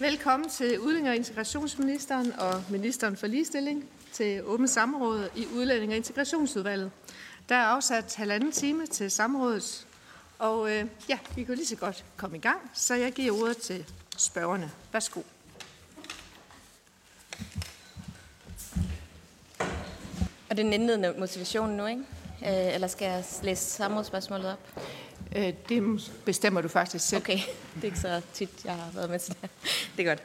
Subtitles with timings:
[0.00, 5.96] Velkommen til udlændinge- og Integrationsministeren og Ministeren for Ligestilling til åbent samråd i udlændinge- og
[5.96, 6.90] Integrationsudvalget.
[7.48, 9.86] Der er afsat halvanden time til samrådet,
[10.38, 13.56] og øh, ja, vi kan lige så godt komme i gang, så jeg giver ordet
[13.56, 13.84] til
[14.16, 14.70] spørgerne.
[14.92, 15.20] Værsgo.
[20.48, 22.02] Og det er den indledende motivation nu, ikke?
[22.42, 24.82] Øh, eller skal jeg læse samrådsspørgsmålet op?
[25.36, 27.22] Øh, det bestemmer du faktisk selv.
[27.22, 27.38] Okay,
[27.74, 29.50] det er ikke så tit, jeg har været med til det.
[29.96, 30.22] Det er godt.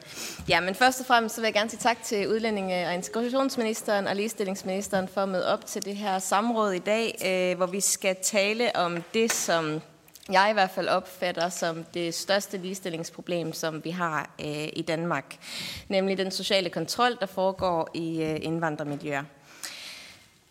[0.49, 4.07] Ja, men først og fremmest så vil jeg gerne sige tak til Udlændinge- og Integrationsministeren
[4.07, 7.79] og Ligestillingsministeren for at møde op til det her samråd i dag, øh, hvor vi
[7.79, 9.81] skal tale om det, som
[10.31, 15.37] jeg i hvert fald opfatter som det største ligestillingsproblem, som vi har øh, i Danmark,
[15.89, 19.23] nemlig den sociale kontrol, der foregår i øh, indvandrermiljøer.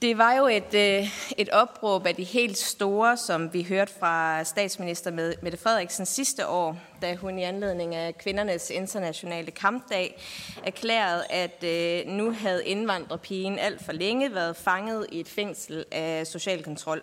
[0.03, 1.07] Det var jo et, øh,
[1.39, 5.11] et opråb af de helt store, som vi hørte fra statsminister
[5.43, 10.23] Mette Frederiksen sidste år, da hun i anledning af kvindernes internationale kampdag
[10.65, 16.27] erklærede, at øh, nu havde indvandrerpigen alt for længe været fanget i et fængsel af
[16.27, 17.03] social kontrol.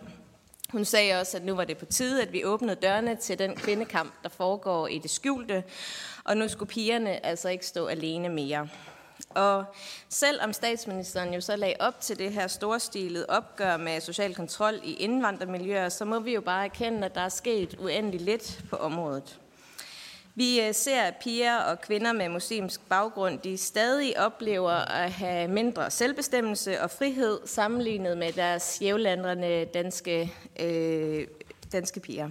[0.72, 3.56] Hun sagde også, at nu var det på tide, at vi åbnede dørene til den
[3.56, 5.64] kvindekamp, der foregår i det skjulte,
[6.24, 8.68] og nu skulle pigerne altså ikke stå alene mere.
[9.30, 9.64] Og
[10.08, 14.94] selvom statsministeren jo så lagde op til det her storstilede opgør med social kontrol i
[14.94, 19.38] indvandrermiljøer, så må vi jo bare erkende, at der er sket uendeligt lidt på området.
[20.34, 25.48] Vi øh, ser, at piger og kvinder med muslimsk baggrund, de stadig oplever at have
[25.48, 31.26] mindre selvbestemmelse og frihed sammenlignet med deres jævlandrende danske, øh,
[31.72, 32.28] danske piger.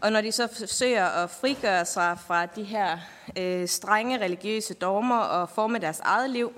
[0.00, 2.98] Og når de så forsøger at frigøre sig fra de her
[3.36, 6.52] øh, strenge religiøse dogmer og forme deres eget liv,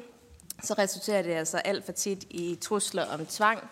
[0.63, 3.71] så resulterer det altså alt for tit i trusler om tvang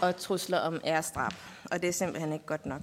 [0.00, 1.34] og trusler om ærestrap.
[1.70, 2.82] Og det er simpelthen ikke godt nok.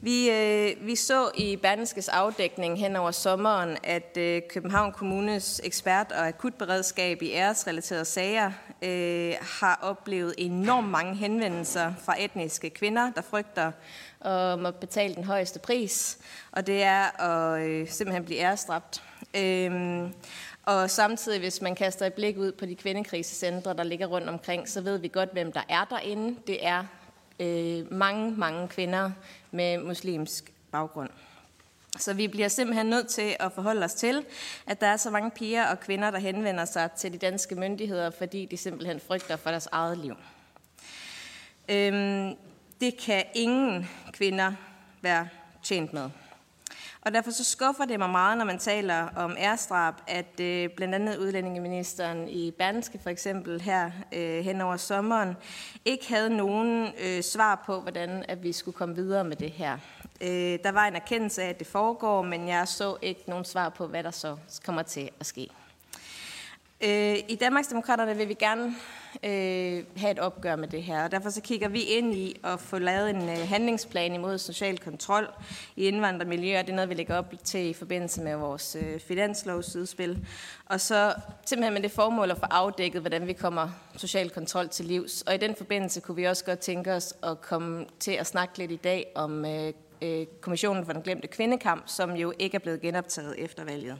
[0.00, 6.12] Vi, øh, vi så i Berdenskes afdækning hen over sommeren, at øh, København Kommunes ekspert
[6.12, 8.52] og akutberedskab i æresrelaterede sager
[8.82, 13.72] øh, har oplevet enormt mange henvendelser fra etniske kvinder, der frygter
[14.20, 16.18] at må betale den højeste pris,
[16.52, 19.02] og det er at øh, simpelthen blive ærestrabt.
[19.36, 20.10] Øh,
[20.66, 24.68] og samtidig, hvis man kaster et blik ud på de kvindekrisecentre, der ligger rundt omkring,
[24.68, 26.36] så ved vi godt, hvem der er derinde.
[26.46, 26.84] Det er
[27.40, 29.10] øh, mange, mange kvinder
[29.50, 31.10] med muslimsk baggrund.
[31.98, 34.24] Så vi bliver simpelthen nødt til at forholde os til,
[34.66, 38.10] at der er så mange piger og kvinder, der henvender sig til de danske myndigheder,
[38.10, 40.14] fordi de simpelthen frygter for deres eget liv.
[41.68, 42.34] Øhm,
[42.80, 44.52] det kan ingen kvinder
[45.02, 45.28] være
[45.62, 46.10] tjent med.
[47.08, 50.94] Og derfor så skuffer det mig meget, når man taler om ærstrab, at øh, blandt
[50.94, 55.36] andet udlændingeministeren i Berlingske for eksempel her øh, hen over sommeren
[55.84, 59.78] ikke havde nogen øh, svar på, hvordan at vi skulle komme videre med det her.
[60.20, 63.68] Øh, der var en erkendelse af, at det foregår, men jeg så ikke nogen svar
[63.68, 65.48] på, hvad der så kommer til at ske.
[66.84, 68.74] Øh, I Danmarksdemokraterne vil vi gerne
[69.24, 72.60] øh, have et opgør med det her, og derfor så kigger vi ind i at
[72.60, 75.28] få lavet en øh, handlingsplan imod social kontrol
[75.76, 76.62] i indvandrermiljøer.
[76.62, 80.26] Det er noget, vi lægger op til i forbindelse med vores øh, finanslovsudspil.
[80.66, 81.14] Og så
[81.46, 85.22] simpelthen med det formål at få afdækket, hvordan vi kommer social kontrol til livs.
[85.22, 88.58] Og i den forbindelse kunne vi også godt tænke os at komme til at snakke
[88.58, 89.72] lidt i dag om øh,
[90.02, 93.98] øh Kommissionen for den glemte kvindekamp, som jo ikke er blevet genoptaget efter valget.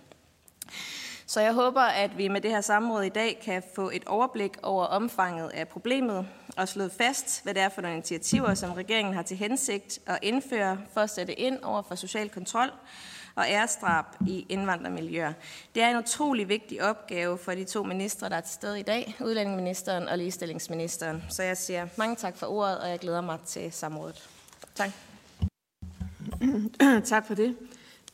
[1.30, 4.52] Så jeg håber, at vi med det her samråd i dag kan få et overblik
[4.62, 9.14] over omfanget af problemet og slået fast, hvad det er for nogle initiativer, som regeringen
[9.14, 12.70] har til hensigt at indføre for at sætte ind over for social kontrol
[13.34, 15.32] og ærestrab i indvandrermiljøer.
[15.74, 18.82] Det er en utrolig vigtig opgave for de to ministre, der er til stede i
[18.82, 21.22] dag, udlændingeministeren og ligestillingsministeren.
[21.28, 24.28] Så jeg siger mange tak for ordet, og jeg glæder mig til samrådet.
[24.74, 24.90] Tak.
[27.04, 27.56] tak for det.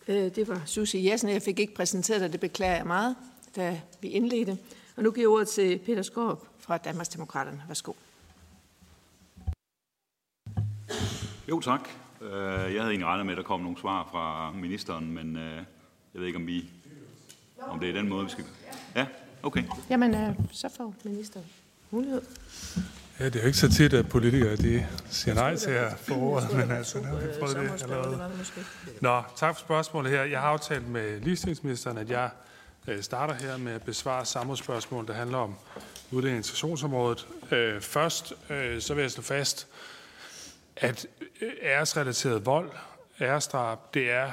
[0.09, 1.31] Øh, det var Susie Jessen.
[1.31, 3.17] Jeg fik ikke præsenteret dig, det beklager jeg meget,
[3.57, 4.59] da vi indledte.
[4.97, 7.63] Og nu giver jeg ordet til Peter Skorp fra Danmarksdemokraterne.
[7.69, 7.93] Værsgo.
[11.49, 11.89] Jo, tak.
[12.21, 15.57] Øh, jeg havde egentlig regnet med, at der kom nogle svar fra ministeren, men øh,
[16.15, 16.71] jeg ved ikke, om vi
[17.61, 18.45] om det er den måde, vi skal...
[18.97, 19.07] Ja,
[19.43, 19.63] okay.
[19.91, 21.47] Jamen, så får ministeren
[21.91, 22.23] mulighed.
[23.21, 26.15] Ja, det er jo ikke så tit, at politikere de siger nej til at få
[26.15, 28.31] ordet, men altså, nu har vi prøvet det allerede.
[29.01, 30.23] Nå, tak for spørgsmålet her.
[30.25, 32.31] Jeg har aftalt med ligestillingsministeren, at jeg
[32.89, 35.55] øh, starter her med at besvare samme spørgsmål, der handler om
[36.11, 37.27] udlænding- integrationsområdet.
[37.51, 39.67] Øh, først øh, så vil jeg slå fast,
[40.77, 41.07] at
[41.63, 42.71] æresrelateret vold,
[43.21, 44.33] æresdrab, det er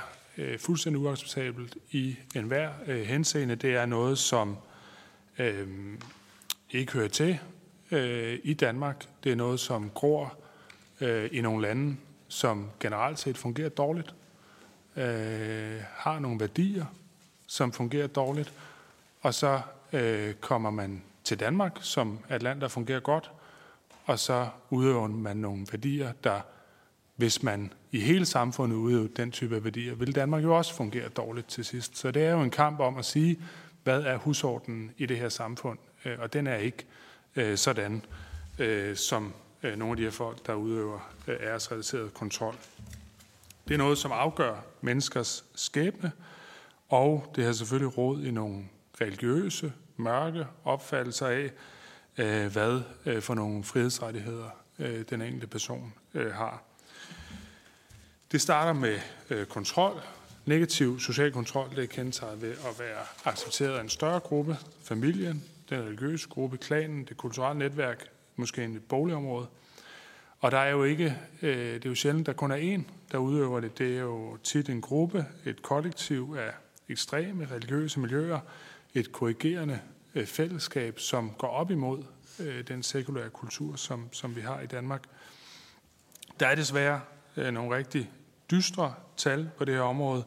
[0.60, 2.70] fuldstændig uacceptabelt i enhver
[3.04, 3.56] henseende.
[3.56, 4.58] Det er noget, som
[6.72, 7.40] ikke hører til
[7.92, 9.06] øh, i Danmark.
[9.24, 10.34] Det er noget, som gror
[11.02, 11.98] øh, i nogle lande,
[12.28, 14.16] som generelt set fungerer dårligt,
[14.96, 16.86] øh, har nogle værdier,
[17.48, 18.54] som fungerer dårligt,
[19.22, 19.62] og så
[19.94, 23.32] øh, kommer man til Danmark, som er et land, der fungerer godt,
[24.06, 26.42] og så udøver man nogle værdier, der,
[27.16, 31.10] hvis man i hele samfundet udøver den type af værdier, vil Danmark jo også fungere
[31.10, 31.98] dårligt til sidst.
[31.98, 33.40] Så det er jo en kamp om at sige,
[33.84, 36.86] hvad er husordenen i det her samfund, øh, og den er ikke
[37.36, 38.06] øh, sådan,
[38.60, 39.34] øh, som
[39.64, 42.56] øh, nogle af de her folk, der udøver øh, æresrelateret kontrol.
[43.68, 46.12] Det er noget, som afgør menneskers skæbne,
[46.90, 48.66] og det har selvfølgelig råd i nogle
[49.02, 51.52] religiøse, mørke opfattelser af,
[52.18, 54.50] øh, hvad øh, for nogle frihedsrettigheder
[54.80, 56.64] øh, den enkelte person øh, har.
[58.32, 59.00] Det starter med
[59.30, 60.02] øh, kontrol.
[60.46, 65.44] Negativ social kontrol det er kendetegnet ved at være accepteret af en større gruppe, familien,
[65.72, 69.48] den religiøse gruppe, klanen, det kulturelle netværk, måske en boligområde.
[70.40, 73.18] Og der er jo ikke, øh, det er jo sjældent, der kun er en, der
[73.18, 73.78] udøver det.
[73.78, 76.52] Det er jo tit en gruppe, et kollektiv af
[76.90, 78.40] ekstreme religiøse miljøer,
[78.94, 79.80] et korrigerende
[80.16, 82.04] øh, fællesskab, som går op imod
[82.40, 85.04] øh, den sekulære kultur, som, som vi har i Danmark.
[86.40, 87.02] Der er desværre
[87.38, 88.12] øh, nogle rigtig
[88.52, 90.24] dystre tal på det her område.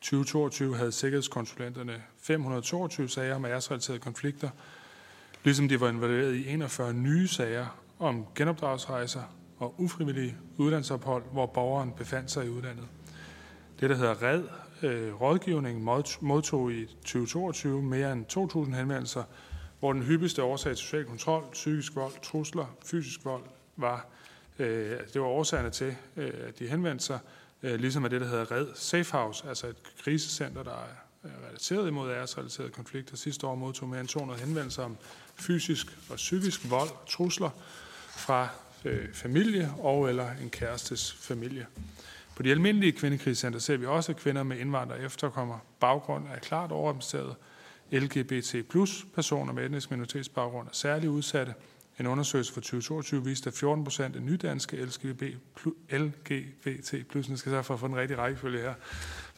[0.00, 4.50] 2022 havde sikkerhedskonsulenterne 522 sager om æresrelaterede konflikter,
[5.44, 7.66] ligesom de var involveret i 41 nye sager
[7.98, 9.22] om genopdragsrejser
[9.58, 12.88] og ufrivillige udlandsophold, hvor borgeren befandt sig i udlandet.
[13.80, 14.42] Det, der hedder RED,
[14.82, 15.82] øh, rådgivning,
[16.20, 18.26] modtog i 2022 mere end
[18.68, 19.22] 2.000 henvendelser,
[19.80, 23.42] hvor den hyppigste årsag til social kontrol, psykisk vold, trusler, fysisk vold
[23.76, 24.06] var,
[24.58, 27.18] øh, det var årsagerne til, øh, at de henvendte sig,
[27.62, 31.88] øh, ligesom at det, der hedder Red Safe House, altså et krisecenter, der er relateret
[31.88, 33.16] imod æresrelaterede konflikter.
[33.16, 34.96] Sidste år modtog mere end 200 henvendelser om
[35.42, 37.50] fysisk og psykisk vold og trusler
[38.16, 38.48] fra
[38.84, 41.66] øh, familie og eller en kærestes familie.
[42.36, 46.72] På de almindelige kvindekrigscenter ser vi også, at kvinder med indvandrer efterkommer baggrund er klart
[46.72, 47.34] overrepræsenteret.
[47.92, 51.54] LGBT plus personer med etnisk minoritetsbaggrund er særligt udsatte.
[52.00, 54.76] En undersøgelse fra 2022 viste, at 14 procent af nydanske
[55.90, 58.74] LGBT plus, nu skal jeg for at få den rigtige rækkefølge her,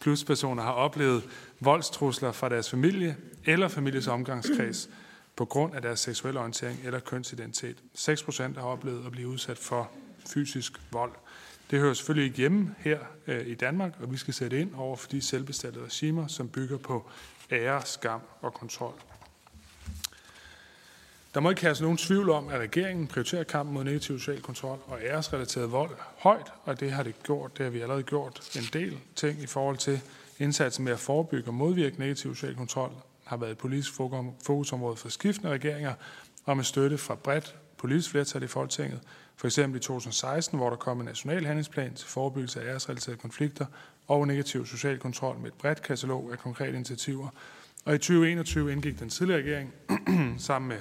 [0.00, 1.22] plus personer har oplevet
[1.60, 4.88] voldstrusler fra deres familie eller families omgangskreds
[5.36, 7.76] på grund af deres seksuelle orientering eller kønsidentitet.
[7.94, 9.90] 6 procent har oplevet at blive udsat for
[10.26, 11.12] fysisk vold.
[11.70, 14.96] Det hører selvfølgelig ikke hjemme her øh, i Danmark, og vi skal sætte ind over
[14.96, 17.10] for de selvbestaltede regimer, som bygger på
[17.50, 18.94] ære, skam og kontrol.
[21.34, 24.78] Der må ikke have nogen tvivl om, at regeringen prioriterer kampen mod negativ social kontrol
[24.86, 27.58] og æresrelateret vold højt, og det har det gjort.
[27.58, 30.00] Det har vi allerede gjort en del ting i forhold til
[30.38, 32.92] indsatsen med at forebygge og modvirke negativ social kontrol
[33.24, 33.92] har været et politisk
[34.46, 35.94] fokusområde for skiftende regeringer,
[36.44, 39.00] og med støtte fra bredt politisk flertal i Folketinget,
[39.36, 43.66] for eksempel i 2016, hvor der kom en national handlingsplan til forebyggelse af æresrelaterede konflikter
[44.08, 47.28] og negativ social kontrol med et bredt katalog af konkrete initiativer.
[47.84, 49.72] Og i 2021 indgik den tidligere regering
[50.48, 50.78] sammen med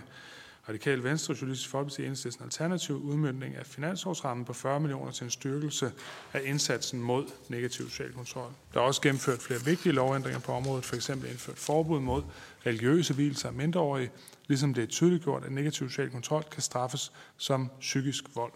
[0.69, 5.91] Radikal Venstre, Socialistisk Folkeparti, Enhedslisten Alternativ, udmyndning af finansårsrammen på 40 millioner til en styrkelse
[6.33, 8.51] af indsatsen mod negativ social kontrol.
[8.73, 11.09] Der er også gennemført flere vigtige lovændringer på området, f.eks.
[11.09, 12.23] indført forbud mod
[12.65, 14.11] religiøse hvilelser af mindreårige,
[14.47, 18.53] ligesom det er tydeliggjort, at negativ social kontrol kan straffes som psykisk vold.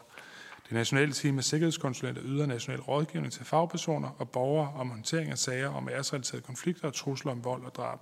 [0.64, 5.38] Det nationale team af sikkerhedskonsulenter yder national rådgivning til fagpersoner og borgere om håndtering af
[5.38, 8.00] sager om æresrelaterede konflikter og trusler om vold og drab.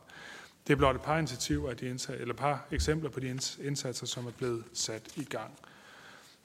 [0.67, 4.05] Det er blot et par initiativer af de indsatser, eller par eksempler på de indsatser,
[4.05, 5.51] som er blevet sat i gang.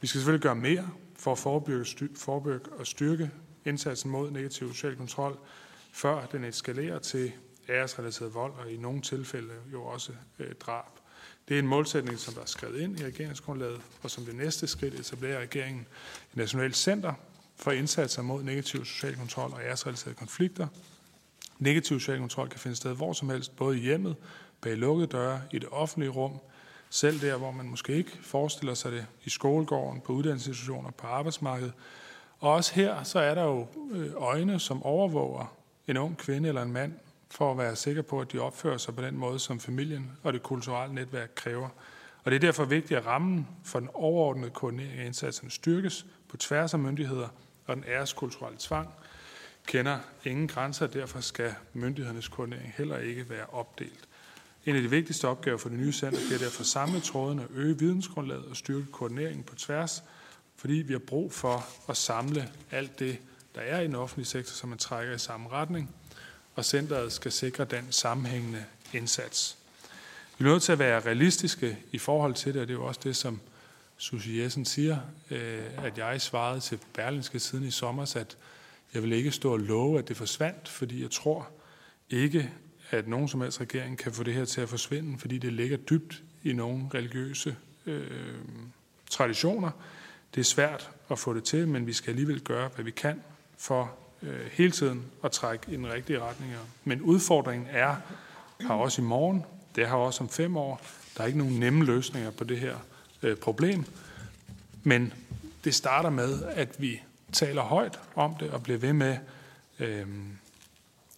[0.00, 3.30] Vi skal selvfølgelig gøre mere for at forebygge, styr, forebygge og styrke
[3.64, 5.38] indsatsen mod negativ social kontrol,
[5.92, 7.32] før den eskalerer til
[7.68, 10.92] æresrelateret vold og i nogle tilfælde jo også øh, drab.
[11.48, 14.66] Det er en målsætning, som der er skrevet ind i regeringsgrundlaget, og som det næste
[14.66, 15.86] skridt etablerer regeringen
[16.30, 17.12] et nationalt center
[17.56, 20.66] for indsatser mod negativ social kontrol og æresrelaterede konflikter,
[21.60, 24.16] Negativ social kontrol kan finde sted hvor som helst, både i hjemmet,
[24.60, 26.38] bag lukkede døre, i det offentlige rum,
[26.90, 31.72] selv der, hvor man måske ikke forestiller sig det, i skolegården, på uddannelsesinstitutioner, på arbejdsmarkedet.
[32.38, 35.54] Og også her, så er der jo øh, øjne, som overvåger
[35.88, 36.92] en ung kvinde eller en mand,
[37.30, 40.32] for at være sikker på, at de opfører sig på den måde, som familien og
[40.32, 41.68] det kulturelle netværk kræver.
[42.24, 46.36] Og det er derfor vigtigt, at rammen for den overordnede koordinering af indsatsen styrkes på
[46.36, 47.28] tværs af myndigheder
[47.66, 48.88] og den æreskulturelle tvang–
[49.70, 54.08] kender ingen grænser, og derfor skal myndighedernes koordinering heller ikke være opdelt.
[54.66, 57.46] En af de vigtigste opgaver for det nye center bliver derfor at samle tråden og
[57.54, 60.02] øge vidensgrundlaget og styrke koordineringen på tværs,
[60.56, 63.18] fordi vi har brug for at samle alt det,
[63.54, 65.94] der er i den offentlige sektor, som man trækker i samme retning,
[66.54, 69.56] og centret skal sikre den sammenhængende indsats.
[70.38, 72.86] Vi er nødt til at være realistiske i forhold til det, og det er jo
[72.86, 73.40] også det, som
[73.96, 74.98] Susie Jessen siger,
[75.30, 78.36] øh, at jeg svarede til Berlinske siden i sommer, at
[78.94, 81.48] jeg vil ikke stå og love, at det forsvandt, fordi jeg tror
[82.10, 82.50] ikke,
[82.90, 85.76] at nogen som helst regering kan få det her til at forsvinde, fordi det ligger
[85.76, 87.56] dybt i nogle religiøse
[87.86, 88.06] øh,
[89.10, 89.70] traditioner.
[90.34, 93.22] Det er svært at få det til, men vi skal alligevel gøre, hvad vi kan
[93.58, 96.52] for øh, hele tiden at trække i den rigtige retning.
[96.84, 97.96] Men udfordringen er
[98.60, 99.44] har også i morgen,
[99.76, 100.80] det har også om fem år.
[101.16, 102.76] Der er ikke nogen nemme løsninger på det her
[103.22, 103.84] øh, problem.
[104.82, 105.12] Men
[105.64, 107.00] det starter med, at vi
[107.32, 109.18] taler højt om det og bliver ved med
[109.78, 110.06] øh,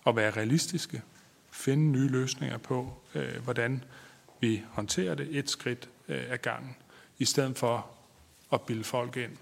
[0.06, 1.02] at være realistiske,
[1.50, 3.84] finde nye løsninger på, øh, hvordan
[4.40, 6.76] vi håndterer det et skridt øh, ad gangen,
[7.18, 7.86] i stedet for
[8.52, 9.36] at bilde folk ind,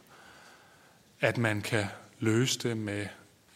[1.21, 1.87] at man kan
[2.19, 3.07] løse det med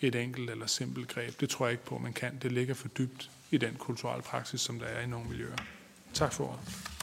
[0.00, 1.40] et enkelt eller simpelt greb.
[1.40, 2.38] Det tror jeg ikke på, man kan.
[2.42, 5.56] Det ligger for dybt i den kulturelle praksis, som der er i nogle miljøer.
[6.14, 6.94] Tak for ordet.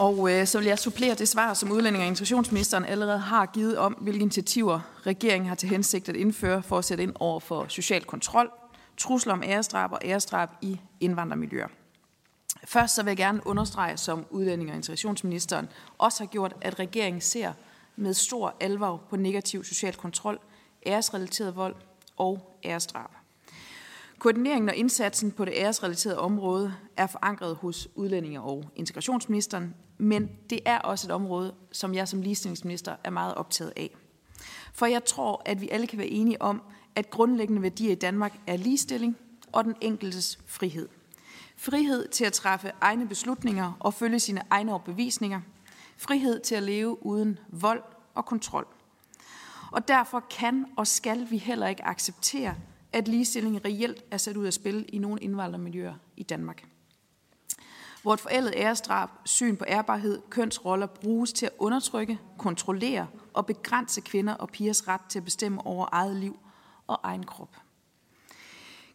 [0.00, 3.78] Og øh, så vil jeg supplere det svar, som udlænding- og integrationsministeren allerede har givet
[3.78, 7.66] om, hvilke initiativer regeringen har til hensigt at indføre for at sætte ind over for
[7.68, 8.50] social kontrol,
[8.96, 11.68] trusler om ærestrab og ærestrab i indvandrermiljøer.
[12.64, 17.20] Først så vil jeg gerne understrege, som udlænding- og integrationsministeren også har gjort, at regeringen
[17.20, 17.52] ser
[17.96, 20.38] med stor alvor på negativ social kontrol,
[20.86, 21.74] æresrelateret vold
[22.16, 23.19] og ærestrab.
[24.20, 30.60] Koordineringen og indsatsen på det æresrelaterede område er forankret hos udlændinge- og integrationsministeren, men det
[30.64, 33.96] er også et område, som jeg som ligestillingsminister er meget optaget af.
[34.72, 36.62] For jeg tror, at vi alle kan være enige om,
[36.94, 39.16] at grundlæggende værdier i Danmark er ligestilling
[39.52, 40.88] og den enkeltes frihed.
[41.56, 45.40] Frihed til at træffe egne beslutninger og følge sine egne overbevisninger.
[45.96, 47.82] Frihed til at leve uden vold
[48.14, 48.66] og kontrol.
[49.72, 52.54] Og derfor kan og skal vi heller ikke acceptere,
[52.92, 56.64] at ligestilling reelt er sat ud af spil i nogle indvandrermiljøer i Danmark.
[58.02, 64.00] Hvor et forældet æresdrab, syn på ærbarhed, kønsroller bruges til at undertrykke, kontrollere og begrænse
[64.00, 66.38] kvinder og pigers ret til at bestemme over eget liv
[66.86, 67.56] og egen krop.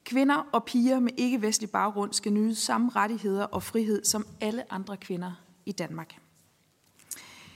[0.04, 4.98] Kvinder og piger med ikke-vestlig baggrund skal nyde samme rettigheder og frihed som alle andre
[4.98, 5.32] kvinder
[5.66, 6.16] i Danmark.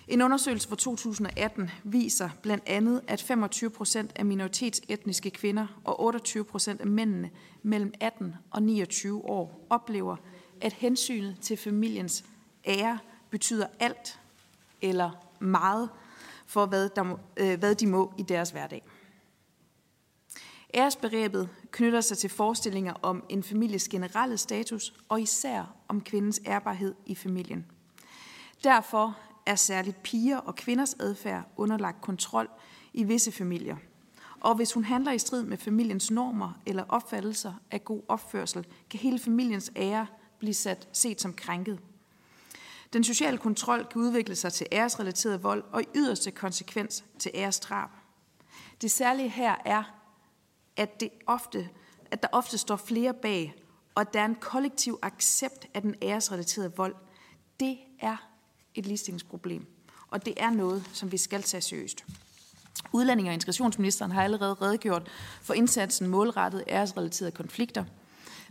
[0.10, 6.44] En undersøgelse fra 2018 viser blandt andet, at 25 procent af minoritetsetniske kvinder og 28
[6.44, 7.30] procent af mændene
[7.64, 10.16] mellem 18 og 29 år oplever,
[10.62, 12.26] at hensynet til familiens
[12.66, 13.00] ære
[13.30, 14.20] betyder alt
[14.82, 15.90] eller meget
[16.46, 18.84] for, hvad, der øh, hvad de må i deres hverdag.
[20.74, 26.96] Æresbegrebet knytter sig til forestillinger om en families generelle status og især om kvindens ærbarhed
[27.06, 27.66] i familien.
[28.64, 29.18] Derfor
[29.50, 32.50] er særligt piger og kvinders adfærd underlagt kontrol
[32.94, 33.78] i visse familier.
[34.40, 39.00] Og hvis hun handler i strid med familiens normer eller opfattelser af god opførsel, kan
[39.00, 40.08] hele familiens ære
[40.40, 41.80] blive sat, set som krænket.
[42.94, 47.90] Den sociale kontrol kan udvikle sig til æresrelateret vold og i yderste konsekvens til æresdrab.
[48.82, 49.84] Det særlige her er,
[50.76, 51.70] at, det ofte,
[52.12, 53.56] at der ofte står flere bag,
[53.96, 56.96] og at der er en kollektiv accept af den æresrelaterede vold.
[57.60, 58.29] Det er
[58.76, 59.66] et ligestillingsproblem,
[60.08, 62.06] og det er noget, som vi skal tage seriøst.
[62.94, 65.10] Udlænding- og integrationsministeren har allerede redegjort
[65.42, 67.84] for indsatsen målrettet æresrelaterede konflikter,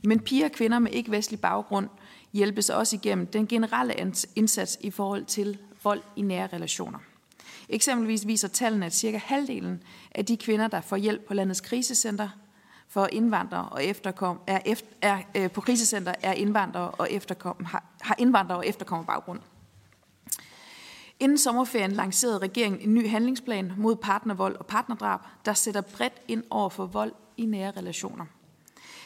[0.05, 1.89] men piger og kvinder med ikke-vestlig baggrund
[2.33, 3.95] hjælpes også igennem den generelle
[4.37, 6.99] indsats i forhold til vold i nære relationer.
[7.69, 9.83] Eksempelvis viser tallene, at cirka halvdelen
[10.15, 12.29] af de kvinder, der får hjælp på landets krisecenter
[12.89, 17.85] for indvandrere og efterkom, er, efter, er øh, på krisecenter er indvandrere og efterkom, har,
[18.01, 19.41] har indvandrere og efterkommer baggrund.
[21.21, 26.45] Inden sommerferien lancerede regeringen en ny handlingsplan mod partnervold og partnerdrab, der sætter bredt ind
[26.51, 28.27] over for vold i nære relationer.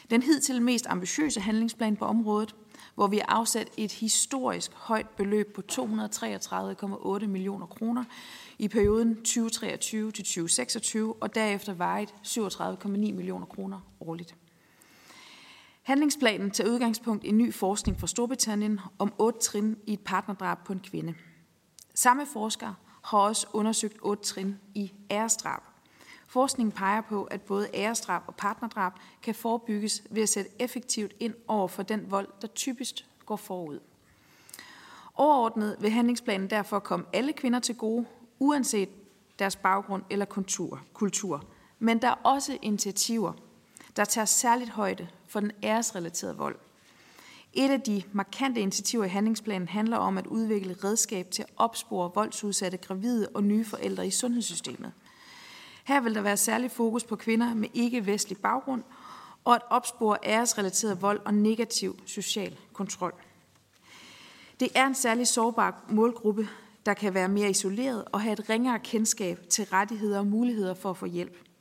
[0.09, 2.55] Den hidtil mest ambitiøse handlingsplan på området,
[2.95, 8.03] hvor vi har afsat et historisk højt beløb på 233,8 millioner kroner
[8.59, 14.35] i perioden 2023 til 2026, og derefter vejet 37,9 millioner kroner årligt.
[15.83, 20.73] Handlingsplanen tager udgangspunkt i ny forskning fra Storbritannien om otte trin i et partnerdrab på
[20.73, 21.13] en kvinde.
[21.93, 22.73] Samme forsker
[23.03, 25.61] har også undersøgt otte trin i æresdrab.
[26.27, 31.33] Forskningen peger på, at både æresdrab og partnerdrab kan forebygges ved at sætte effektivt ind
[31.47, 33.79] over for den vold, der typisk går forud.
[35.15, 38.05] Overordnet vil handlingsplanen derfor komme alle kvinder til gode,
[38.39, 38.89] uanset
[39.39, 40.25] deres baggrund eller
[40.93, 41.43] kultur.
[41.79, 43.33] Men der er også initiativer,
[43.95, 46.55] der tager særligt højde for den æresrelaterede vold.
[47.53, 52.11] Et af de markante initiativer i handlingsplanen handler om at udvikle redskab til at opspore
[52.15, 54.91] voldsudsatte gravide og nye forældre i sundhedssystemet.
[55.83, 58.83] Her vil der være særlig fokus på kvinder med ikke-vestlig baggrund
[59.43, 63.13] og at opspore æresrelateret vold og negativ social kontrol.
[64.59, 66.47] Det er en særlig sårbar målgruppe,
[66.85, 70.89] der kan være mere isoleret og have et ringere kendskab til rettigheder og muligheder for
[70.89, 71.52] at få hjælp.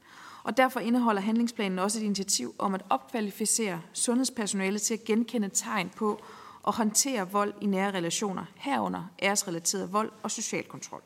[0.43, 5.91] Og derfor indeholder handlingsplanen også et initiativ om at opkvalificere sundhedspersonale til at genkende tegn
[5.97, 6.23] på
[6.63, 11.03] og håndtere vold i nære relationer, herunder æresrelateret vold og social kontrol.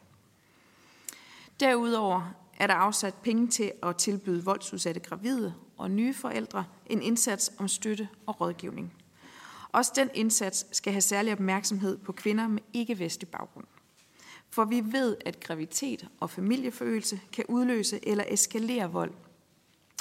[1.60, 7.52] Derudover er der afsat penge til at tilbyde voldsudsatte gravide og nye forældre en indsats
[7.58, 8.92] om støtte og rådgivning.
[9.72, 13.66] Også den indsats skal have særlig opmærksomhed på kvinder med ikke-vestlig baggrund.
[14.50, 19.12] For vi ved, at graviditet og familieforøgelse kan udløse eller eskalere vold,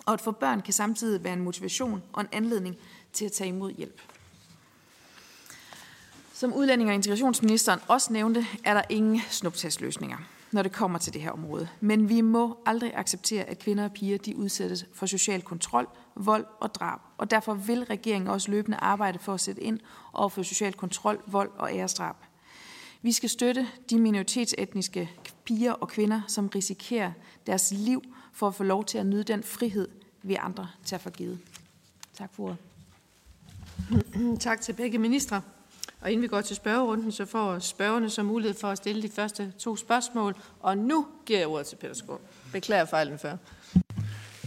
[0.06, 2.76] og at for børn kan samtidig være en motivation og en anledning
[3.14, 4.02] til at tage imod hjælp.
[6.34, 10.18] Som udlænding og integrationsministeren også nævnte, er der ingen snuptagsløsninger,
[10.52, 11.68] når det kommer til det her område.
[11.80, 16.46] Men vi må aldrig acceptere, at kvinder og piger de udsættes for social kontrol, vold
[16.60, 17.00] og drab.
[17.18, 19.80] Og derfor vil regeringen også løbende arbejde for at sætte ind
[20.14, 22.16] over for social kontrol, vold og æresdrab.
[23.02, 25.12] Vi skal støtte de minoritetsetniske
[25.46, 27.12] piger og kvinder, som risikerer
[27.48, 28.02] deres liv
[28.36, 29.88] for at få lov til at nyde den frihed,
[30.24, 31.40] vi andre tager for givet.
[32.14, 32.58] Tak for ordet.
[34.40, 35.42] Tak til begge ministre.
[36.02, 39.10] Og inden vi går til spørgerunden, så får spørgerne så mulighed for at stille de
[39.10, 40.36] første to spørgsmål.
[40.60, 42.20] Og nu giver jeg ordet til Peter Skål.
[42.52, 43.38] Beklager fejlen før.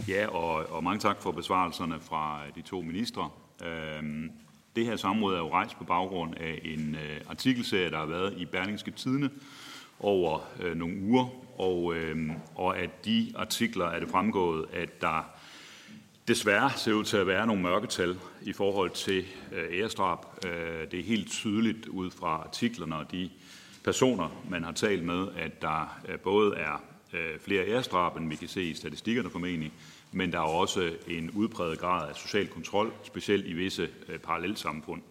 [0.07, 3.29] Ja, og, og mange tak for besvarelserne fra de to ministre.
[3.65, 4.31] Øhm,
[4.75, 8.33] det her samråd er jo rejst på baggrund af en øh, artikelserie, der har været
[8.37, 9.29] i Berlingske Tidene
[9.99, 11.27] over øh, nogle uger,
[11.59, 15.29] og, øh, og at de artikler er det fremgået, at der
[16.27, 20.45] desværre ser ud til at være nogle mørketal i forhold til øh, ærestrap.
[20.45, 23.29] Øh, det er helt tydeligt ud fra artiklerne og de
[23.83, 28.35] personer, man har talt med, at der øh, både er øh, flere ærestrap, end vi
[28.35, 29.71] kan se i statistikkerne formentlig,
[30.11, 35.01] men der er også en udbredet grad af social kontrol, specielt i visse øh, parallelsamfund.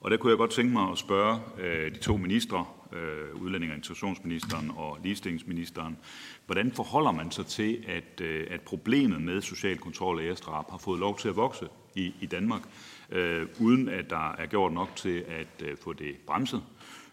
[0.00, 3.72] Og der kunne jeg godt tænke mig at spørge øh, de to ministre, øh, udlænding-
[3.72, 5.98] og integrationsministeren og ligestillingsministeren,
[6.46, 10.78] hvordan forholder man sig til, at, øh, at problemet med social kontrol og æresdrab har
[10.78, 12.62] fået lov til at vokse i, i Danmark,
[13.10, 16.62] øh, uden at der er gjort nok til at øh, få det bremset?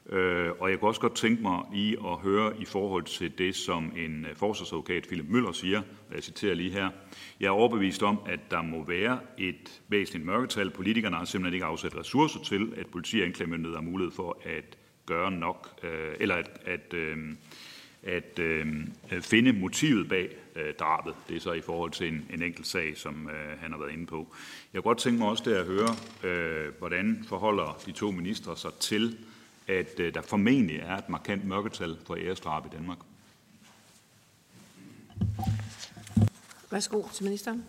[0.10, 3.56] Øh, og jeg kunne også godt tænke mig lige at høre i forhold til det,
[3.56, 5.82] som en øh, forsvarsadvokat, Philip Møller, siger,
[6.14, 6.90] jeg citerer lige her.
[7.40, 10.72] Jeg er overbevist om, at der må være et væsentligt mørketal.
[10.72, 14.78] Politikerne har simpelthen ikke afsat ressourcer til, at politi og anklagemyndighed har mulighed for at
[15.10, 17.18] gøre nok, øh, eller at, at, øh,
[18.04, 18.86] at øh,
[19.22, 21.14] finde motivet bag øh, drabet.
[21.30, 23.92] Det er så i forhold til en, en enkelt sag, som øh, han har været
[23.92, 24.28] inde på.
[24.74, 28.58] Jeg kunne godt tænke mig også det at høre, øh, hvordan forholder de to ministre
[28.58, 29.18] sig til,
[29.68, 32.98] at øh, der formentlig er et markant mørketal for æresdrab i Danmark.
[36.72, 37.66] Værsgo til ministeren.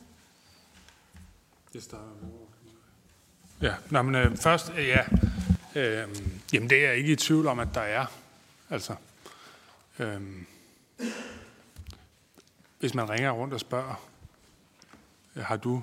[1.75, 2.11] Jeg starter
[3.63, 5.05] Ja, Nå, men, øh, først, øh, ja,
[5.77, 6.09] øh,
[6.53, 8.07] jamen det er jeg ikke i tvivl om, at der er.
[8.71, 8.95] Altså,
[9.99, 10.21] øh,
[12.81, 14.09] hvis man ringer rundt og spørger,
[15.37, 15.83] øh, har du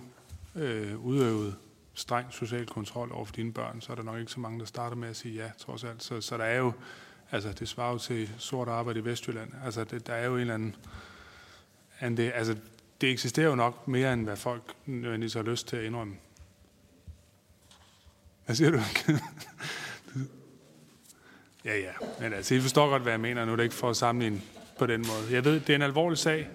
[0.55, 1.55] øh, udøvet
[1.93, 4.65] streng social kontrol over for dine børn, så er der nok ikke så mange, der
[4.65, 6.03] starter med at sige ja, trods alt.
[6.03, 6.73] Så, så der er jo,
[7.31, 9.51] altså det svarer jo til sort arbejde i Vestjylland.
[9.65, 10.75] Altså det, der er jo en eller anden,
[11.99, 12.57] and det, altså
[13.01, 16.15] det eksisterer jo nok mere, end hvad folk nødvendigvis har lyst til at indrømme.
[18.47, 18.79] Hvad siger du?
[21.65, 21.91] ja, ja.
[22.19, 23.45] Men altså, I forstår godt, hvad jeg mener.
[23.45, 24.41] Nu er det ikke for at sammenligne
[24.79, 25.35] på den måde.
[25.35, 26.47] Jeg ved, det er en alvorlig sag.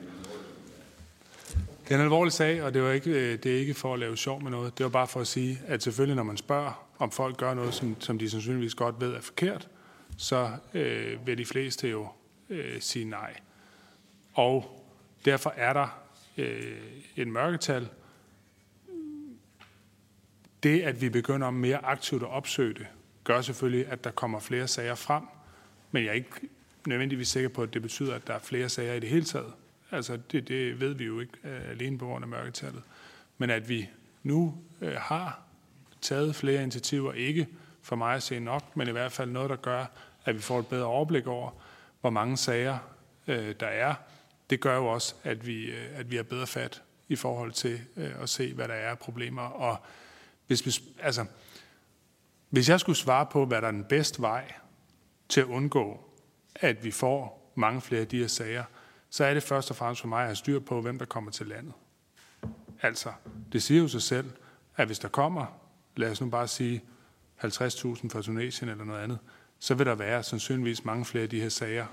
[1.85, 4.01] Det er en alvorlig sag, og det, var ikke, øh, det er ikke for at
[4.01, 4.79] lave sjov med noget.
[4.79, 7.75] Det var bare for at sige, at selvfølgelig, når man spørger, om folk gør noget,
[7.75, 9.69] som, som de sandsynligvis godt ved er forkert,
[10.17, 12.09] så øh, vil de fleste jo
[12.51, 13.37] øh, sige nej.
[14.35, 14.85] Og
[15.25, 16.03] derfor er der
[16.39, 16.77] øh,
[17.17, 17.89] en mørketal.
[20.63, 22.87] Det, at vi begynder mere aktivt at opsøge det,
[23.25, 25.23] gør selvfølgelig, at der kommer flere sager frem.
[25.91, 26.31] Men jeg er ikke
[26.87, 29.53] nødvendigvis sikker på, at det betyder, at der er flere sager i det hele taget.
[29.91, 32.83] Altså, det, det ved vi jo ikke uh, alene på grund af mørketallet.
[33.39, 33.89] Men at vi
[34.23, 35.41] nu uh, har
[36.01, 37.49] taget flere initiativer, ikke
[37.83, 39.85] for mig at se nok, men i hvert fald noget, der gør,
[40.25, 41.51] at vi får et bedre overblik over,
[42.01, 42.79] hvor mange sager
[43.27, 43.95] uh, der er.
[44.51, 47.81] Det gør jo også, at vi, uh, at vi har bedre fat i forhold til
[47.97, 49.43] uh, at se, hvad der er af problemer.
[49.43, 49.77] Og
[50.47, 51.27] hvis, hvis, altså,
[52.51, 54.53] hvis jeg skulle svare på, hvad der er den bedste vej
[55.29, 56.01] til at undgå,
[56.55, 58.65] at vi får mange flere af de her sager,
[59.11, 61.31] så er det først og fremmest for mig at have styr på, hvem der kommer
[61.31, 61.73] til landet.
[62.83, 63.13] Altså,
[63.53, 64.31] det siger jo sig selv,
[64.77, 65.47] at hvis der kommer,
[65.97, 66.83] lad os nu bare sige,
[67.45, 69.19] 50.000 fra Tunesien eller noget andet,
[69.59, 71.87] så vil der være sandsynligvis mange flere af de her sager,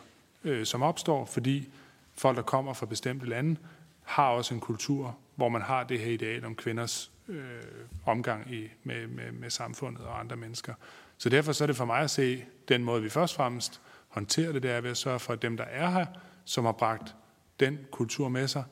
[0.43, 1.69] øh, som opstår, fordi
[2.15, 3.59] folk, der kommer fra bestemte lande,
[4.03, 7.63] har også en kultur, hvor man har det her ideal om kvinders øh,
[8.05, 10.73] omgang i, med, med, med samfundet og andre mennesker.
[11.17, 13.81] Så derfor så er det for mig at se den måde, vi først og fremmest
[14.07, 16.05] håndterer det, det er ved at sørge for, at dem, der er her,
[16.45, 17.15] som har bragt
[17.59, 18.63] den kultur med sig,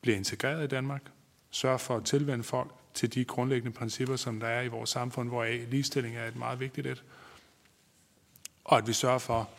[0.00, 1.02] bliver integreret i Danmark.
[1.50, 5.28] Sørge for at tilvende folk til de grundlæggende principper, som der er i vores samfund,
[5.28, 7.04] hvor ligestilling er et meget vigtigt et.
[8.64, 9.50] Og at vi sørger for,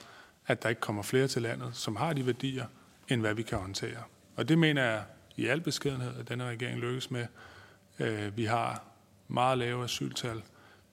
[0.48, 2.66] at der ikke kommer flere til landet, som har de værdier,
[3.08, 4.04] end hvad vi kan håndtere.
[4.36, 5.04] Og det mener jeg
[5.36, 7.26] i al beskedenhed, at denne regering lykkes med.
[8.00, 8.84] Øh, vi har
[9.28, 10.42] meget lave asyltal.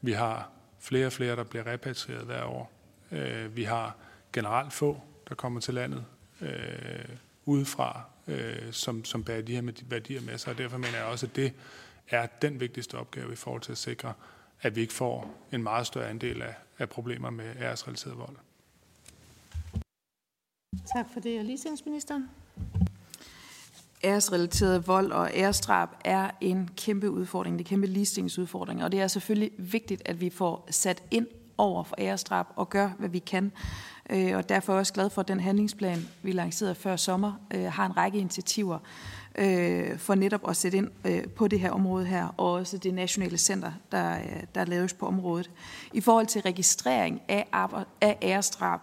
[0.01, 2.73] Vi har flere og flere, der bliver repatrieret hver år.
[3.13, 3.97] Øh, vi har
[4.33, 6.05] generelt få, der kommer til landet
[6.41, 10.53] øh, udefra, øh, som, som bærer de her værdier med sig.
[10.53, 11.53] Og derfor mener jeg også, at det
[12.09, 14.13] er den vigtigste opgave i forhold til at sikre,
[14.61, 18.37] at vi ikke får en meget større andel af, af problemer med æresrelateret vold.
[20.97, 21.39] Tak for det.
[21.39, 22.31] Og ligestillingsministeren?
[24.05, 27.59] Æresrelateret vold og æresdrab er en kæmpe udfordring.
[27.59, 31.27] Det er en kæmpe ligestillingsudfordring, og det er selvfølgelig vigtigt, at vi får sat ind
[31.59, 33.53] over for æresdrab og gør, hvad vi kan.
[34.11, 37.33] Øh, og derfor er jeg også glad for, at den handlingsplan, vi lancerede før sommer,
[37.55, 38.79] øh, har en række initiativer
[39.39, 40.91] øh, for netop at sætte ind
[41.37, 44.19] på det her område her, og også det nationale center, der,
[44.55, 45.51] der laves på området.
[45.93, 47.47] I forhold til registrering af,
[48.01, 48.81] af æresdrab,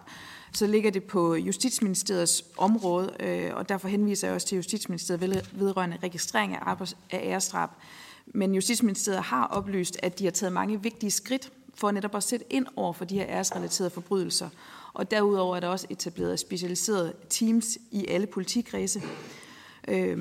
[0.53, 5.97] så ligger det på Justitsministeriets område, øh, og derfor henviser jeg også til Justitsministeriet vedrørende
[6.03, 7.69] registrering af, af ærestrap.
[8.25, 12.45] Men Justitsministeriet har oplyst, at de har taget mange vigtige skridt for netop at sætte
[12.49, 14.49] ind over for de her æresrelaterede forbrydelser.
[14.93, 19.01] Og derudover er der også etableret specialiserede teams i alle politikredse,
[19.87, 20.17] øh,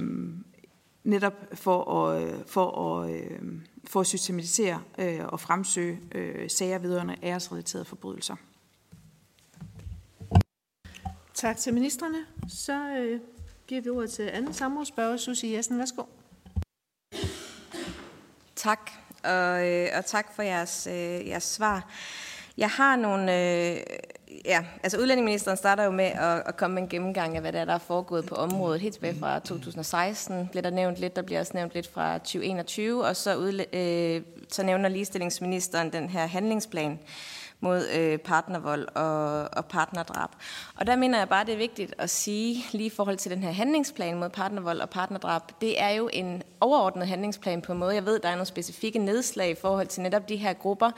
[1.05, 3.39] netop for at, for at, øh,
[3.85, 8.37] for at systematisere øh, og fremsøge øh, sager vedrørende æresrelaterede forbrydelser.
[11.43, 12.19] Tak til ministerne.
[12.49, 13.21] Så øh,
[13.67, 15.79] giver vi ordet til anden samrådsspørger, Susie Jessen.
[15.79, 16.03] Værsgo.
[18.57, 18.91] Tak,
[19.25, 21.91] og, øh, og tak for jeres, øh, jeres svar.
[22.57, 23.23] Jeg har nogle...
[23.23, 23.77] Øh,
[24.45, 27.61] ja, altså udlændingeministeren starter jo med at, at komme med en gennemgang af, hvad der
[27.61, 28.81] er, der er foregået på området.
[28.81, 33.05] Helt tilbage fra 2016 bliver der nævnt lidt, der bliver også nævnt lidt fra 2021,
[33.05, 36.99] og så, udle- øh, så nævner ligestillingsministeren den her handlingsplan,
[37.63, 40.31] mod øh, partnervold og, og partnerdrab.
[40.77, 43.43] Og der mener jeg bare, det er vigtigt at sige, lige i forhold til den
[43.43, 47.95] her handlingsplan mod partnervold og partnerdrab, det er jo en overordnet handlingsplan på en måde.
[47.95, 50.91] Jeg ved, der er nogle specifikke nedslag i forhold til netop de her grupper,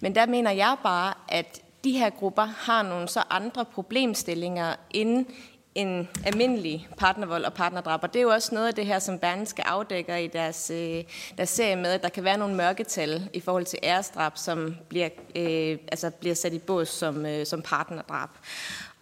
[0.00, 5.28] men der mener jeg bare, at de her grupper har nogle så andre problemstillinger inde
[5.74, 8.02] en almindelig partnervold og partnerdrab.
[8.02, 11.04] Og det er jo også noget af det her, som skal afdækker i deres, øh,
[11.36, 15.08] deres serie med, at der kan være nogle mørketal i forhold til æresdrab, som bliver,
[15.36, 18.30] øh, altså bliver sat i bås som, øh, som partnerdrab.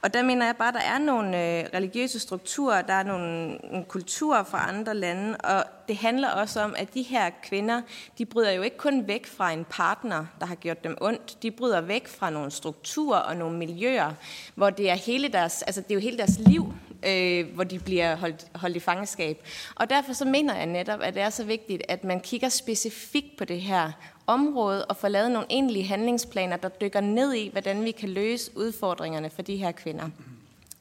[0.02, 3.54] Og der mener jeg bare, at der er nogle øh, religiøse strukturer, der er nogle,
[3.54, 7.82] nogle kulturer fra andre lande, og det handler også om, at de her kvinder,
[8.18, 11.50] de bryder jo ikke kun væk fra en partner, der har gjort dem ondt, de
[11.50, 14.12] bryder væk fra nogle strukturer og nogle miljøer,
[14.54, 16.74] hvor det er hele deres, altså det er jo hele deres liv,
[17.06, 19.46] øh, hvor de bliver holdt, holdt i fangenskab.
[19.74, 23.36] Og derfor så mener jeg netop, at det er så vigtigt, at man kigger specifikt
[23.38, 23.92] på det her
[24.28, 28.50] område og få lavet nogle egentlige handlingsplaner, der dykker ned i, hvordan vi kan løse
[28.56, 30.08] udfordringerne for de her kvinder.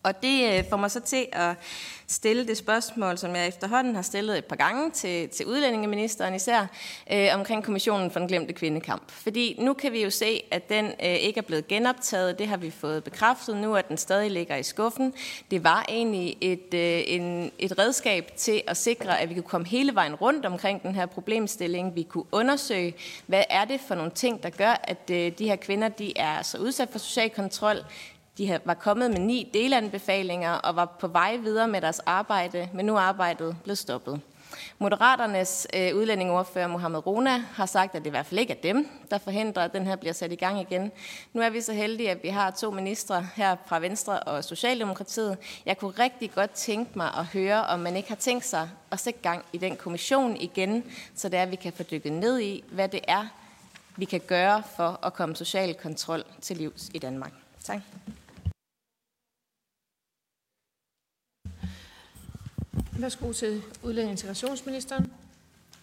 [0.07, 1.55] Og det øh, får mig så til at
[2.07, 6.67] stille det spørgsmål, som jeg efterhånden har stillet et par gange til, til udlændingeministeren især,
[7.11, 9.11] øh, omkring Kommissionen for den glemte kvindekamp.
[9.11, 12.39] Fordi nu kan vi jo se, at den øh, ikke er blevet genoptaget.
[12.39, 15.13] Det har vi fået bekræftet nu, at den stadig ligger i skuffen.
[15.51, 19.67] Det var egentlig et, øh, en, et redskab til at sikre, at vi kunne komme
[19.67, 21.95] hele vejen rundt omkring den her problemstilling.
[21.95, 22.93] Vi kunne undersøge,
[23.25, 26.41] hvad er det for nogle ting, der gør, at øh, de her kvinder de er
[26.41, 27.77] så udsat for social kontrol.
[28.37, 32.85] De var kommet med ni delanbefalinger og var på vej videre med deres arbejde, men
[32.85, 34.21] nu er arbejdet blevet stoppet.
[34.79, 38.87] Moderaternes øh, udlændingeordfører Mohamed Rona har sagt, at det i hvert fald ikke er dem,
[39.11, 40.91] der forhindrer, at den her bliver sat i gang igen.
[41.33, 45.37] Nu er vi så heldige, at vi har to ministre her fra Venstre og Socialdemokratiet.
[45.65, 48.99] Jeg kunne rigtig godt tænke mig at høre, om man ikke har tænkt sig at
[48.99, 50.83] sætte gang i den kommission igen,
[51.15, 53.27] så det er, at vi kan få dykket ned i, hvad det er,
[53.95, 57.31] vi kan gøre for at komme social kontrol til livs i Danmark.
[57.63, 57.79] Tak.
[63.01, 65.11] Værsgo til udlænding integrationsministeren.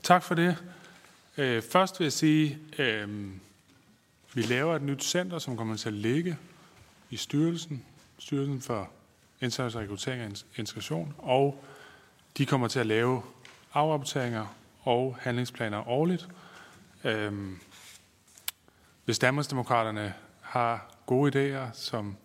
[0.03, 0.57] Tak for det.
[1.37, 3.29] Øh, først vil jeg sige, at øh,
[4.35, 6.37] vi laver et nyt center, som kommer til at ligge
[7.11, 7.85] i styrelsen,
[8.19, 8.91] Styrelsen for
[9.41, 11.65] International Rekruttering og Integration, og
[12.39, 13.23] de kommer til at lave
[13.75, 16.29] afrapporteringer og handlingsplaner årligt.
[17.05, 17.33] Øh,
[19.05, 22.17] hvis Danmarksdemokraterne har gode idéer, som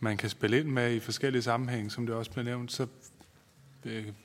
[0.00, 2.86] man kan spille ind med i forskellige sammenhænge, som det også blev nævnt, så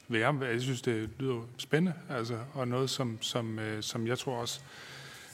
[0.07, 4.19] vil jeg, jeg synes, det lyder spændende, altså, og noget, som, som, øh, som jeg
[4.19, 4.59] tror også,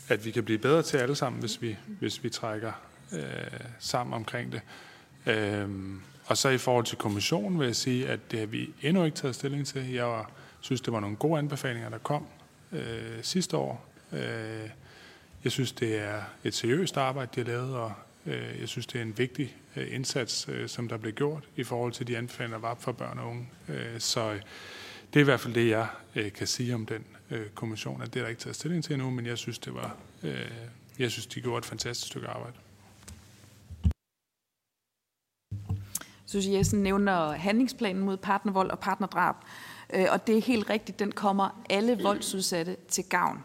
[0.07, 2.71] at vi kan blive bedre til alle sammen, hvis vi, hvis vi trækker
[3.13, 4.61] øh, sammen omkring det.
[5.25, 5.69] Øh,
[6.25, 9.17] og så i forhold til kommissionen vil jeg sige, at det har vi endnu ikke
[9.17, 9.91] taget stilling til.
[9.91, 10.23] Jeg
[10.61, 12.25] synes, det var nogle gode anbefalinger, der kom
[12.71, 13.85] øh, sidste år.
[14.13, 14.69] Øh,
[15.43, 17.93] jeg synes, det er et seriøst arbejde, de har lavet, og
[18.25, 21.63] øh, jeg synes, det er en vigtig Øh, indsats, øh, som der blev gjort i
[21.63, 23.49] forhold til de anbefalinger, der var for børn og unge.
[23.67, 24.31] Øh, så
[25.13, 25.87] det er i hvert fald det, jeg
[26.35, 27.05] kan sige om den
[27.55, 29.97] kommission, at det er der ikke taget stilling til endnu, men jeg synes, det var,
[30.99, 32.55] jeg synes, de gjorde et fantastisk stykke arbejde.
[36.25, 39.35] Susie Jessen nævner handlingsplanen mod partnervold og partnerdrab.
[39.89, 43.43] Og det er helt rigtigt, den kommer alle voldsudsatte til gavn.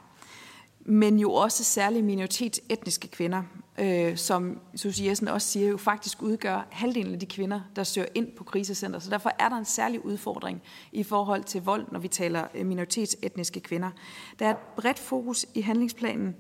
[0.85, 3.43] Men jo også særligt minoritetsetniske kvinder,
[3.79, 8.09] øh, som Susie Jessen også siger, jo faktisk udgør halvdelen af de kvinder, der søger
[8.15, 8.99] ind på krisecenter.
[8.99, 12.67] Så derfor er der en særlig udfordring i forhold til vold, når vi taler øh,
[12.67, 13.91] minoritetsetniske kvinder.
[14.39, 16.37] Der er et bredt fokus i handlingsplanen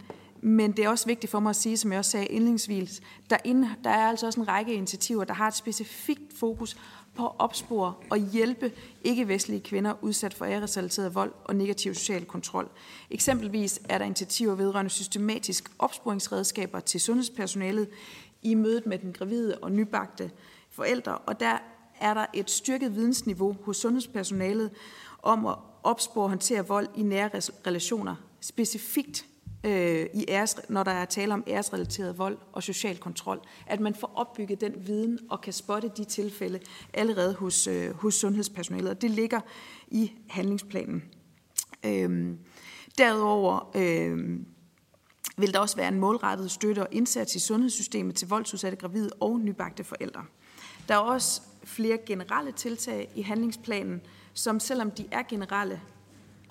[0.46, 3.36] men det er også vigtigt for mig at sige, som jeg også sagde indlægsvis, der,
[3.44, 6.76] ind, der er altså også en række initiativer, der har et specifikt fokus
[7.16, 8.72] på at opspore og hjælpe
[9.04, 12.68] ikke-vestlige kvinder udsat for æresrelateret vold og negativ social kontrol.
[13.10, 17.88] Eksempelvis er der initiativer vedrørende systematisk opsporingsredskaber til sundhedspersonalet
[18.42, 20.30] i mødet med den gravide og nybagte
[20.70, 21.58] forældre, og der
[22.00, 24.70] er der et styrket vidensniveau hos sundhedspersonalet
[25.22, 27.30] om at opspore og håndtere vold i nære
[27.66, 29.26] relationer, specifikt
[29.64, 33.40] øh, i æres, når der er tale om æresrelateret vold og social kontrol.
[33.66, 36.60] At man får opbygget den viden og kan spotte de tilfælde
[36.92, 38.90] allerede hos, øh, hos sundhedspersonalet.
[38.90, 39.40] Og det ligger
[39.88, 41.04] i handlingsplanen.
[41.86, 42.34] Øh,
[42.98, 44.38] derudover øh,
[45.36, 49.40] vil der også være en målrettet støtte og indsats i sundhedssystemet til voldsudsatte gravide og
[49.40, 50.24] nybagte forældre.
[50.88, 54.00] Der er også flere generelle tiltag i handlingsplanen,
[54.34, 55.80] som selvom de er generelle,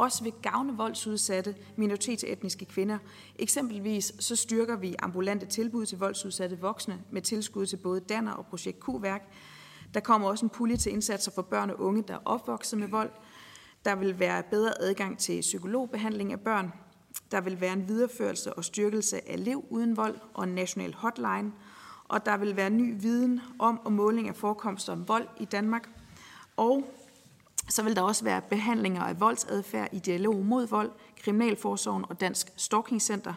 [0.03, 2.97] også vil gavne voldsudsatte minoritetsetniske kvinder.
[3.39, 8.45] Eksempelvis så styrker vi ambulante tilbud til voldsudsatte voksne med tilskud til både Danner og
[8.45, 9.21] Projekt Q-værk.
[9.93, 12.87] Der kommer også en pulje til indsatser for børn og unge, der er opvokset med
[12.87, 13.09] vold.
[13.85, 16.73] Der vil være bedre adgang til psykologbehandling af børn.
[17.31, 21.51] Der vil være en videreførelse og styrkelse af liv uden vold og en national hotline.
[22.07, 25.89] Og der vil være ny viden om og måling af forekomster om vold i Danmark.
[26.57, 26.83] Og
[27.69, 30.91] så vil der også være behandlinger af voldsadfærd i dialog mod vold,
[31.23, 33.33] Kriminalforsorgen og Dansk Stalking Center.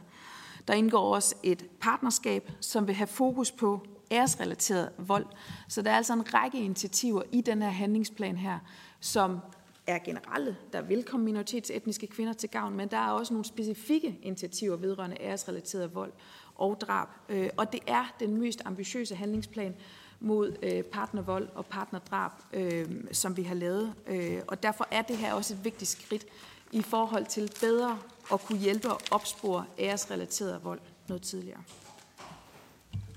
[0.69, 5.27] Der indgår også et partnerskab, som vil have fokus på æresrelateret vold.
[5.69, 8.59] Så der er altså en række initiativer i den her handlingsplan her,
[9.01, 9.39] som
[9.87, 14.19] er generelle, der vil komme minoritetsetniske kvinder til gavn, men der er også nogle specifikke
[14.23, 16.13] initiativer vedrørende æresrelateret vold
[16.55, 17.09] og drab.
[17.29, 19.75] Øh, og det er den mest ambitiøse handlingsplan,
[20.21, 23.95] mod øh, partnervold og partnerdrab, øh, som vi har lavet.
[24.07, 26.27] Øh, og derfor er det her også et vigtigt skridt
[26.73, 27.99] i forhold til bedre
[28.33, 31.63] at kunne hjælpe og opspore æresrelateret vold noget tidligere.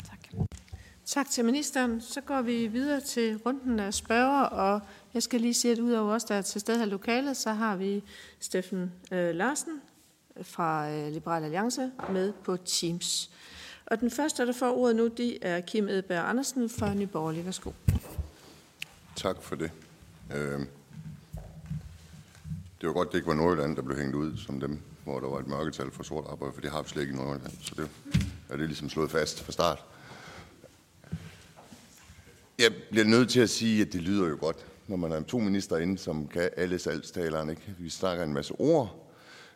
[0.09, 0.47] Tak.
[1.05, 2.01] Tak til ministeren.
[2.01, 4.81] Så går vi videre til runden af spørger, og
[5.13, 7.75] jeg skal lige sige, at udover os, der er til stede her lokalet, så har
[7.75, 8.03] vi
[8.39, 9.81] Steffen øh, Larsen
[10.41, 13.31] fra øh, Liberal Alliance med på Teams.
[13.89, 17.45] Og den første, der får ordet nu, det er Kim Edberg Andersen fra Nyborgerlig.
[17.45, 17.71] Værsgo.
[19.15, 19.71] Tak for det.
[20.35, 20.59] Øh,
[22.81, 25.27] det var godt, det ikke var Nordjylland, der blev hængt ud som dem, hvor der
[25.27, 27.53] var et mørketal for sort arbejde, for det har vi slet ikke i Nordjylland.
[27.61, 27.89] Så det
[28.49, 29.83] er det ligesom slået fast fra start.
[32.59, 35.39] Jeg bliver nødt til at sige, at det lyder jo godt, når man har to
[35.39, 37.51] minister inde, som kan alle salgstalerne.
[37.51, 37.75] Ikke?
[37.77, 39.08] Vi snakker en masse ord,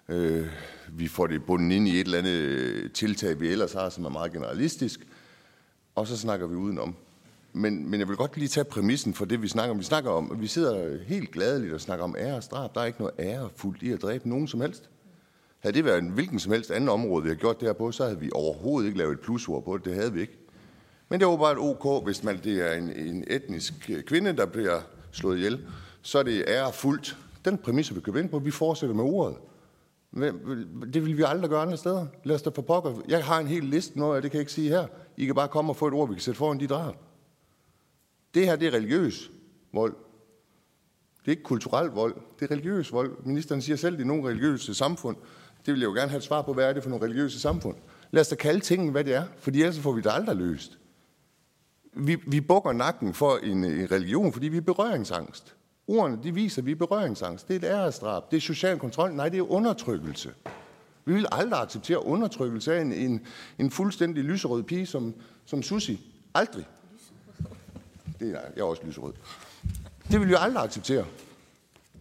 [0.10, 0.48] Øh,
[0.92, 4.06] vi får det bundet ind i et eller andet øh, tiltag, vi ellers har, som
[4.06, 5.08] er meget generalistisk,
[5.96, 6.96] og så snakker vi udenom.
[7.54, 9.80] Men, men jeg vil godt lige tage præmissen for det, vi snakker om.
[9.80, 12.70] Vi snakker om, vi sidder helt gladeligt og snakker om ære og straf.
[12.74, 14.90] Der er ikke noget ærefuldt i at dræbe nogen som helst.
[15.60, 17.92] Havde det været en hvilken som helst anden område, vi har gjort det her på,
[17.92, 19.86] så havde vi overhovedet ikke lavet et plusord på det.
[19.86, 20.38] Det havde vi ikke.
[21.10, 24.46] Men det var bare et OK, hvis man, det er en, en etnisk kvinde, der
[24.46, 25.66] bliver slået ihjel,
[26.02, 27.18] så er det ærefuldt.
[27.46, 29.38] Den præmis, vi køber ind på, vi fortsætter med ordet.
[30.94, 32.08] Det vil vi aldrig gøre andre steder.
[32.24, 33.02] Lad os da få pokker.
[33.08, 34.88] Jeg har en hel liste, noget af det kan jeg ikke sige her.
[35.18, 36.96] I kan bare komme og få et ord, vi kan sætte foran de drab.
[38.34, 39.32] Det her, det er religiøs
[39.74, 39.96] vold.
[41.20, 43.26] Det er ikke kulturel vold, det er religiøs vold.
[43.26, 45.18] Ministeren siger selv, det er nogle religiøse samfund.
[45.66, 47.40] Det vil jeg jo gerne have et svar på, hvad er det for nogle religiøse
[47.40, 47.76] samfund?
[48.12, 50.80] Lad os da kalde tingene, hvad det er, for ellers får vi det aldrig løst.
[51.94, 55.56] Vi, vi bukker nakken for en, en religion, fordi vi er berøringsangst.
[55.88, 57.48] Ordene de viser, at vi er berøringsangst.
[57.48, 58.32] Det er et æresdrab.
[58.32, 59.14] Det er social kontrol.
[59.14, 60.34] Nej, det er undertrykkelse.
[61.06, 63.26] Vi vil aldrig acceptere undertrykkelse af en, en,
[63.60, 65.14] en fuldstændig lyserød pige som,
[65.46, 66.12] som Susi.
[66.34, 66.66] Aldrig.
[68.20, 69.14] Det er, jeg er også lyserød.
[70.12, 71.06] Det vil vi aldrig acceptere.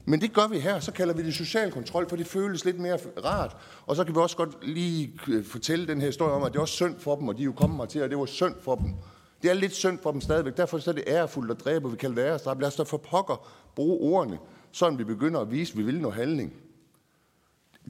[0.04, 0.80] Men det gør vi her.
[0.80, 3.56] Så kalder vi det social kontrol, for det føles lidt mere rart.
[3.86, 6.58] Og så kan vi også godt lige øh, fortælle den her historie om, at det
[6.58, 8.26] er også synd for dem, og de er jo kommet mig til, at det var
[8.26, 8.94] synd for dem.
[9.42, 10.56] Det er lidt synd for dem stadigvæk.
[10.56, 12.60] Derfor er det ærefuldt at dræbe, og vi kalder det ærestrap.
[12.60, 14.38] Lad os da for pokker bruge ordene,
[14.72, 16.52] sådan vi begynder at vise, at vi vil noget handling.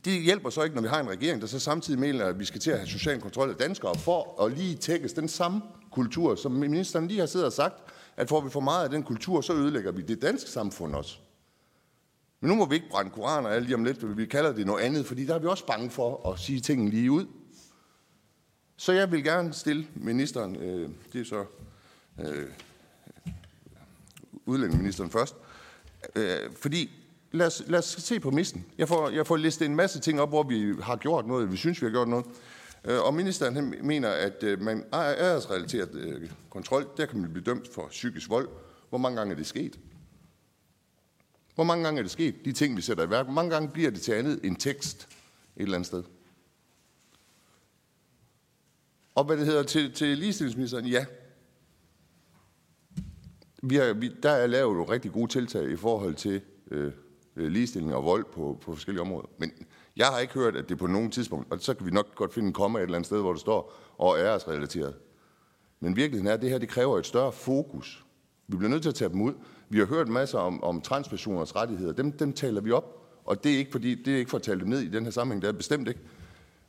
[0.04, 2.44] Det hjælper så ikke, når vi har en regering, der så samtidig mener, at vi
[2.44, 6.34] skal til at have social kontrol af danskere, for at lige tækkes den samme kultur,
[6.34, 7.74] som ministeren lige har siddet og sagt,
[8.16, 11.18] at får vi for meget af den kultur, så ødelægger vi det danske samfund også.
[12.40, 14.82] Men nu må vi ikke brænde koraner alle lige om lidt, vi kalder det noget
[14.82, 17.26] andet, fordi der er vi også bange for at sige tingene lige ud.
[18.76, 21.44] Så jeg vil gerne stille ministeren, øh, det er så
[22.20, 22.48] øh,
[24.46, 25.51] udlændingeministeren først, øh,
[26.16, 26.90] Øh, fordi
[27.32, 28.66] lad os, lad os se på missen.
[28.78, 31.56] Jeg får, jeg får listet en masse ting op, hvor vi har gjort noget, vi
[31.56, 32.26] synes, vi har gjort noget.
[32.84, 37.32] Øh, og ministeren han mener, at øh, man æresrelateret altså, øh, kontrol, der kan man
[37.32, 38.48] blive dømt for psykisk vold.
[38.88, 39.78] Hvor mange gange er det sket?
[41.54, 43.26] Hvor mange gange er det sket, de ting, vi sætter i værk?
[43.26, 45.08] Hvor mange gange bliver det til andet en tekst
[45.56, 46.02] et eller andet sted?
[49.14, 51.04] Og hvad det hedder til, til ligestillingsministeren, ja.
[53.62, 56.92] Vi har, vi, der er lavet nogle rigtig gode tiltag i forhold til øh,
[57.36, 59.28] ligestilling og vold på, på forskellige områder.
[59.38, 59.52] Men
[59.96, 62.34] jeg har ikke hørt, at det på nogen tidspunkt, og så kan vi nok godt
[62.34, 64.94] finde en komma et eller andet sted, hvor det står, og er relateret.
[65.80, 68.04] Men virkeligheden er, at det her det kræver et større fokus.
[68.48, 69.32] Vi bliver nødt til at tage dem ud.
[69.68, 71.92] Vi har hørt masser om, om transpersoners rettigheder.
[71.92, 72.98] Dem, dem taler vi op.
[73.24, 75.04] Og det er, ikke fordi, det er ikke for at tale dem ned i den
[75.04, 76.00] her sammenhæng, det er bestemt ikke.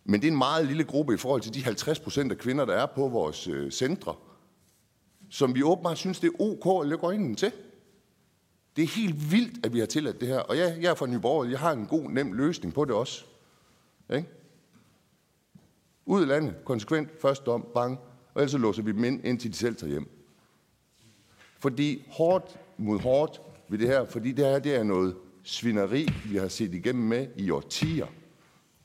[0.06, 2.66] Men det er en meget lille gruppe i forhold til de 50 procent af kvinder,
[2.66, 4.16] der er på vores øh, centre,
[5.34, 7.52] som vi åbenbart synes, det er ok at lukke øjnene til.
[8.76, 10.40] Det er helt vildt, at vi har tilladt det her.
[10.40, 13.26] Og jeg, jeg er fra Nyborg, jeg har en god, nem løsning på det også.
[14.16, 14.30] Ikke?
[16.06, 18.00] Ud af landet, konsekvent, først dom, bang,
[18.34, 20.10] og ellers så låser vi dem ind, indtil de selv tager hjem.
[21.60, 26.38] Fordi hårdt mod hårdt ved det her, fordi det her det er noget svineri, vi
[26.38, 28.08] har set igennem med i årtier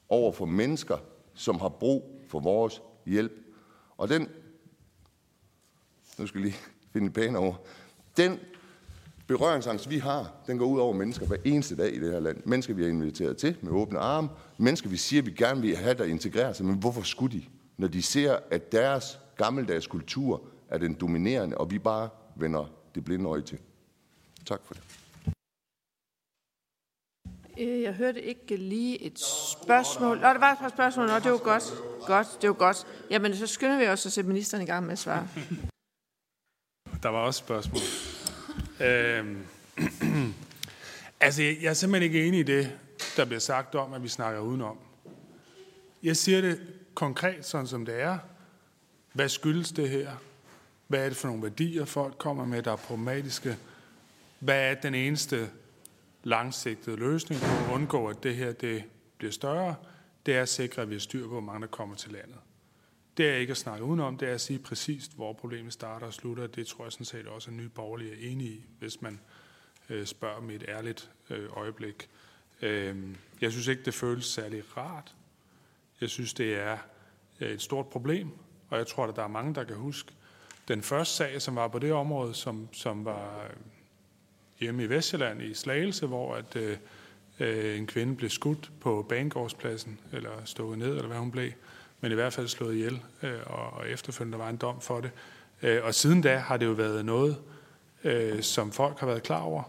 [0.09, 0.99] over for mennesker,
[1.35, 3.33] som har brug for vores hjælp.
[3.97, 4.29] Og den,
[6.18, 6.59] nu skal jeg lige
[6.92, 7.54] finde et pæne over,
[8.16, 8.38] den
[9.26, 12.42] berøringsangst, vi har, den går ud over mennesker hver eneste dag i det her land.
[12.44, 14.28] Mennesker, vi har inviteret til med åbne arme.
[14.59, 16.66] Mennesker, vi siger, vi gerne vil have, der integrerer sig.
[16.66, 17.44] Men hvorfor skulle de?
[17.76, 23.04] Når de ser, at deres gammeldags kultur er den dominerende, og vi bare vender det
[23.04, 23.59] blinde øje til.
[24.46, 24.83] Tak for det.
[27.59, 30.20] Øh, jeg hørte ikke lige et spørgsmål.
[30.20, 31.07] Nå, det var et spørgsmål.
[31.07, 31.64] Nå, det var godt.
[32.07, 32.87] Godt, det var godt.
[33.11, 35.28] Jamen, så skynder vi os at sætte ministeren i gang med at svare.
[37.03, 37.83] Der var også spørgsmål.
[38.81, 39.45] øhm,
[41.21, 42.79] altså, jeg er simpelthen ikke enig i det,
[43.17, 44.79] der bliver sagt om, at vi snakker udenom.
[46.03, 46.61] Jeg siger det
[46.95, 48.19] konkret, sådan som det er.
[49.13, 50.11] Hvad skyldes det her?
[50.87, 53.57] Hvad er det for nogle værdier, folk kommer med, der er problematiske?
[54.39, 55.51] Hvad er den eneste
[56.25, 58.85] langsigtede løsning på at undgå, at det her det
[59.19, 59.75] bliver større?
[60.27, 62.37] Det er at sikre, at vi har styr på, hvor mange der kommer til landet.
[63.18, 66.14] Det er ikke at snakke udenom, det er at sige præcist, hvor problemet starter og
[66.14, 66.46] slutter.
[66.46, 69.20] Det tror jeg sådan set også, at nye borgerlige er enige i, hvis man
[69.88, 72.09] øh, spørger med et ærligt øh, øjeblik.
[72.62, 72.96] Øh,
[73.40, 75.14] jeg synes ikke, det føles særlig rart.
[76.00, 76.78] Jeg synes, det er
[77.40, 78.31] øh, et stort problem,
[78.68, 80.12] og jeg tror, at der er mange, der kan huske
[80.68, 83.50] den første sag, som var på det område, som, som var øh,
[84.61, 86.76] hjemme i Vestjylland i Slagelse, hvor at, øh,
[87.40, 91.52] øh, en kvinde blev skudt på banegårdspladsen, eller stået ned, eller hvad hun blev,
[92.01, 95.11] men i hvert fald slået ihjel, øh, og, og efterfølgende var en dom for det.
[95.63, 97.37] Øh, og siden da har det jo været noget,
[98.05, 99.63] øh, som folk har været klar over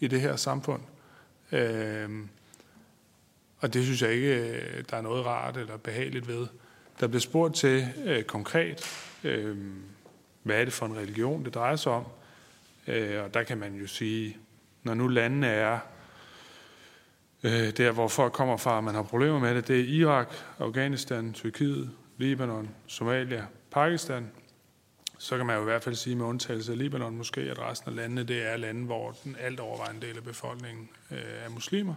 [0.00, 0.82] i det her samfund.
[1.52, 2.10] Øh,
[3.58, 6.46] og det synes jeg ikke, øh, der er noget rart eller behageligt ved.
[7.00, 8.84] Der blev spurgt til øh, konkret,
[9.24, 9.56] øh,
[10.42, 12.04] hvad er det for en religion, det drejer sig om.
[12.86, 14.36] Øh, og der kan man jo sige,
[14.82, 15.78] når nu landene er
[17.44, 21.32] øh, der, hvor folk kommer fra, man har problemer med det, det er Irak, Afghanistan,
[21.32, 24.30] Tyrkiet, Libanon, Somalia, Pakistan.
[25.18, 27.90] Så kan man jo i hvert fald sige med undtagelse af Libanon måske, at resten
[27.90, 31.94] af landene, det er lande, hvor den alt overvejende del af befolkningen øh, er muslimer.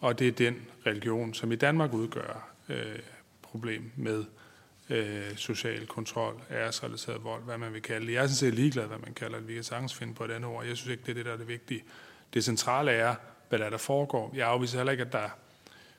[0.00, 0.56] Og det er den
[0.86, 2.98] religion, som i Danmark udgør øh,
[3.42, 4.24] problem med
[4.90, 8.12] øh, social kontrol, æresrelateret vold, hvad man vil kalde det.
[8.12, 9.48] Jeg er sådan set ligeglad, hvad man kalder det.
[9.48, 10.64] Vi kan sagtens finde på et andet ord.
[10.66, 11.84] Jeg synes ikke, det er det, der er det vigtige.
[12.34, 13.14] Det centrale er,
[13.48, 14.32] hvad der, er, der foregår.
[14.34, 15.28] Jeg afviser heller ikke, at der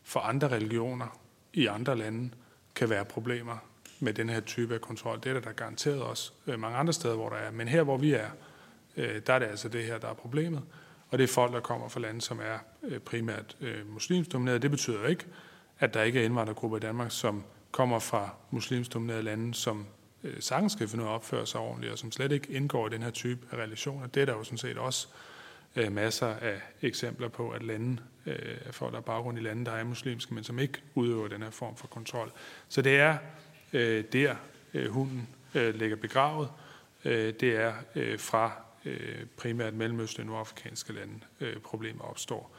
[0.04, 1.20] for andre religioner
[1.54, 2.30] i andre lande
[2.76, 3.58] kan være problemer
[4.00, 5.20] med den her type af kontrol.
[5.24, 7.52] Det er der, der garanteret også øh, mange andre steder, hvor der er.
[7.52, 8.30] Men her, hvor vi er,
[8.98, 10.62] øh, der er det altså det her, der er problemet.
[11.10, 14.60] Og det er folk, der kommer fra lande, som er øh, primært muslimsdominerede.
[14.60, 15.26] Det betyder ikke,
[15.80, 19.86] at der ikke er indvandrergrupper i Danmark, som kommer fra muslimsdominerede lande, som
[20.40, 22.90] sagtens skal finde ud af at opføre sig ordentligt, og som slet ikke indgår i
[22.90, 24.08] den her type af relationer.
[24.08, 25.37] Det er der jo sådan set også øh,
[25.76, 29.72] Øh, masser af eksempler på, at lande, øh, folk der er baggrund i lande, der
[29.72, 32.32] er muslimske, men som ikke udøver den her form for kontrol.
[32.70, 33.18] Så det er
[33.74, 34.36] øh, der,
[34.74, 36.50] øh, hunden øh, ligger begravet,
[37.06, 38.52] øh, det er øh, fra
[38.86, 42.56] øh, primært mellemøstlige og nordafrikanske lande, øh, problemer opstår.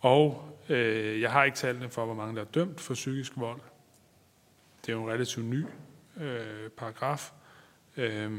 [0.00, 3.60] Og øh, jeg har ikke tallene for, hvor mange der er dømt for psykisk vold.
[4.80, 5.64] Det er jo en relativt ny
[6.16, 7.32] øh, paragraf.
[7.96, 8.30] Øh,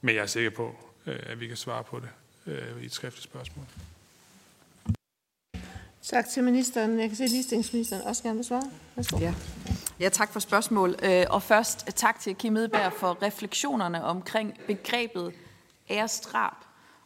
[0.00, 2.08] men jeg er sikker på, øh, at vi kan svare på det
[2.46, 3.66] øh, i et skriftligt spørgsmål.
[6.04, 7.00] Tak til ministeren.
[7.00, 8.70] Jeg kan se, at ligestillingsministeren også gerne vil svare.
[8.96, 9.18] Værsgo.
[9.18, 9.34] Ja.
[10.00, 10.96] ja, tak for spørgsmål.
[11.02, 15.32] Øh, og først tak til Kim Edberg for refleksionerne omkring begrebet
[15.90, 16.56] ærestrab.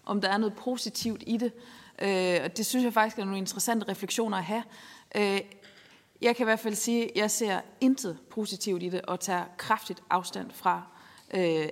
[0.04, 1.52] Om der er noget positivt i det.
[1.98, 4.62] Øh, og det synes jeg faktisk er nogle interessante refleksioner at have.
[5.14, 5.40] Øh,
[6.20, 9.44] jeg kan i hvert fald sige, at jeg ser intet positivt i det og tager
[9.56, 10.82] kraftigt afstand fra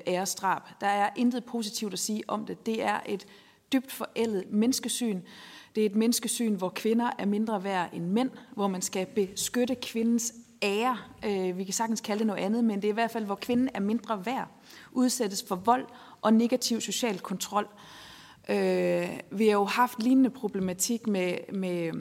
[0.06, 0.62] ærestrab.
[0.80, 2.66] Der er intet positivt at sige om det.
[2.66, 3.26] Det er et
[3.72, 5.20] dybt forældet menneskesyn.
[5.74, 9.74] Det er et menneskesyn, hvor kvinder er mindre værd end mænd, hvor man skal beskytte
[9.74, 10.98] kvindens ære.
[11.24, 13.34] Øh, vi kan sagtens kalde det noget andet, men det er i hvert fald, hvor
[13.34, 14.48] kvinden er mindre værd,
[14.92, 15.86] udsættes for vold
[16.22, 17.68] og negativ social kontrol.
[18.48, 21.92] Øh, vi har jo haft lignende problematik med, med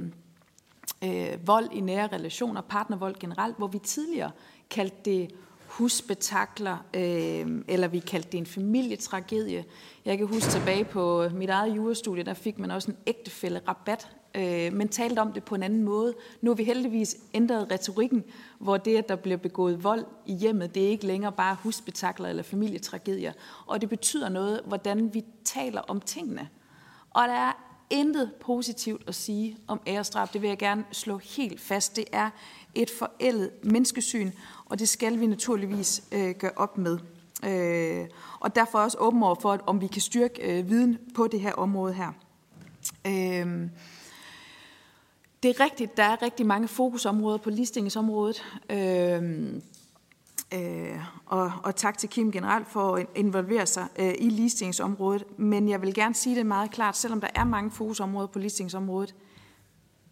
[1.03, 4.31] øh, vold i nære relationer, partnervold generelt, hvor vi tidligere
[4.69, 5.31] kaldte det
[5.77, 9.65] husbetakler, øh, eller vi kaldte det en familietragedie.
[10.05, 14.09] Jeg kan huske tilbage på mit eget jurastudie, der fik man også en ægtefælde rabat,
[14.35, 16.13] øh, men talte om det på en anden måde.
[16.41, 18.23] Nu har vi heldigvis ændret retorikken,
[18.59, 22.29] hvor det, at der bliver begået vold i hjemmet, det er ikke længere bare husbetakler
[22.29, 23.33] eller familietragedier.
[23.65, 26.49] Og det betyder noget, hvordan vi taler om tingene.
[27.09, 30.33] Og der er intet positivt at sige om ærestrap.
[30.33, 31.95] Det vil jeg gerne slå helt fast.
[31.95, 32.29] Det er
[32.75, 34.31] et forældet menneskesyn,
[34.65, 36.99] og det skal vi naturligvis øh, gøre op med.
[37.45, 38.07] Øh,
[38.39, 40.97] og derfor er jeg også åben over for, at, om vi kan styrke øh, viden
[41.15, 42.11] på det her område her.
[43.07, 43.69] Øh,
[45.43, 48.43] det er rigtigt, der er rigtig mange fokusområder på listingsområdet.
[48.69, 49.61] Øh,
[50.53, 55.23] Øh, og, og tak til Kim generelt for at involvere sig øh, i listingsområdet.
[55.37, 59.15] Men jeg vil gerne sige det meget klart, selvom der er mange fokusområder på listingsområdet,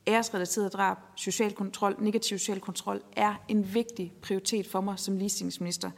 [0.08, 5.91] æresrelateret drab, social kontrol, negativ social kontrol er en vigtig prioritet for mig som ligestillingsminister.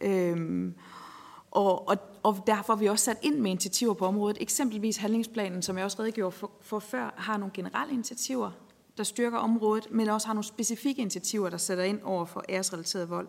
[0.00, 0.74] Øhm,
[1.50, 4.38] og, og, og derfor har vi også sat ind med initiativer på området.
[4.40, 8.50] Eksempelvis handlingsplanen, som jeg også redegjorde for, for før, har nogle generelle initiativer,
[8.96, 13.10] der styrker området, men også har nogle specifikke initiativer, der sætter ind over for æresrelateret
[13.10, 13.28] vold.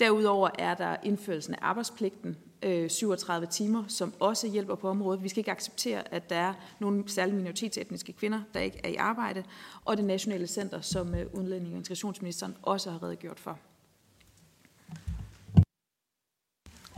[0.00, 5.22] Derudover er der indførelsen af arbejdspligten, 37 øh, timer, som også hjælper på området.
[5.22, 8.94] Vi skal ikke acceptere, at der er nogle særlige minoritetsetniske kvinder, der ikke er i
[8.94, 9.44] arbejde,
[9.84, 13.58] og det nationale center, som øh, udlænding- og integrationsministeren også har redegjort for.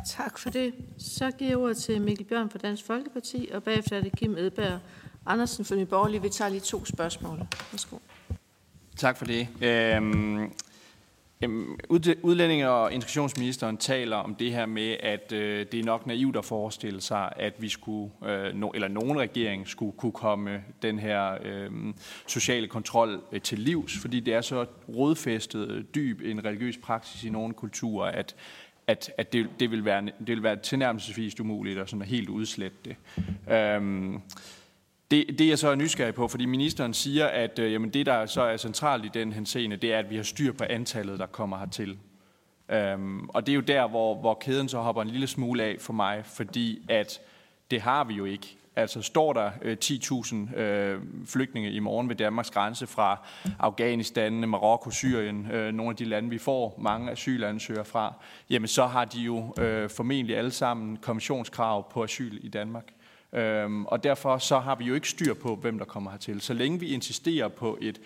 [0.06, 0.74] Tak for det.
[0.98, 4.36] Så giver jeg ordet til Mikkel Bjørn fra Dansk Folkeparti, og bagefter er det Kim
[4.36, 4.80] Edberg
[5.26, 6.22] Andersen fra Nye Borgerlige.
[6.22, 7.38] Vi tager lige to spørgsmål.
[7.72, 7.98] Værsgo.
[8.96, 9.48] Tak for det.
[9.62, 10.52] Øhm,
[11.44, 11.78] Øhm,
[12.22, 16.44] udlændinge- og integrationsministeren taler om det her med, at øh, det er nok naivt at
[16.44, 21.38] forestille sig, at vi skulle, øh, no, eller nogen regering skulle kunne komme den her
[21.42, 21.70] øh,
[22.26, 27.24] sociale kontrol øh, til livs, fordi det er så rodfæstet øh, dyb en religiøs praksis
[27.24, 28.36] i nogle kulturer, at,
[28.86, 32.76] at, at det, det, vil være, det vil være tilnærmelsesvis umuligt at sådan helt udslette
[32.84, 32.96] det.
[33.52, 34.12] Øh,
[35.10, 38.26] det, det jeg så er nysgerrig på, fordi ministeren siger, at øh, jamen det, der
[38.26, 41.26] så er centralt i den henseende, det er, at vi har styr på antallet, der
[41.26, 41.98] kommer hertil.
[42.68, 45.76] Øhm, og det er jo der, hvor, hvor kæden så hopper en lille smule af
[45.80, 47.20] for mig, fordi at
[47.70, 48.56] det har vi jo ikke.
[48.76, 53.26] Altså står der øh, 10.000 øh, flygtninge i morgen ved Danmarks grænse fra
[53.58, 58.14] Afghanistan, Marokko, Syrien, øh, nogle af de lande, vi får mange asylansøgere fra,
[58.50, 62.84] jamen så har de jo øh, formentlig alle sammen kommissionskrav på asyl i Danmark.
[63.32, 66.40] Øhm, og derfor så har vi jo ikke styr på, hvem der kommer hertil.
[66.40, 68.00] Så længe vi insisterer på et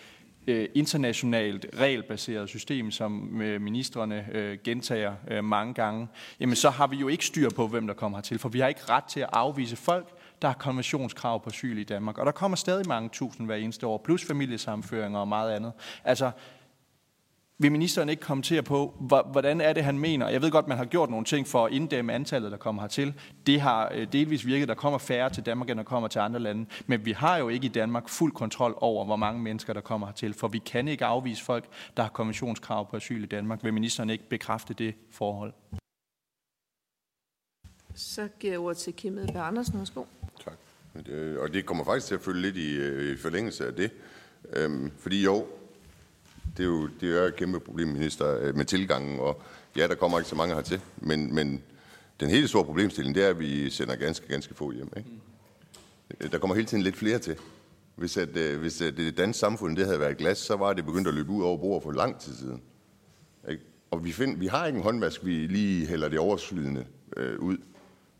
[0.46, 6.08] øh, internationalt regelbaseret system, som øh, ministerne øh, gentager øh, mange gange,
[6.40, 8.68] jamen så har vi jo ikke styr på, hvem der kommer hertil, for vi har
[8.68, 10.08] ikke ret til at afvise folk,
[10.42, 12.18] der har konventionskrav på asyl i Danmark.
[12.18, 15.72] Og der kommer stadig mange tusind hver eneste år, plus familiesamføringer og meget andet.
[16.04, 16.30] Altså,
[17.62, 18.94] vil ministeren ikke kommentere på,
[19.32, 20.28] hvordan er det, han mener?
[20.28, 23.14] Jeg ved godt, man har gjort nogle ting for at inddæmme antallet, der kommer hertil.
[23.46, 26.40] Det har øh, delvis virket, der kommer færre til Danmark, end der kommer til andre
[26.40, 26.66] lande.
[26.86, 30.06] Men vi har jo ikke i Danmark fuld kontrol over, hvor mange mennesker, der kommer
[30.06, 30.34] hertil.
[30.34, 31.64] For vi kan ikke afvise folk,
[31.96, 33.64] der har konventionskrav på asyl i Danmark.
[33.64, 35.52] Vil ministeren ikke bekræfte det forhold?
[37.94, 39.78] Så giver jeg ordet til Kim Edberg Andersen.
[39.78, 40.04] Værsgo.
[40.44, 40.54] Tak.
[41.38, 43.90] Og det kommer faktisk til at følge lidt i, øh, i forlængelse af det.
[44.52, 45.46] Øhm, fordi jo,
[46.56, 49.20] det er jo det er et kæmpe problem, minister, øh, med tilgangen.
[49.20, 49.42] Og
[49.76, 50.80] ja, der kommer ikke så mange hertil.
[50.96, 51.62] Men, men
[52.20, 54.92] den helt store problemstilling, det er, at vi sender ganske, ganske få hjem.
[54.96, 55.10] Ikke?
[56.20, 56.28] Mm.
[56.28, 57.36] Der kommer hele tiden lidt flere til.
[57.96, 60.84] Hvis, at, øh, hvis at det danske samfund det havde været glas, så var det
[60.84, 62.62] begyndt at løbe ud over bordet for lang tid siden.
[63.48, 63.62] Ikke?
[63.90, 66.86] Og vi, find, vi har ikke en håndvask, vi lige hælder det overskydende
[67.16, 67.56] øh, ud.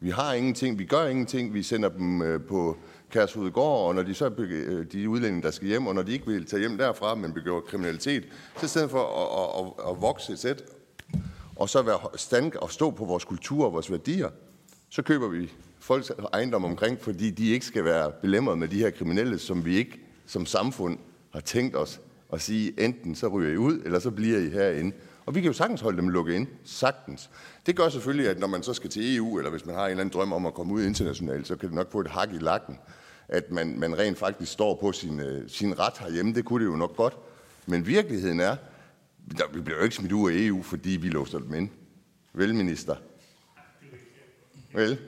[0.03, 2.77] Vi har ingenting, vi gør ingenting, vi sender dem øh, på
[3.11, 6.13] Kærshovedgård, og når de så er øh, de udlændinge, der skal hjem, og når de
[6.13, 8.25] ikke vil tage hjem derfra, men begår kriminalitet,
[8.57, 10.63] så i stedet for at, at, at, at vokse et sæt,
[11.57, 14.29] og så være stand og stå på vores kultur og vores værdier,
[14.91, 18.91] så køber vi folks ejendom omkring, fordi de ikke skal være belemret med de her
[18.91, 20.99] kriminelle, som vi ikke som samfund
[21.31, 22.01] har tænkt os
[22.33, 24.93] at sige, enten så ryger I ud, eller så bliver I herinde.
[25.27, 26.47] Og vi kan jo sagtens holde dem lukket ind.
[26.65, 27.31] Sagtens.
[27.67, 29.91] Det gør selvfølgelig, at når man så skal til EU, eller hvis man har en
[29.91, 32.33] eller anden drøm om at komme ud internationalt, så kan det nok få et hak
[32.33, 32.79] i lakken,
[33.29, 36.35] at man, man rent faktisk står på sin, øh, sin ret herhjemme.
[36.35, 37.17] Det kunne det jo nok godt.
[37.67, 38.57] Men virkeligheden er,
[39.39, 41.69] der, vi bliver jo ikke smidt ud af EU, fordi vi låser dem ind.
[42.33, 42.97] Vel, minister?
[44.73, 44.99] Vel?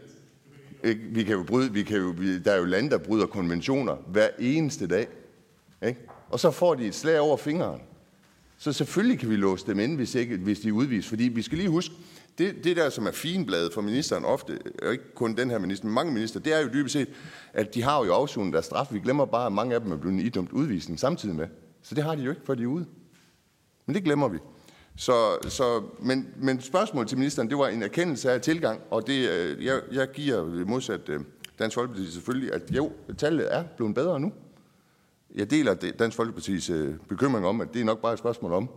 [1.11, 3.97] Vi kan jo bryde, vi kan jo, vi, der er jo lande, der bryder konventioner
[4.07, 5.09] hver eneste dag.
[5.87, 6.01] Ikke?
[6.31, 7.81] Og så får de et slag over fingeren.
[8.65, 11.09] Så selvfølgelig kan vi låse dem ind, hvis, ikke, hvis de er udvist.
[11.09, 11.95] Fordi vi skal lige huske,
[12.39, 15.87] det, det der, som er finbladet for ministeren ofte, og ikke kun den her minister,
[15.87, 17.09] men mange minister, det er jo dybest set,
[17.53, 18.87] at de har jo afsonet deres straf.
[18.93, 21.47] Vi glemmer bare, at mange af dem er blevet idømt udvisning samtidig med.
[21.83, 22.87] Så det har de jo ikke, før de er ude.
[23.87, 24.39] Men det glemmer vi.
[24.97, 29.29] Så, så, men, men spørgsmålet til ministeren, det var en erkendelse af tilgang, og det,
[29.29, 31.21] øh, jeg, jeg giver modsat øh,
[31.59, 34.33] Dansk Folkeparti selvfølgelig, at jo, tallet er blevet bedre nu.
[35.35, 38.71] Jeg deler Dansk Folkepartis øh, bekymring om, at det er nok bare et spørgsmål om,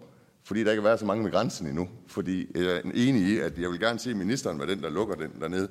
[0.43, 1.89] fordi der ikke har været så mange med grænsen endnu.
[2.07, 5.15] Fordi jeg er enig i, at jeg vil gerne se ministeren være den, der lukker
[5.15, 5.69] den dernede,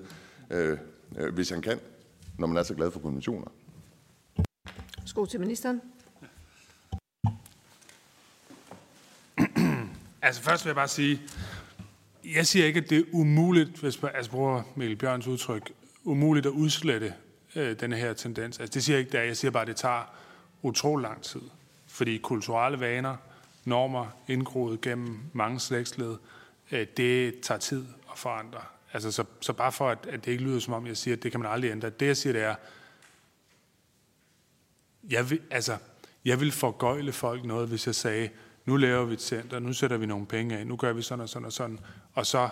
[0.51, 0.79] øh,
[1.19, 1.81] øh, hvis han kan,
[2.39, 3.47] når man er så glad for konventioner.
[5.07, 5.81] Sko til ministeren.
[10.23, 11.21] Altså først vil jeg bare sige,
[12.35, 15.73] jeg siger ikke, at det er umuligt, hvis man altså bruger Mikkel Bjørns udtryk,
[16.05, 17.15] umuligt at udslette
[17.57, 18.61] øh, denne her tendens.
[18.61, 20.26] Altså det siger jeg ikke, det Jeg siger bare, at det tager
[20.67, 21.43] utrolig lang tid.
[21.87, 23.17] Fordi kulturelle vaner,
[23.65, 26.17] normer, indgroet gennem mange slægtsled,
[26.73, 28.61] øh, det tager tid at forandre.
[28.93, 31.23] Altså, så, så bare for, at, at det ikke lyder som om, jeg siger, at
[31.23, 31.91] det kan man aldrig ændre.
[31.91, 32.55] Det, jeg siger, det er,
[35.11, 35.77] jeg vil, altså,
[36.25, 38.29] jeg vil forgøjle folk noget, hvis jeg sagde,
[38.65, 41.23] nu laver vi et center, nu sætter vi nogle penge af, nu gør vi sådan
[41.23, 41.79] og sådan og sådan,
[42.15, 42.49] og så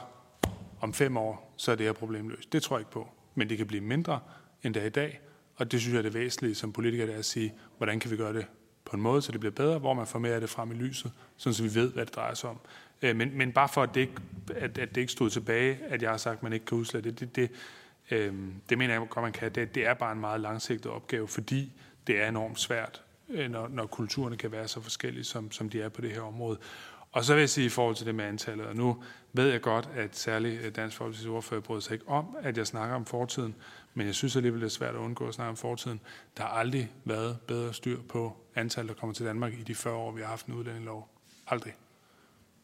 [0.80, 2.52] om fem år, så er det her problem løst.
[2.52, 3.08] Det tror jeg ikke på.
[3.34, 4.20] Men det kan blive mindre,
[4.62, 5.20] end det er i dag,
[5.57, 8.11] og det synes jeg er det væsentlige som politiker, det er at sige, hvordan kan
[8.11, 8.46] vi gøre det
[8.84, 10.74] på en måde, så det bliver bedre, hvor man får mere af det frem i
[10.74, 12.59] lyset, sådan så vi ved, hvad det drejer sig om.
[13.02, 14.14] Øh, men, men bare for, at det, ikke,
[14.55, 17.11] at, at det ikke stod tilbage, at jeg har sagt, at man ikke kan udslette
[17.11, 17.50] det, det, det,
[18.11, 18.34] øh,
[18.68, 19.52] det mener jeg godt, man kan.
[19.52, 21.72] Det, det er bare en meget langsigtet opgave, fordi
[22.07, 25.82] det er enormt svært, øh, når, når kulturerne kan være så forskellige, som, som de
[25.82, 26.59] er på det her område.
[27.12, 29.02] Og så vil jeg sige i forhold til det med antallet, og nu
[29.32, 32.66] ved jeg godt, at særligt øh, Dansk Folkeparti's ordfører brød sig ikke om, at jeg
[32.66, 33.55] snakker om fortiden,
[33.95, 36.01] men jeg synes alligevel, det er svært at undgå at snakke om fortiden.
[36.36, 39.95] Der har aldrig været bedre styr på antallet, der kommer til Danmark i de 40
[39.95, 41.09] år, vi har haft en udlændingelov.
[41.47, 41.74] Aldrig.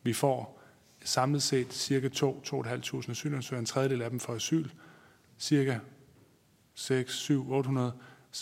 [0.03, 0.63] Vi får
[1.05, 4.69] samlet set cirka 2-2.500 asylansøgere, en tredjedel af dem får asyl,
[5.39, 5.79] cirka
[6.75, 7.93] 6, 7, 800.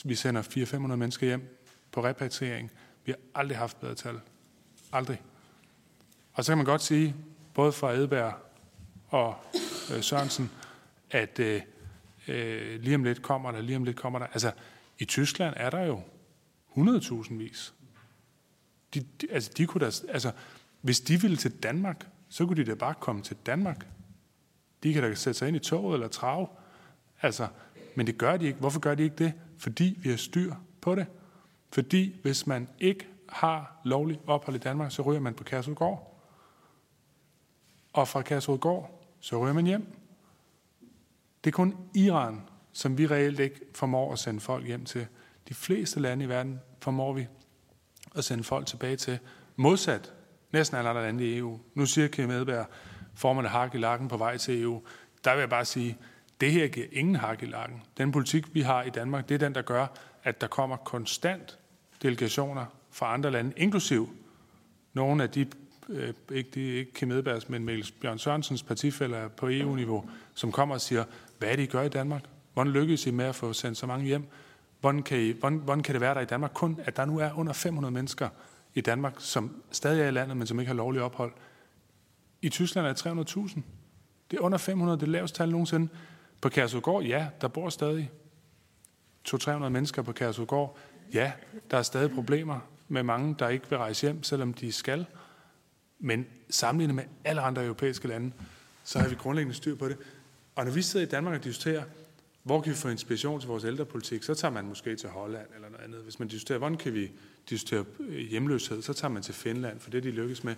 [0.04, 1.58] Vi sender 400-500 mennesker hjem
[1.92, 2.70] på repatriering.
[3.04, 4.20] Vi har aldrig haft bedre tal.
[4.92, 5.22] Aldrig.
[6.32, 7.14] Og så kan man godt sige,
[7.54, 8.34] både fra Edberg
[9.08, 9.36] og
[9.94, 10.50] øh, Sørensen,
[11.10, 11.62] at øh,
[12.28, 14.26] øh, lige om lidt kommer der, lige om lidt kommer der.
[14.26, 14.52] Altså,
[14.98, 16.00] i Tyskland er der jo
[16.76, 17.74] 100.000 vis.
[18.94, 20.32] De, de, altså, de kunne da, altså,
[20.80, 23.86] hvis de ville til Danmark, så kunne de da bare komme til Danmark.
[24.82, 26.58] De kan da sætte sig ind i toget eller trav.
[27.22, 27.48] Altså,
[27.94, 28.58] men det gør de ikke.
[28.58, 29.32] Hvorfor gør de ikke det?
[29.58, 31.06] Fordi vi har styr på det.
[31.72, 36.20] Fordi hvis man ikke har lovlig ophold i Danmark, så ryger man på Kærsudgård.
[37.92, 39.86] Og fra Kærsudgård, så ryger man hjem.
[41.44, 42.40] Det er kun Iran,
[42.72, 45.06] som vi reelt ikke formår at sende folk hjem til.
[45.48, 47.26] De fleste lande i verden formår vi
[48.14, 49.18] at sende folk tilbage til.
[49.56, 50.12] Modsat
[50.52, 51.60] næsten alle andre lande i EU.
[51.74, 52.66] Nu siger Kim Edberg,
[53.14, 54.82] får hak i lakken på vej til EU.
[55.24, 55.96] Der vil jeg bare sige,
[56.40, 57.82] det her giver ingen hak i lakken.
[57.96, 59.86] Den politik, vi har i Danmark, det er den, der gør,
[60.24, 61.58] at der kommer konstant
[62.02, 64.08] delegationer fra andre lande, inklusiv
[64.92, 65.46] nogle af de,
[65.88, 70.74] øh, ikke, de, ikke Kim Edbergs, men Mikkel Bjørn Sørensens partifælder på EU-niveau, som kommer
[70.74, 71.04] og siger,
[71.38, 72.22] hvad er det, I gør i Danmark?
[72.54, 74.24] Hvordan lykkes I med at få sendt så mange hjem?
[74.80, 77.18] Hvordan kan, I, hvordan, hvordan kan det være der i Danmark kun, at der nu
[77.18, 78.28] er under 500 mennesker
[78.74, 81.32] i Danmark, som stadig er i landet, men som ikke har lovlig ophold?
[82.42, 83.60] I Tyskland er det 300.000.
[84.30, 85.88] Det er under 500, det laveste tal nogensinde.
[86.40, 88.10] På Kærsudgård, ja, der bor stadig
[89.28, 90.78] 200-300 mennesker på Kærsudgård.
[91.14, 91.32] Ja,
[91.70, 95.06] der er stadig problemer med mange, der ikke vil rejse hjem, selvom de skal.
[95.98, 98.32] Men sammenlignet med alle andre europæiske lande,
[98.84, 99.96] så har vi grundlæggende styr på det.
[100.58, 101.82] Og når vi sidder i Danmark og diskuterer,
[102.42, 105.68] hvor kan vi få inspiration til vores ældrepolitik, så tager man måske til Holland eller
[105.68, 106.00] noget andet.
[106.00, 107.10] Hvis man diskuterer, hvordan kan vi
[107.50, 110.54] diskutere øh, hjemløshed, så tager man til Finland, for det de lykkes med.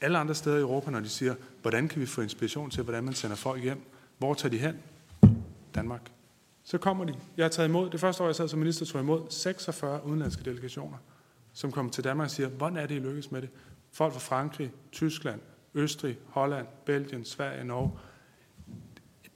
[0.00, 3.04] Alle andre steder i Europa, når de siger, hvordan kan vi få inspiration til, hvordan
[3.04, 3.80] man sender folk hjem,
[4.18, 4.76] Hvor tager de hen?
[5.74, 6.10] Danmark.
[6.64, 7.14] Så kommer de.
[7.36, 10.44] Jeg har taget imod, det første år, jeg sad som minister, tog imod 46 udenlandske
[10.44, 10.98] delegationer,
[11.52, 13.50] som kommer til Danmark og siger, hvordan er det, I lykkes med det?
[13.92, 15.40] Folk fra Frankrig, Tyskland,
[15.74, 17.90] Østrig, Holland, Belgien, Sverige, Norge.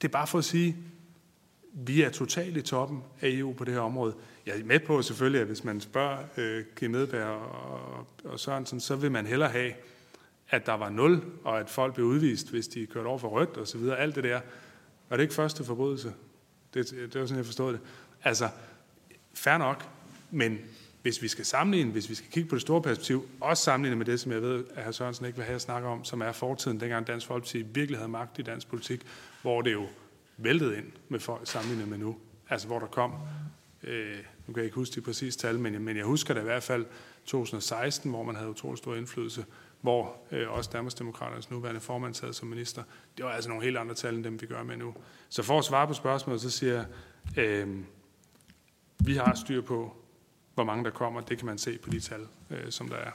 [0.02, 0.76] Det er bare for at sige,
[1.72, 4.14] vi er totalt i toppen af EU på det her område.
[4.46, 8.80] Jeg er med på selvfølgelig, at hvis man spørger øh, Kim Edberg og, og Sørensen,
[8.80, 9.72] så vil man hellere have,
[10.48, 13.56] at der var nul, og at folk blev udvist, hvis de kørte over for rødt
[13.56, 13.98] og så videre.
[13.98, 14.40] Alt det der.
[15.08, 16.12] Var det ikke første forbrydelse?
[16.74, 17.80] Det, det var sådan, jeg forstod det.
[18.24, 18.48] Altså,
[19.34, 19.88] fair nok,
[20.30, 20.58] men
[21.02, 24.06] hvis vi skal sammenligne, hvis vi skal kigge på det store perspektiv, også sammenligne med
[24.06, 24.90] det, som jeg ved, at hr.
[24.90, 28.08] Sørensen ikke vil have at snakke om, som er fortiden, dengang Dansk Folkeparti virkelig havde
[28.08, 29.06] magt i dansk politik,
[29.42, 29.86] hvor det jo
[30.36, 32.16] væltede ind med folk sammenlignet med nu.
[32.50, 33.14] Altså hvor der kom,
[33.82, 34.16] øh,
[34.46, 36.62] nu kan jeg ikke huske de præcise tal, men, men jeg husker det i hvert
[36.62, 36.86] fald
[37.24, 39.44] 2016, hvor man havde utrolig stor indflydelse,
[39.80, 42.82] hvor øh, også Danmarksdemokraternes nuværende formand sad som minister.
[43.16, 44.94] Det var altså nogle helt andre tal, end dem vi gør med nu.
[45.28, 46.86] Så for at svare på spørgsmålet, så siger jeg,
[47.44, 47.78] øh,
[48.98, 49.96] vi har styr på,
[50.54, 51.20] hvor mange der kommer.
[51.20, 53.10] Det kan man se på de tal, øh, som der er.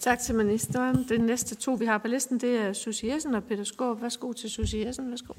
[0.00, 1.08] Tak til ministeren.
[1.08, 4.02] Den næste to, vi har på listen, det er Susie Jessen og Peter Skåb.
[4.02, 5.10] Værsgo til Susie Jessen.
[5.10, 5.32] Værsgo.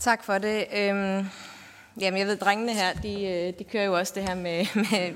[0.00, 0.64] Tak for det.
[0.76, 1.26] Øhm,
[2.00, 5.14] jamen, jeg ved, drengene her, de, øh, de kører jo også det her med, med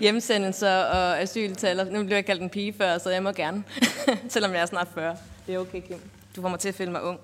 [0.00, 1.84] hjemsendelser og asyltaler.
[1.84, 3.64] Nu blev jeg kaldt en pige før, så jeg må gerne,
[4.28, 5.16] selvom jeg er snart 40.
[5.46, 6.00] Det er okay, Kim.
[6.36, 7.20] Du får mig til at føle mig ung.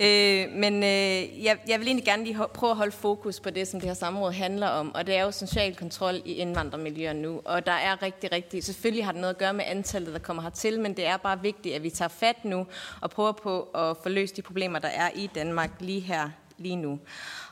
[0.00, 3.68] Øh, men øh, jeg, jeg vil egentlig gerne lige prøve at holde fokus på det,
[3.68, 7.40] som det her samråd handler om, og det er jo social kontrol i indvandrermiljøer nu.
[7.44, 10.42] Og der er rigtig, rigtig, selvfølgelig har det noget at gøre med antallet, der kommer
[10.42, 12.66] hertil, men det er bare vigtigt, at vi tager fat nu
[13.00, 16.76] og prøver på at få løst de problemer, der er i Danmark lige her, lige
[16.76, 16.98] nu.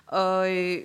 [0.07, 0.79] Og øh,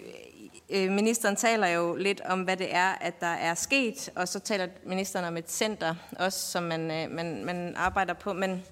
[0.70, 4.40] øh ministeren taler jo lidt om, hvad det er, at der er sket, og så
[4.40, 8.64] taler ministeren om et center, også som man, øh, man, man arbejder på, men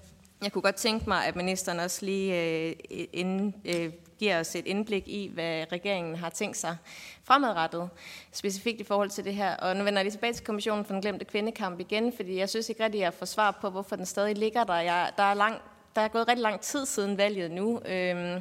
[0.42, 2.74] jeg kunne godt tænke mig, at ministeren også lige øh,
[3.12, 6.76] inden, øh, giver os et indblik i, hvad regeringen har tænkt sig
[7.24, 7.88] fremadrettet,
[8.32, 9.56] specifikt i forhold til det her.
[9.56, 12.48] Og nu vender jeg lige tilbage til Kommissionen for den glemte kvindekamp igen, fordi jeg
[12.48, 14.74] synes ikke rigtig, at jeg får svar på, hvorfor den stadig ligger der.
[14.74, 15.60] Jeg, der er lang,
[15.96, 17.80] der er gået rigtig lang tid siden valget nu.
[17.86, 18.40] Øhm,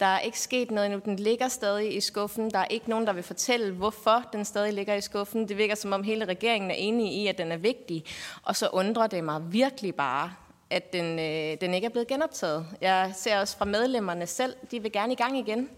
[0.00, 1.00] der er ikke sket noget endnu.
[1.04, 2.50] Den ligger stadig i skuffen.
[2.50, 5.48] Der er ikke nogen, der vil fortælle, hvorfor den stadig ligger i skuffen.
[5.48, 8.04] Det virker som om hele regeringen er enige i, at den er vigtig.
[8.42, 10.32] Og så undrer det mig virkelig bare,
[10.70, 12.66] at den, øh, den ikke er blevet genoptaget.
[12.80, 15.68] Jeg ser også fra medlemmerne selv, de vil gerne i gang igen.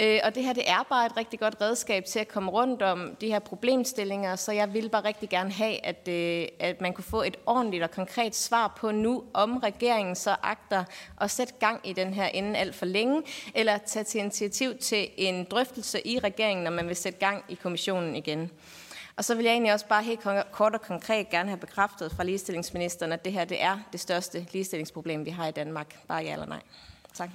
[0.00, 2.82] Øh, og det her det er bare et rigtig godt redskab til at komme rundt
[2.82, 6.92] om de her problemstillinger, så jeg vil bare rigtig gerne have, at, øh, at man
[6.92, 10.84] kunne få et ordentligt og konkret svar på nu, om regeringen så agter
[11.20, 13.22] at sætte gang i den her inden alt for længe,
[13.54, 17.54] eller tage til initiativ til en drøftelse i regeringen, når man vil sætte gang i
[17.54, 18.50] kommissionen igen.
[19.16, 20.20] Og så vil jeg egentlig også bare helt
[20.52, 24.46] kort og konkret gerne have bekræftet fra ligestillingsministeren, at det her det er det største
[24.52, 26.06] ligestillingsproblem, vi har i Danmark.
[26.08, 26.62] Bare ja eller nej.
[27.14, 27.30] Tak.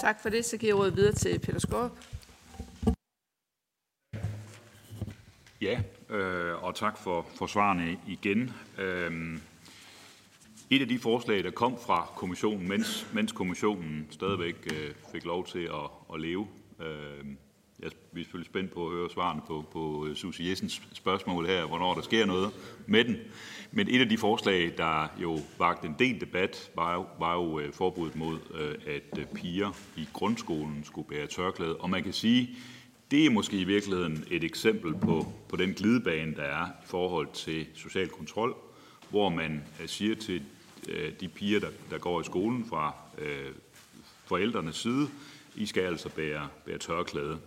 [0.00, 0.44] Tak for det.
[0.44, 1.92] Så giver jeg ordet videre til Peter Skorp.
[5.60, 8.52] Ja, øh, og tak for, for svarene igen.
[8.78, 9.38] Øh,
[10.70, 15.46] et af de forslag, der kom fra kommissionen, mens, mens kommissionen stadigvæk øh, fik lov
[15.46, 16.48] til at, at leve,
[16.80, 17.24] øh,
[17.80, 21.64] jeg, er selvfølgelig spændt på at høre svarene på, på øh, Susie Jessens spørgsmål her,
[21.64, 22.50] hvornår der sker noget
[22.86, 23.16] med den.
[23.72, 27.60] Men et af de forslag, der jo vagte en del debat, var jo, var jo
[27.60, 31.76] øh, forbuddet mod, øh, at piger i grundskolen skulle bære tørklæde.
[31.76, 32.56] Og man kan sige,
[33.10, 37.28] det er måske i virkeligheden et eksempel på, på den glidebane, der er i forhold
[37.34, 38.56] til social kontrol,
[39.10, 40.42] hvor man siger til
[41.20, 43.52] de piger, der, der går i skolen fra øh,
[44.26, 45.08] forældrenes side,
[45.56, 47.38] I skal altså bære, bære tørklæde.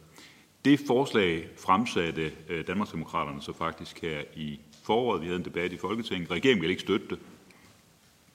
[0.66, 5.22] Det forslag fremsatte øh, Danmarksdemokraterne så faktisk her i foråret.
[5.22, 6.32] Vi havde en debat i Folketinget.
[6.32, 7.20] Regeringen ville ikke støtte det.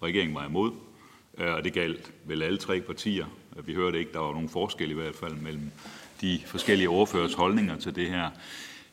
[0.03, 0.73] Regeringen var imod,
[1.39, 3.27] øh, og det galt vel alle tre partier.
[3.65, 5.71] Vi hørte ikke, der var nogen forskel i hvert fald mellem
[6.21, 8.31] de forskellige ordførers holdninger til det her.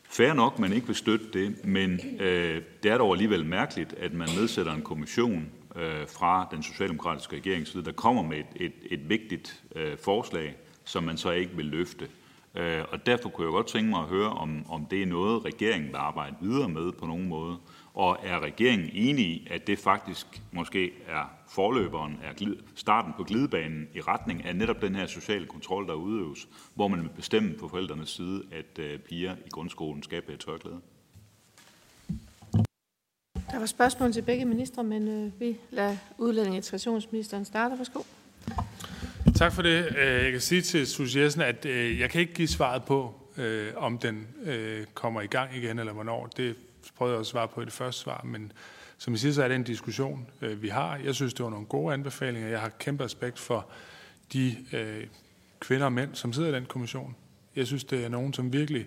[0.02, 4.12] Færre nok, man ikke vil støtte det, men øh, det er dog alligevel mærkeligt, at
[4.12, 8.72] man nedsætter en kommission øh, fra den socialdemokratiske regerings side, der kommer med et, et,
[8.90, 10.54] et vigtigt øh, forslag,
[10.84, 12.08] som man så ikke vil løfte.
[12.54, 15.44] Øh, og derfor kunne jeg godt tænke mig at høre, om, om det er noget,
[15.44, 17.56] regeringen vil arbejde videre med på nogen måde.
[17.94, 23.88] Og er regeringen enig i, at det faktisk måske er forløberen, er starten på glidebanen
[23.94, 27.68] i retning af netop den her sociale kontrol, der udøves, hvor man vil bestemme på
[27.68, 30.80] forældrenes side, at øh, piger i grundskolen skal bære tørklæde?
[33.50, 37.78] Der var spørgsmål til begge ministre, men øh, vi lader udlænding og integrationsministeren starte.
[37.78, 38.00] Værsgo.
[39.30, 39.96] Tak for det.
[39.96, 43.14] Øh, jeg kan sige til Susie Jessen, at øh, jeg kan ikke give svaret på,
[43.36, 44.26] øh, om den
[44.94, 46.26] kommer i gang igen, eller hvornår.
[46.26, 46.56] Det
[46.96, 48.52] prøvede jeg at svare på i det første svar, men
[48.98, 50.96] som I siger, så er det en diskussion, vi har.
[50.96, 52.48] Jeg synes, det var nogle gode anbefalinger.
[52.48, 53.66] Jeg har kæmpe respekt for
[54.32, 54.56] de
[55.60, 57.16] kvinder og mænd, som sidder i den kommission.
[57.56, 58.86] Jeg synes, det er nogen, som virkelig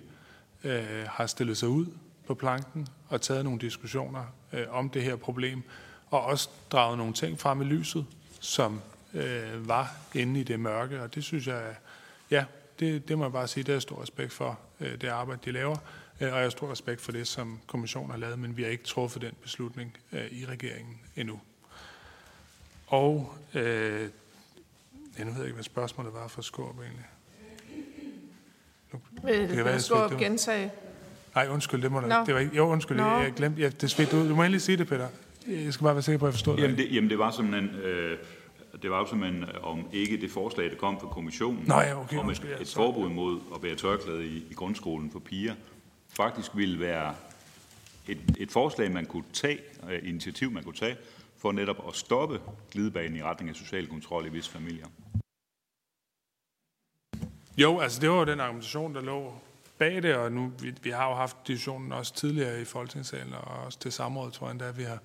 [1.06, 1.86] har stillet sig ud
[2.26, 4.34] på planken og taget nogle diskussioner
[4.70, 5.62] om det her problem,
[6.10, 8.06] og også draget nogle ting frem i lyset,
[8.40, 8.80] som
[9.16, 11.74] øh, var inde i det mørke, og det synes jeg,
[12.30, 12.44] ja,
[12.80, 15.52] det, det må jeg bare sige, det er stor respekt for, øh, det arbejde, de
[15.52, 15.76] laver,
[16.20, 18.70] øh, og jeg har stor respekt for det, som kommissionen har lavet, men vi har
[18.70, 21.40] ikke truffet den beslutning øh, i regeringen endnu.
[22.86, 24.08] Og øh,
[25.18, 27.06] jeg nu ved jeg ikke, hvad spørgsmålet var for Skåb egentlig.
[28.92, 30.72] Nu, det kan være, Skåb gentage.
[31.34, 33.04] Nej, undskyld, det må du Det var ikke, jo, undskyld, Nå.
[33.04, 33.60] jeg glemte.
[33.60, 34.28] Ja, det svedte ud.
[34.28, 35.08] Du må endelig sige det, Peter.
[35.46, 36.62] Jeg skal bare være sikker på, at jeg forstår det.
[36.62, 37.80] Jamen, det, jamen, det var simpelthen...
[37.80, 38.18] Øh,
[38.82, 42.16] det var jo simpelthen om ikke det forslag, der kom fra kommissionen, Nå, ja, okay,
[42.16, 45.54] om et, et forbud mod at bære tørklæde i, i grundskolen for piger,
[46.08, 47.14] faktisk ville være
[48.08, 50.96] et, et forslag, man kunne tage, uh, initiativ, man kunne tage,
[51.38, 54.86] for netop at stoppe glidebanen i retning af social kontrol i visse familier.
[57.56, 59.34] Jo, altså det var jo den argumentation, der lå
[59.78, 63.64] bag det, og nu, vi, vi har jo haft diskussionen også tidligere i Folketingssalen, og
[63.64, 64.98] også til samrådet, tror jeg endda, vi har,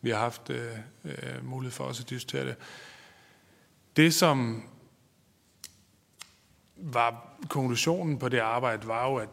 [0.00, 0.72] vi har haft øh,
[1.04, 2.56] øh, mulighed for også at diskutere det.
[3.96, 4.62] Det, som
[6.76, 9.28] var konklusionen på det arbejde, var jo, at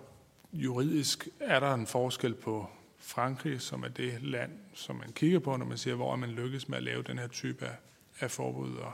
[0.53, 5.57] juridisk er der en forskel på Frankrig, som er det land, som man kigger på,
[5.57, 7.76] når man siger, hvor man lykkes med at lave den her type af,
[8.20, 8.93] af forbud og,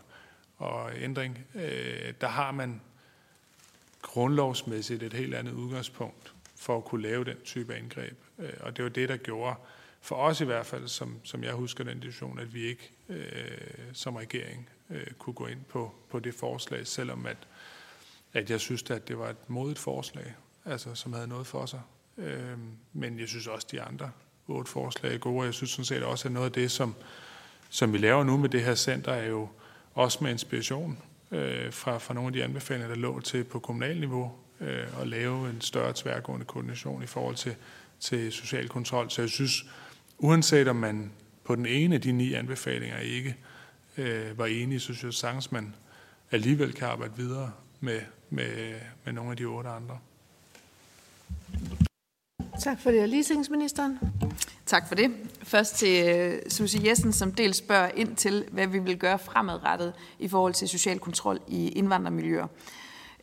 [0.57, 1.39] og ændring.
[1.55, 2.81] Øh, der har man
[4.01, 8.17] grundlovsmæssigt et helt andet udgangspunkt for at kunne lave den type af indgreb.
[8.39, 9.55] Øh, og det var det, der gjorde,
[10.01, 13.93] for os i hvert fald, som, som jeg husker den diskussion, at vi ikke øh,
[13.93, 17.37] som regering øh, kunne gå ind på, på det forslag, selvom at,
[18.33, 20.35] at jeg synes, at det var et modigt forslag,
[20.65, 21.81] altså, som havde noget for sig.
[22.17, 22.57] Øh,
[22.93, 24.11] men jeg synes også, de andre
[24.47, 26.95] otte forslag er gode, og jeg synes sådan set også, at noget af det, som,
[27.69, 29.49] som vi laver nu med det her center, er jo
[29.93, 30.97] også med inspiration
[31.31, 35.07] øh, fra, fra nogle af de anbefalinger, der lå til på kommunal niveau, øh, at
[35.07, 37.55] lave en større tværgående koordination i forhold til,
[37.99, 39.11] til social kontrol.
[39.11, 39.65] Så jeg synes,
[40.17, 41.11] uanset om man
[41.43, 43.56] på den ene af de ni anbefalinger ikke øh,
[44.37, 45.75] var enige, så synes jeg sagtens, man
[46.31, 48.75] alligevel kan arbejde videre med, med,
[49.05, 49.99] med nogle af de otte andre.
[52.63, 53.09] Tak for det.
[53.09, 53.99] Ligestillingsministeren.
[54.65, 55.11] Tak for det.
[55.43, 59.93] Først til uh, Susie Jessen, som dels spørger ind til, hvad vi vil gøre fremadrettet
[60.19, 62.47] i forhold til social kontrol i indvandrermiljøer.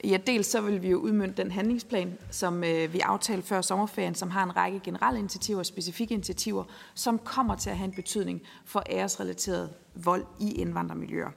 [0.05, 4.15] Ja, dels så vil vi jo udmynde den handlingsplan, som øh, vi aftalte før sommerferien,
[4.15, 7.95] som har en række generelle initiativer og specifikke initiativer, som kommer til at have en
[7.95, 11.31] betydning for æresrelateret vold i indvandrermiljøer.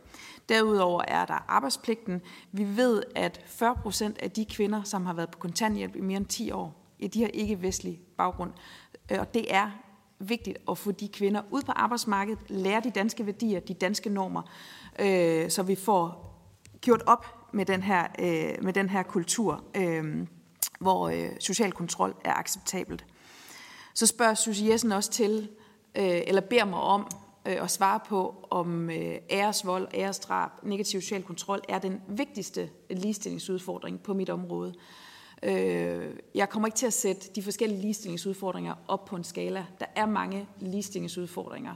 [0.49, 2.21] Derudover er der arbejdspligten.
[2.51, 6.17] Vi ved, at 40 procent af de kvinder, som har været på kontanthjælp i mere
[6.17, 8.51] end 10 år, ja, de har ikke vestlig baggrund.
[9.11, 9.71] Øh, og det er
[10.19, 14.41] vigtigt at få de kvinder ud på arbejdsmarkedet, lære de danske værdier, de danske normer,
[14.99, 16.23] øh, så vi får
[16.81, 20.27] gjort op med den her, øh, med den her kultur, øh,
[20.79, 23.05] hvor øh, social kontrol er acceptabelt.
[23.93, 25.49] Så spørger Susie Jessen også til,
[25.95, 27.07] øh, eller beder mig om
[27.47, 33.99] øh, at svare på, om øh, æresvold, æresdrab, negativ social kontrol er den vigtigste ligestillingsudfordring
[34.03, 34.73] på mit område.
[35.43, 39.65] Øh, jeg kommer ikke til at sætte de forskellige ligestillingsudfordringer op på en skala.
[39.79, 41.75] Der er mange ligestillingsudfordringer.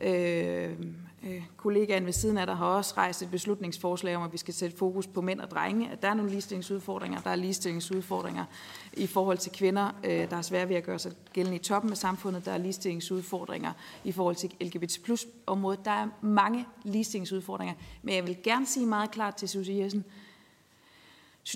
[0.00, 0.76] Øh,
[1.22, 4.54] Øh, kollegaen ved siden af der har også rejst et beslutningsforslag om, at vi skal
[4.54, 5.90] sætte fokus på mænd og drenge.
[5.90, 7.20] At der er nogle ligestillingsudfordringer.
[7.20, 8.44] Der er ligestillingsudfordringer
[8.92, 11.90] i forhold til kvinder, øh, der er svære ved at gøre sig gældende i toppen
[11.90, 12.44] af samfundet.
[12.44, 13.72] Der er ligestillingsudfordringer
[14.04, 15.84] i forhold til LGBT plus området.
[15.84, 17.74] Der er mange ligestillingsudfordringer.
[18.02, 20.04] Men jeg vil gerne sige meget klart til Susie Jessen,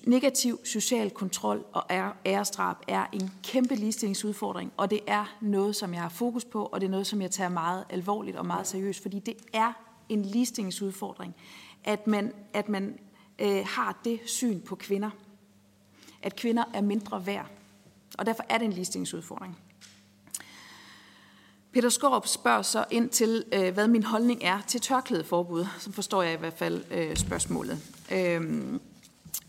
[0.04, 1.84] Negativ social kontrol og
[2.26, 6.80] æresdrab er en kæmpe ligestillingsudfordring, og det er noget, som jeg har fokus på, og
[6.80, 9.72] det er noget, som jeg tager meget alvorligt og meget seriøst, fordi det er
[10.08, 11.34] en ligestillingsudfordring,
[11.84, 12.98] at man, at man
[13.38, 15.10] øh, har det syn på kvinder,
[16.22, 17.50] at kvinder er mindre værd,
[18.18, 19.58] og derfor er det en ligestillingsudfordring.
[21.72, 26.22] Peter Skorup spørger så ind til, øh, hvad min holdning er til tørklædeforbud, som forstår
[26.22, 27.78] jeg i hvert fald øh, spørgsmålet.
[28.12, 28.78] Øh,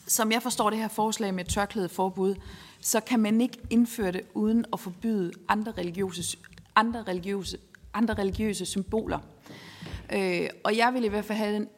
[0.08, 2.36] som jeg forstår det her forslag med tørklædeforbud,
[2.82, 6.38] så kan man ikke indføre det uden at forbyde andre religiøse,
[6.76, 7.58] andre religiøse,
[7.94, 9.20] andre religiøse symboler.
[10.14, 11.70] Øh, og jeg vil i hvert fald have den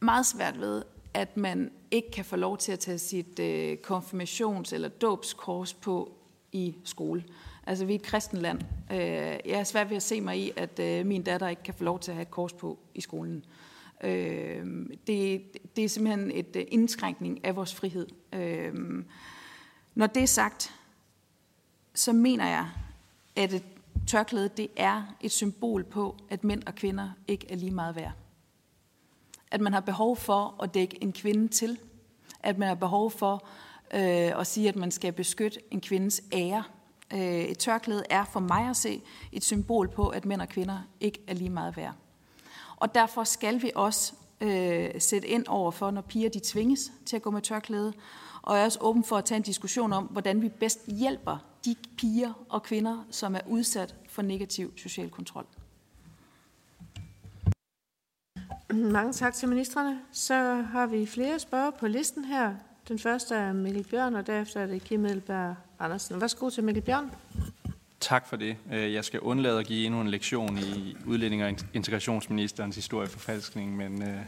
[0.00, 0.82] meget svært ved,
[1.14, 6.12] at man ikke kan få lov til at tage sit øh, konfirmations- eller dåbskors på
[6.52, 7.24] i skole.
[7.66, 8.60] Altså, vi er et kristent land.
[8.92, 11.74] Øh, jeg er svært ved at se mig i, at øh, min datter ikke kan
[11.74, 13.36] få lov til at have et kors på i skolen.
[13.36, 13.65] Øh,
[14.04, 14.66] Øh,
[15.06, 15.42] det,
[15.76, 18.06] det er simpelthen et øh, indskrænkning af vores frihed.
[18.32, 18.74] Øh,
[19.94, 20.74] når det er sagt,
[21.94, 22.68] så mener jeg,
[23.36, 23.64] at et
[24.06, 28.12] tørklæde det er et symbol på, at mænd og kvinder ikke er lige meget værd.
[29.50, 31.78] At man har behov for at dække en kvinde til.
[32.40, 33.48] At man har behov for
[33.94, 36.64] øh, at sige, at man skal beskytte en kvindes ære.
[37.12, 40.78] Øh, et tørklæde er for mig at se et symbol på, at mænd og kvinder
[41.00, 41.94] ikke er lige meget værd.
[42.76, 47.16] Og derfor skal vi også øh, sætte ind over for, når piger de tvinges til
[47.16, 47.92] at gå med tørklæde.
[48.42, 51.38] Og jeg er også åben for at tage en diskussion om, hvordan vi bedst hjælper
[51.64, 55.46] de piger og kvinder, som er udsat for negativ social kontrol.
[58.70, 60.00] Mange tak til ministerne.
[60.12, 62.54] Så har vi flere spørger på listen her.
[62.88, 66.20] Den første er Mikkel Bjørn, og derefter er det Kim Edelberg Andersen.
[66.20, 67.10] Værsgo til Mikkel Bjørn.
[68.00, 68.56] Tak for det.
[68.72, 74.02] Øh, jeg skal undlade at give endnu en lektion i udlænding- og integrationsministerens historieforfalskning, men
[74.02, 74.18] øh,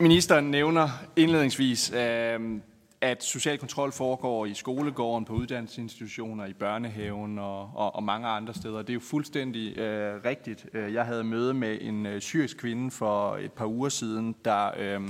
[0.00, 2.60] ministeren nævner indledningsvis, øh,
[3.00, 8.54] at social kontrol foregår i skolegården, på uddannelsesinstitutioner, i børnehaven og, og, og mange andre
[8.54, 8.78] steder.
[8.78, 10.66] Det er jo fuldstændig øh, rigtigt.
[10.74, 14.70] Øh, jeg havde møde med en øh, syrisk kvinde for et par uger siden, der
[14.78, 15.00] øh,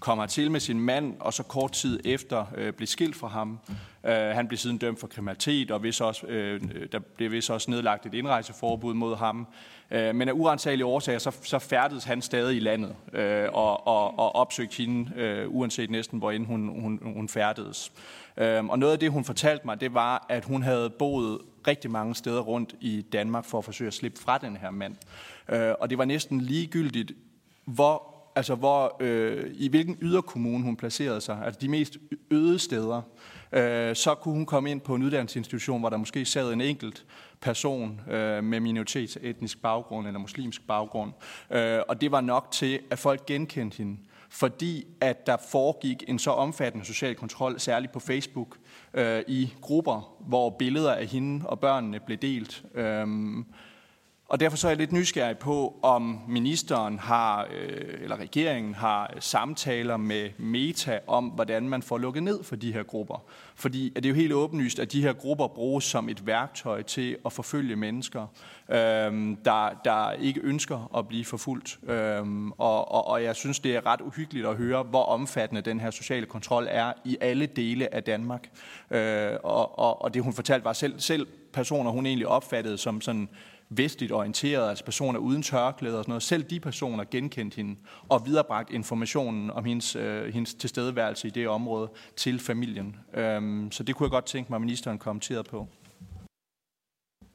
[0.00, 3.58] kommer til med sin mand, og så kort tid efter øh, blev skilt fra ham.
[4.06, 6.60] Øh, han blev siden dømt for kriminalitet, og hvis også, øh,
[6.92, 9.46] der blev vist også nedlagt et indrejseforbud mod ham.
[9.90, 14.18] Øh, men af uansagelige årsager, så, så færdedes han stadig i landet øh, og, og,
[14.18, 17.92] og opsøgte hende, øh, uanset næsten, hvor end hun, hun, hun færdedes.
[18.36, 21.90] Øh, og noget af det, hun fortalte mig, det var, at hun havde boet rigtig
[21.90, 24.96] mange steder rundt i Danmark for at forsøge at slippe fra den her mand.
[25.48, 27.12] Øh, og det var næsten ligegyldigt,
[27.64, 31.96] hvor altså hvor, øh, i hvilken yderkommune hun placerede sig, altså de mest
[32.30, 33.02] øde steder,
[33.54, 37.04] øh, så kunne hun komme ind på en uddannelsesinstitution, hvor der måske sad en enkelt
[37.40, 41.12] person øh, med minoritetsetnisk baggrund eller muslimsk baggrund.
[41.50, 43.96] Øh, og det var nok til, at folk genkendte hende
[44.34, 48.56] fordi at der foregik en så omfattende social kontrol, særligt på Facebook,
[48.94, 52.64] øh, i grupper, hvor billeder af hende og børnene blev delt.
[52.74, 53.06] Øh,
[54.34, 59.14] og derfor så er jeg lidt nysgerrig på, om ministeren har, øh, eller regeringen har
[59.20, 63.24] samtaler med Meta om, hvordan man får lukket ned for de her grupper.
[63.54, 67.16] Fordi det er jo helt åbenlyst, at de her grupper bruges som et værktøj til
[67.26, 68.26] at forfølge mennesker,
[68.68, 68.76] øh,
[69.44, 71.78] der, der ikke ønsker at blive forfulgt.
[71.88, 75.80] Øh, og, og, og jeg synes, det er ret uhyggeligt at høre, hvor omfattende den
[75.80, 78.48] her sociale kontrol er i alle dele af Danmark.
[78.90, 83.00] Øh, og, og, og det hun fortalte var selv, selv personer, hun egentlig opfattede som
[83.00, 83.28] sådan
[83.68, 86.22] vestligt orienteret, altså personer uden tørklæder og sådan noget.
[86.22, 87.76] Selv de personer genkendte hende
[88.08, 92.96] og viderebragt informationen om hendes, øh, hendes tilstedeværelse i det område til familien.
[93.14, 95.68] Øhm, så det kunne jeg godt tænke mig, at ministeren kommenterede på.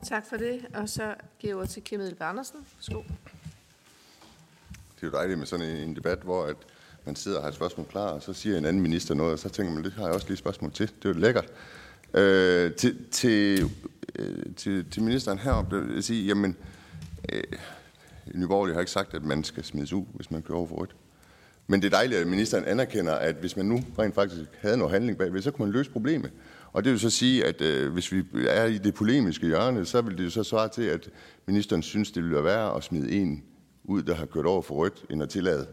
[0.04, 2.60] Tak for det, og så giver jeg til Kim Edel Andersen.
[2.80, 3.04] Skål.
[4.96, 6.56] Det er jo dejligt med sådan en debat, hvor at
[7.06, 9.40] man sidder og har et spørgsmål klar, og så siger en anden minister noget, og
[9.40, 10.88] så tænker man, det har jeg også lige et spørgsmål til.
[10.88, 11.52] Det er jo lækkert.
[12.14, 13.70] Øh, til, til
[14.20, 16.56] øh, til, til ministeren heroppe at sige, jamen,
[17.34, 17.44] øh,
[18.34, 20.96] Nyborgerlig har ikke sagt, at man skal smides ud, hvis man kører over for rødt.
[21.68, 24.92] Men det er dejligt, at ministeren anerkender, at hvis man nu rent faktisk havde noget
[24.92, 26.32] handling bagved, så kunne man løse problemet.
[26.74, 30.02] Og det vil så sige, at øh, hvis vi er i det polemiske hjørne, så
[30.02, 31.10] vil det jo så svare til, at
[31.46, 33.44] ministeren synes, det ville være at smide en
[33.84, 35.68] ud, der har kørt over for rødt, end at tillade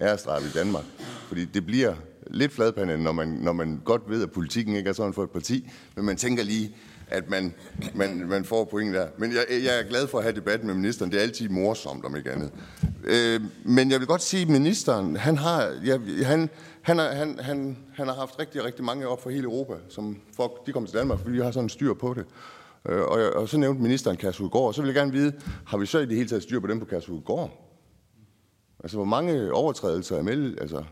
[0.00, 0.84] ærestraf i Danmark.
[1.28, 1.94] Fordi det bliver
[2.30, 5.30] lidt fladpandet, når man, når man godt ved, at politikken ikke er sådan for et
[5.30, 6.76] parti, men man tænker lige,
[7.08, 7.54] at man,
[7.94, 9.06] man, man får point der.
[9.18, 11.12] Men jeg, jeg er glad for at have debatten med ministeren.
[11.12, 12.50] Det er altid morsomt, om ikke andet.
[13.04, 16.50] Øh, men jeg vil godt sige, at ministeren, han har, ja, han,
[16.82, 20.16] han, har, han, han, han har haft rigtig, rigtig mange op for hele Europa, som
[20.36, 22.24] folk, de kommer til Danmark, fordi vi har sådan en styr på det.
[22.88, 25.32] Øh, og, og så nævnte ministeren Kærsudgård, og så vil jeg gerne vide,
[25.66, 27.62] har vi så i det hele taget styr på dem på Kærsudgård?
[28.84, 30.60] Altså, hvor mange overtrædelser er meldt?
[30.60, 30.84] altså,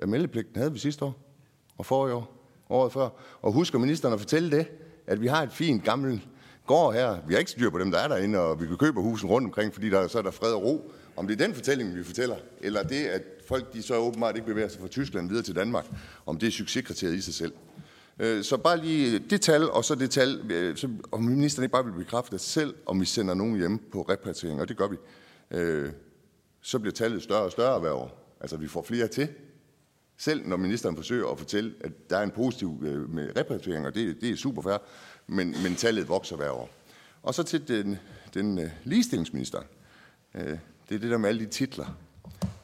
[0.00, 1.18] Ja, meldepligten havde vi sidste år?
[1.78, 2.48] Og forrige år?
[2.70, 3.08] Året før?
[3.42, 4.66] Og husker ministeren at fortælle det?
[5.06, 6.22] at vi har et fint gammelt
[6.66, 7.16] gård her.
[7.26, 9.46] Vi har ikke styr på dem, der er derinde, og vi kan købe husen rundt
[9.46, 10.92] omkring, fordi der, så er der fred og ro.
[11.16, 14.46] Om det er den fortælling, vi fortæller, eller det, at folk de så åbenbart ikke
[14.46, 15.86] bevæger sig fra Tyskland videre til Danmark,
[16.26, 17.52] om det er succeskriteriet i sig selv.
[18.18, 21.72] Øh, så bare lige det tal, og så det tal, øh, så, om ministeren ikke
[21.72, 24.88] bare vil bekræfte, at selv om vi sender nogen hjem på repatriering, og det gør
[24.88, 24.96] vi,
[25.50, 25.90] øh,
[26.60, 28.36] så bliver tallet større og større hver år.
[28.40, 29.28] Altså vi får flere til,
[30.16, 33.94] selv når ministeren forsøger at fortælle, at der er en positiv øh, med repatriering, og
[33.94, 34.78] det, det er super fair,
[35.26, 36.70] men, men tallet vokser hver år.
[37.22, 37.98] Og så til den,
[38.34, 39.62] den øh, uh, ligestillingsminister.
[40.34, 40.58] Uh, øh,
[40.88, 41.98] det er det der med alle de titler.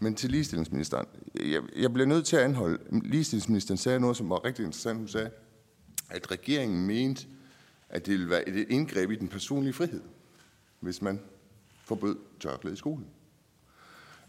[0.00, 1.06] Men til ligestillingsministeren.
[1.34, 2.78] Jeg, jeg bliver nødt til at anholde.
[2.90, 4.98] Ligestillingsministeren sagde noget, som var rigtig interessant.
[4.98, 5.30] Hun sagde,
[6.10, 7.26] at regeringen mente,
[7.88, 10.02] at det ville være et indgreb i den personlige frihed,
[10.80, 11.20] hvis man
[11.84, 13.06] forbød tørklæde i skolen.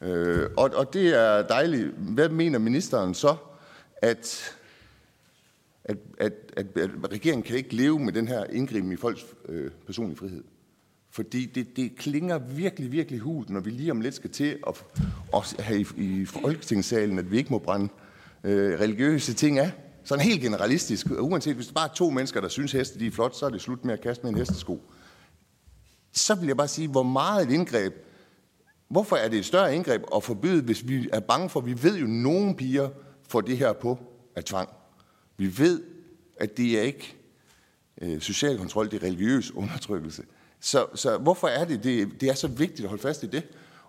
[0.01, 1.87] Øh, og, og det er dejligt.
[1.97, 3.35] Hvad mener ministeren så,
[4.01, 4.55] at,
[5.83, 9.71] at, at, at, at regeringen kan ikke leve med den her indgriben i folks øh,
[9.85, 10.43] personlige frihed.
[11.11, 14.85] Fordi det, det klinger virkelig, virkelig hult, når vi lige om lidt skal til at,
[15.33, 17.89] at have i, i Folketingssalen, at vi ikke må brænde
[18.43, 19.71] øh, religiøse ting af.
[20.03, 21.07] Sådan helt generalistisk.
[21.11, 23.49] Uanset hvis det bare er to mennesker, der synes, heste de er flot, så er
[23.49, 24.81] det slut med at kaste med en hestesko.
[26.11, 27.93] Så vil jeg bare sige, hvor meget et indgreb,
[28.89, 31.97] hvorfor er det et større indgreb at forbyde, hvis vi er bange for, vi ved
[31.97, 32.89] jo, at nogle piger
[33.29, 33.99] får det her på
[34.35, 34.69] af tvang.
[35.37, 35.81] Vi ved,
[36.37, 37.15] at det er ikke
[38.01, 40.23] øh, social kontrol, det er religiøs undertrykkelse.
[40.59, 43.43] Så, så hvorfor er det, det, det er så vigtigt at holde fast i det?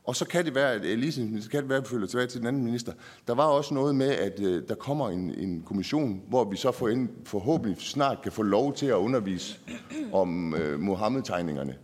[0.05, 2.07] Og så kan det være, at øh, Elise, så kan det være, at vi følger
[2.07, 2.93] tilbage til den anden minister.
[3.27, 6.73] Der var også noget med, at øh, der kommer en, en kommission, hvor vi så
[6.73, 9.59] for forhåbentlig snart kan få lov til at undervise
[10.13, 11.77] om øh, Mohammed-tegningerne.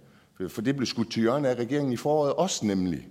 [0.49, 3.09] For det blev skudt til hjørne af regeringen i foråret også nemlig.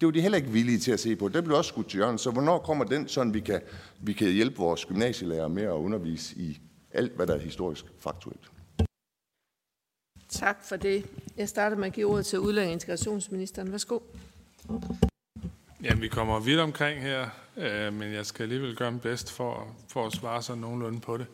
[0.00, 1.28] Det var de heller ikke villige til at se på.
[1.28, 2.18] Det blev også skudt til hjørne.
[2.18, 3.60] Så hvornår kommer den, sådan vi kan,
[4.00, 6.60] vi kan hjælpe vores gymnasielærer med at undervise i
[6.92, 8.50] alt, hvad der er historisk faktuelt?
[10.28, 11.06] Tak for det.
[11.36, 13.72] Jeg starter med at give ordet til udlænding- og integrationsministeren.
[13.72, 13.98] Værsgo.
[15.82, 19.76] Jamen, vi kommer vidt omkring her, øh, men jeg skal alligevel gøre mit bedst for,
[19.88, 21.26] for at svare sådan nogenlunde på det.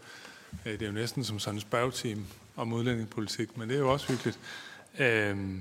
[0.66, 3.93] Øh, det er jo næsten som sådan en spørgeteam om udlændingepolitik, men det er jo
[3.93, 4.39] også hyggeligt.
[4.99, 5.59] Øh,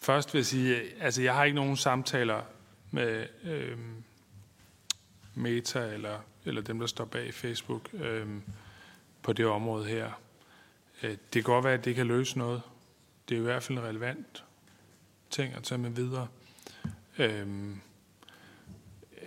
[0.00, 2.42] først vil jeg sige, altså jeg har ikke nogen samtaler
[2.90, 3.78] med øh,
[5.34, 8.26] Meta eller, eller dem, der står bag Facebook øh,
[9.22, 10.20] på det område her.
[11.02, 12.62] Øh, det kan godt være, at det kan løse noget.
[13.28, 14.44] Det er i hvert fald en relevant
[15.30, 16.28] ting at tage med videre.
[17.18, 17.80] Øhm,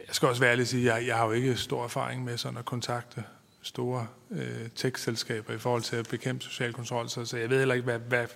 [0.07, 2.23] jeg skal også være ærlig at sige, at jeg, jeg har jo ikke stor erfaring
[2.23, 3.23] med sådan at kontakte
[3.61, 7.75] store øh, tech-selskaber i forhold til at bekæmpe social kontrol, så, så jeg ved heller
[7.75, 8.27] ikke, hvad, hvad,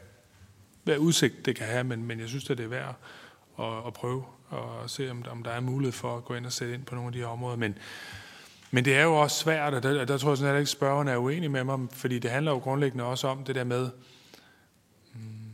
[0.84, 2.96] hvad udsigt det kan have, men, men jeg synes, at det er værd
[3.60, 6.52] at, at prøve og se, om, om der er mulighed for at gå ind og
[6.52, 7.58] sætte ind på nogle af de her områder.
[7.58, 7.78] Men,
[8.72, 11.08] men det er jo også svært, og der, der tror jeg sådan, at ikke spørgeren
[11.08, 13.90] er uenig med mig, fordi det handler jo grundlæggende også om det der med,
[15.14, 15.52] hmm,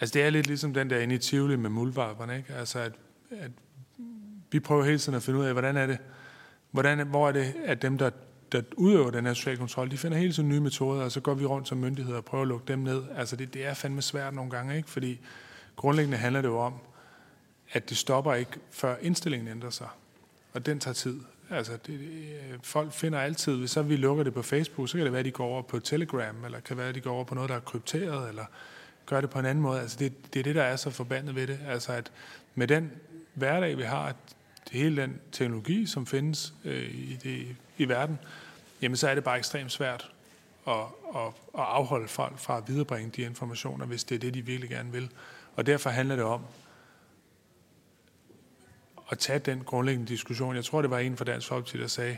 [0.00, 2.54] altså det er lidt ligesom den der inde i Tivoli med muldvarperne, ikke?
[2.54, 2.92] Altså at,
[3.30, 3.50] at
[4.50, 5.98] vi prøver hele tiden at finde ud af, hvordan er det,
[6.70, 8.10] hvordan, hvor er det, at dem, der,
[8.52, 11.34] der udøver den her social kontrol, de finder hele tiden nye metoder, og så går
[11.34, 13.02] vi rundt som myndigheder og prøver at lukke dem ned.
[13.16, 14.90] Altså det, det er fandme svært nogle gange, ikke?
[14.90, 15.20] Fordi
[15.76, 16.74] grundlæggende handler det jo om,
[17.72, 19.88] at det stopper ikke, før indstillingen ændrer sig.
[20.52, 21.20] Og den tager tid.
[21.50, 25.04] Altså, det, det, folk finder altid, hvis så vi lukker det på Facebook, så kan
[25.04, 27.24] det være, at de går over på Telegram, eller kan være, at de går over
[27.24, 28.44] på noget, der er krypteret, eller
[29.06, 29.80] gør det på en anden måde.
[29.80, 31.58] Altså, det, det er det, der er så forbandet ved det.
[31.68, 32.12] Altså, at
[32.54, 32.92] med den
[33.34, 34.16] hverdag, vi har, at
[34.64, 38.18] det hele den teknologi, som findes øh, i, det, i verden,
[38.82, 40.10] jamen så er det bare ekstremt svært
[40.66, 40.74] at,
[41.14, 44.70] at, at afholde folk fra at viderebringe de informationer, hvis det er det, de virkelig
[44.70, 45.10] gerne vil.
[45.56, 46.42] Og derfor handler det om
[49.10, 50.56] at tage den grundlæggende diskussion.
[50.56, 52.16] Jeg tror, det var en fra Dansk Folkeparti, der sagde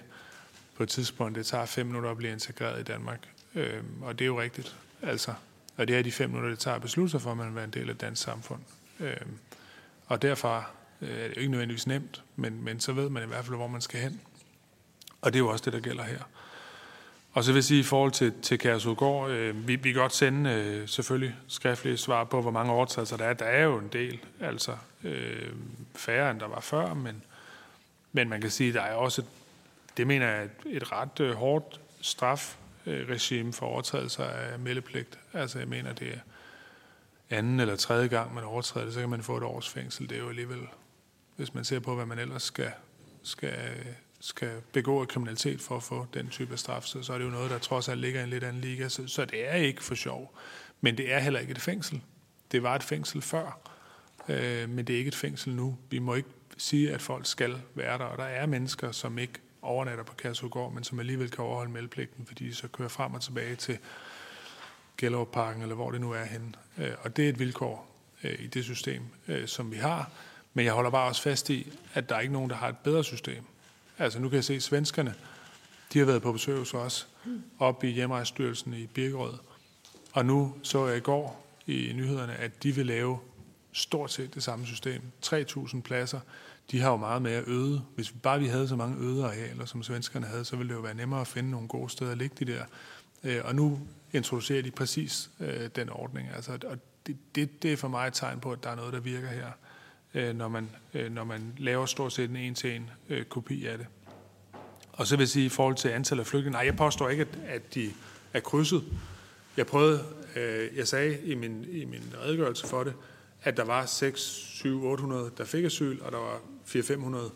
[0.77, 3.29] på et tidspunkt, det tager fem minutter at blive integreret i Danmark.
[3.55, 4.77] Øhm, og det er jo rigtigt.
[5.03, 5.35] Altså,
[5.77, 7.55] og det er de fem minutter, det tager at beslutte sig for, at man vil
[7.55, 8.61] være en del af dansk samfund.
[9.01, 9.39] Øhm,
[10.07, 10.69] og derfor
[11.01, 13.57] øh, er det jo ikke nødvendigvis nemt, men, men så ved man i hvert fald,
[13.57, 14.21] hvor man skal hen.
[15.21, 16.19] Og det er jo også det, der gælder her.
[17.33, 20.15] Og så vil jeg sige, i forhold til, til Kæresudgård, øh, vi, vi kan godt
[20.15, 23.33] sende øh, selvfølgelig skriftlige svar på, hvor mange overtrædelser der er.
[23.33, 25.53] Der er jo en del, altså øh,
[25.95, 27.23] færre end der var før, men,
[28.13, 29.23] men man kan sige, at der er også,
[29.97, 35.19] det mener jeg, et, et ret øh, hårdt strafregime øh, for overtrædelser af meldepligt.
[35.33, 36.21] Altså jeg mener, det er
[37.31, 40.09] anden eller tredje gang, man overtræder det, så kan man få et års fængsel.
[40.09, 40.61] Det er jo alligevel,
[41.37, 42.71] hvis man ser på, hvad man ellers skal,
[43.23, 43.55] skal
[44.21, 47.51] skal begå kriminalitet for at få den type straf, så, så er det jo noget,
[47.51, 48.89] der trods alt ligger i en lidt anden liga.
[48.89, 50.35] Så, så det er ikke for sjov.
[50.81, 52.03] Men det er heller ikke et fængsel.
[52.53, 53.71] Det var et fængsel før,
[54.29, 55.79] øh, men det er ikke et fængsel nu.
[55.91, 59.41] Vi må ikke sige, at folk skal være der, og der er mennesker, som ikke
[59.63, 63.23] overnatter på Kærsudgård, men som alligevel kan overholde meldpligten, fordi de så kører frem og
[63.23, 63.79] tilbage til
[64.99, 66.53] Gellerup-parken, eller hvor det nu er henne.
[66.79, 70.11] Øh, og det er et vilkår øh, i det system, øh, som vi har.
[70.55, 72.79] Men jeg holder bare også fast i, at der er ikke nogen, der har et
[72.79, 73.45] bedre system.
[74.01, 75.15] Altså nu kan jeg se, at svenskerne,
[75.93, 77.09] de har været på besøg hos os,
[77.59, 79.35] op i hjemrejsstyrelsen i Birkerød.
[80.13, 83.19] Og nu så jeg i går i nyhederne, at de vil lave
[83.73, 85.03] stort set det samme system.
[85.27, 86.21] 3.000 pladser.
[86.71, 87.83] De har jo meget mere øde.
[87.95, 90.77] Hvis vi bare vi havde så mange øde arealer, som svenskerne havde, så ville det
[90.77, 92.65] jo være nemmere at finde nogle gode steder at ligge de der.
[93.25, 93.81] Øh, og nu
[94.13, 96.29] introducerer de præcis øh, den ordning.
[96.35, 98.93] Altså, og det, det, det er for mig et tegn på, at der er noget,
[98.93, 99.51] der virker her
[100.15, 103.87] øh, når, man, øh, når man laver stort set en en-til-en øh, kopi af det.
[104.93, 107.23] Og så vil jeg sige, i forhold til antallet af flygtninge, nej, jeg påstår ikke,
[107.23, 107.91] at, at de
[108.33, 108.85] er krydset.
[109.57, 110.05] Jeg prøvede,
[110.37, 112.95] øh, jeg sagde i min, i min redegørelse for det,
[113.43, 117.31] at der var 6, 7, 800, der fik asyl, og der var 4, 500,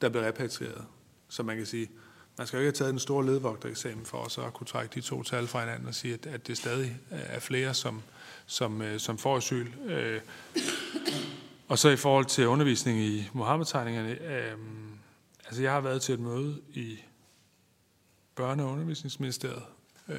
[0.00, 0.84] der blev repatrieret.
[1.28, 1.90] Så man kan sige,
[2.38, 5.00] man skal jo ikke have taget den store ledvogtereksamen for så at kunne trække de
[5.00, 8.02] to tal fra hinanden og sige, at, at det stadig er flere, som,
[8.46, 9.66] som, øh, som får asyl.
[9.86, 10.20] Øh,
[11.72, 14.52] og så i forhold til undervisning i Mohammed-tegningerne, øh,
[15.46, 16.98] altså jeg har været til et møde i
[18.40, 19.62] Børne- og Undervisningsministeriet.
[20.08, 20.16] Øh,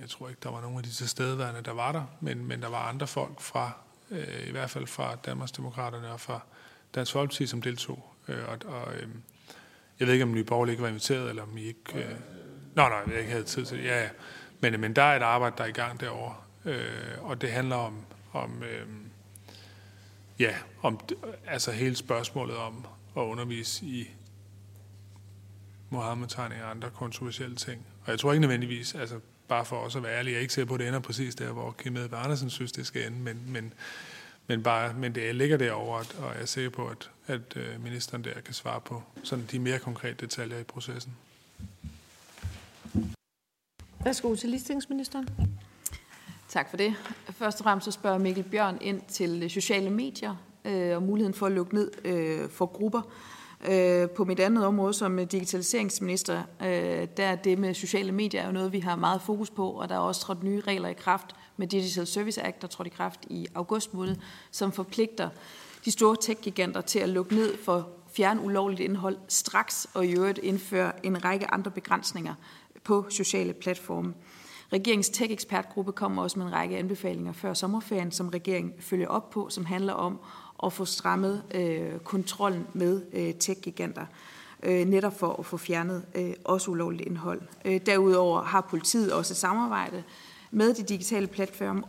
[0.00, 2.68] jeg tror ikke, der var nogen af de tilstedeværende, der var der, men, men der
[2.68, 3.72] var andre folk fra,
[4.10, 6.40] øh, i hvert fald fra Danmarksdemokraterne og fra
[6.94, 8.14] Dansk Folkeparti, som deltog.
[8.28, 9.08] Øh, og, og øh,
[10.00, 11.80] jeg ved ikke, om Nye Borgerlige ikke var inviteret, eller om I ikke...
[11.94, 12.14] Øh...
[12.76, 13.84] nej, nej, jeg ikke havde tid til det.
[13.84, 14.08] Ja, ja.
[14.60, 16.34] Men, men der er et arbejde, der er i gang derovre.
[16.64, 16.84] Øh,
[17.20, 18.86] og det handler om, om øh,
[20.38, 21.00] ja, om
[21.46, 24.10] altså hele spørgsmålet om at undervise i
[25.90, 27.86] Mohammed-tegning og andre kontroversielle ting.
[28.04, 30.54] Og jeg tror ikke nødvendigvis, altså bare for os at være ærlige, jeg er ikke
[30.54, 33.18] sikker på, at det ender præcis der, hvor Kim Edvard Andersen synes, det skal ende,
[33.18, 33.72] men, men,
[34.46, 38.24] men, bare, men det ligger derovre, og jeg er sikker på, at, at øh, ministeren
[38.24, 41.12] der kan svare på sådan de mere konkrete detaljer i processen.
[44.04, 45.28] Værsgo til ligestillingsministeren.
[46.48, 46.94] Tak for det.
[47.30, 51.34] Først og fremmest så spørger Mikkel Bjørn ind til øh, sociale medier øh, og muligheden
[51.34, 53.02] for at lukke ned øh, for grupper.
[53.68, 58.42] Øh, på mit andet område som øh, digitaliseringsminister, øh, der er det med sociale medier
[58.42, 60.88] er jo noget, vi har meget fokus på, og der er også trådt nye regler
[60.88, 64.16] i kraft med Digital Service Act, der trådte i kraft i august måned,
[64.50, 65.28] som forpligter
[65.84, 70.38] de store tech-giganter til at lukke ned for fjerne ulovligt indhold straks, og i øvrigt
[70.38, 72.34] indføre en række andre begrænsninger
[72.84, 74.14] på sociale platforme.
[74.74, 79.48] Regeringens tech-ekspertgruppe kommer også med en række anbefalinger før sommerferien, som regeringen følger op på,
[79.50, 80.20] som handler om
[80.64, 84.06] at få strammet øh, kontrollen med øh, tech-giganter,
[84.62, 87.40] øh, netop for at få fjernet øh, også ulovligt indhold.
[87.64, 90.02] Øh, derudover har politiet også et samarbejde
[90.50, 91.84] med de digitale platform,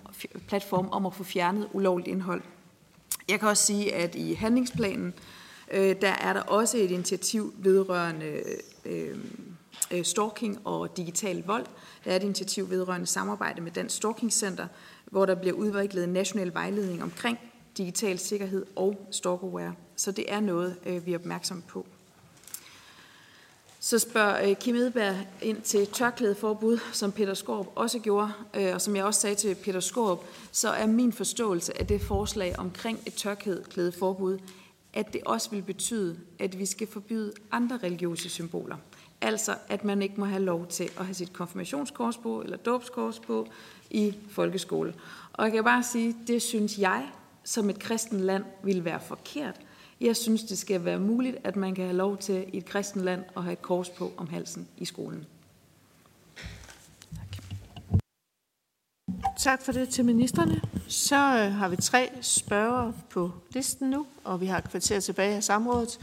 [0.47, 2.41] platform om at få fjernet ulovligt indhold.
[3.29, 5.13] Jeg kan også sige, at i handlingsplanen,
[5.71, 8.41] øh, der er der også et initiativ vedrørende
[8.85, 9.17] øh,
[9.91, 11.65] Øh, stalking og digital vold.
[12.05, 14.67] Der er et initiativ vedrørende samarbejde med Dansk Stalking Center,
[15.05, 17.39] hvor der bliver udviklet en national vejledning omkring
[17.77, 19.75] digital sikkerhed og stalkerware.
[19.95, 21.85] Så det er noget, øh, vi er opmærksom på.
[23.79, 28.31] Så spørger øh, Kim Edberg ind til tørklædeforbud, som Peter Skorp også gjorde,
[28.73, 30.19] og som jeg også sagde til Peter Skorp,
[30.51, 34.39] så er min forståelse af det forslag omkring et tørklædeforbud,
[34.93, 38.77] at det også vil betyde, at vi skal forbyde andre religiøse symboler.
[39.21, 43.19] Altså, at man ikke må have lov til at have sit konfirmationskors på, eller dåbskors
[43.19, 43.47] på
[43.89, 44.93] i folkeskole.
[45.33, 47.09] Og jeg kan bare sige, det synes jeg
[47.43, 49.61] som et kristen land ville være forkert.
[50.01, 53.01] Jeg synes, det skal være muligt, at man kan have lov til i et kristen
[53.01, 55.25] land at have et kors på om halsen i skolen.
[59.37, 60.61] Tak for det til ministerne.
[60.87, 65.35] Så øh, har vi tre spørgere på listen nu, og vi har et kvarter tilbage
[65.35, 65.99] af samrådet.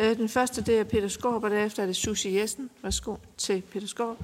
[0.00, 2.70] Øh, den første det er Peter Skorp, og derefter er det Susie Jessen.
[2.82, 4.16] Værsgo til Peter Skorp.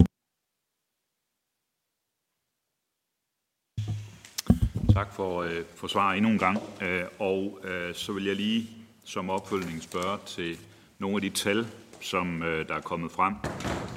[4.92, 6.58] Tak for, øh, for svar endnu en gang.
[6.82, 8.70] Øh, og øh, så vil jeg lige
[9.04, 10.58] som opfølgning spørge til
[10.98, 11.66] nogle af de tal,
[12.00, 13.34] som øh, der er kommet frem,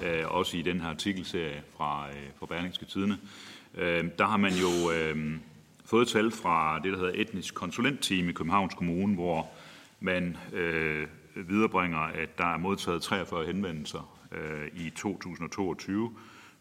[0.04, 3.14] øh, også i den her artikelserie fra, øh, fra Berlingske Tidene.
[3.14, 5.40] Øh, Øhm, der har man jo øh,
[5.86, 9.48] fået tal fra det, der hedder Etnisk Konsulentteam i Københavns Kommune, hvor
[10.00, 16.12] man øh, viderebringer, at der er modtaget 43 henvendelser øh, i 2022,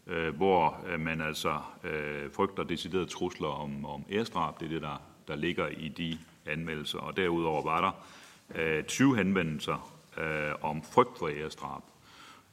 [0.07, 4.59] øh, hvor øh, man altså øh, frygter deciderede trusler om, om ærestrab.
[4.59, 6.99] Det er det, der, der ligger i de anmeldelser.
[6.99, 7.91] Og derudover var der
[8.61, 11.81] øh, 20 henvendelser øh, om frygt for ærestrab.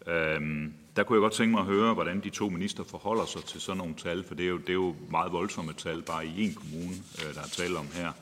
[0.07, 3.45] Øhm, der kunne jeg godt tænke mig at høre, hvordan de to minister forholder sig
[3.45, 6.27] til sådan nogle tal, for det er jo, det er jo meget voldsomme tal bare
[6.27, 8.13] i en kommune, øh, der er tale om her.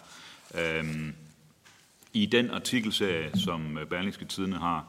[0.61, 1.15] Øhm,
[2.13, 4.85] I den artikelserie, som øh, Berlingske Tidene har,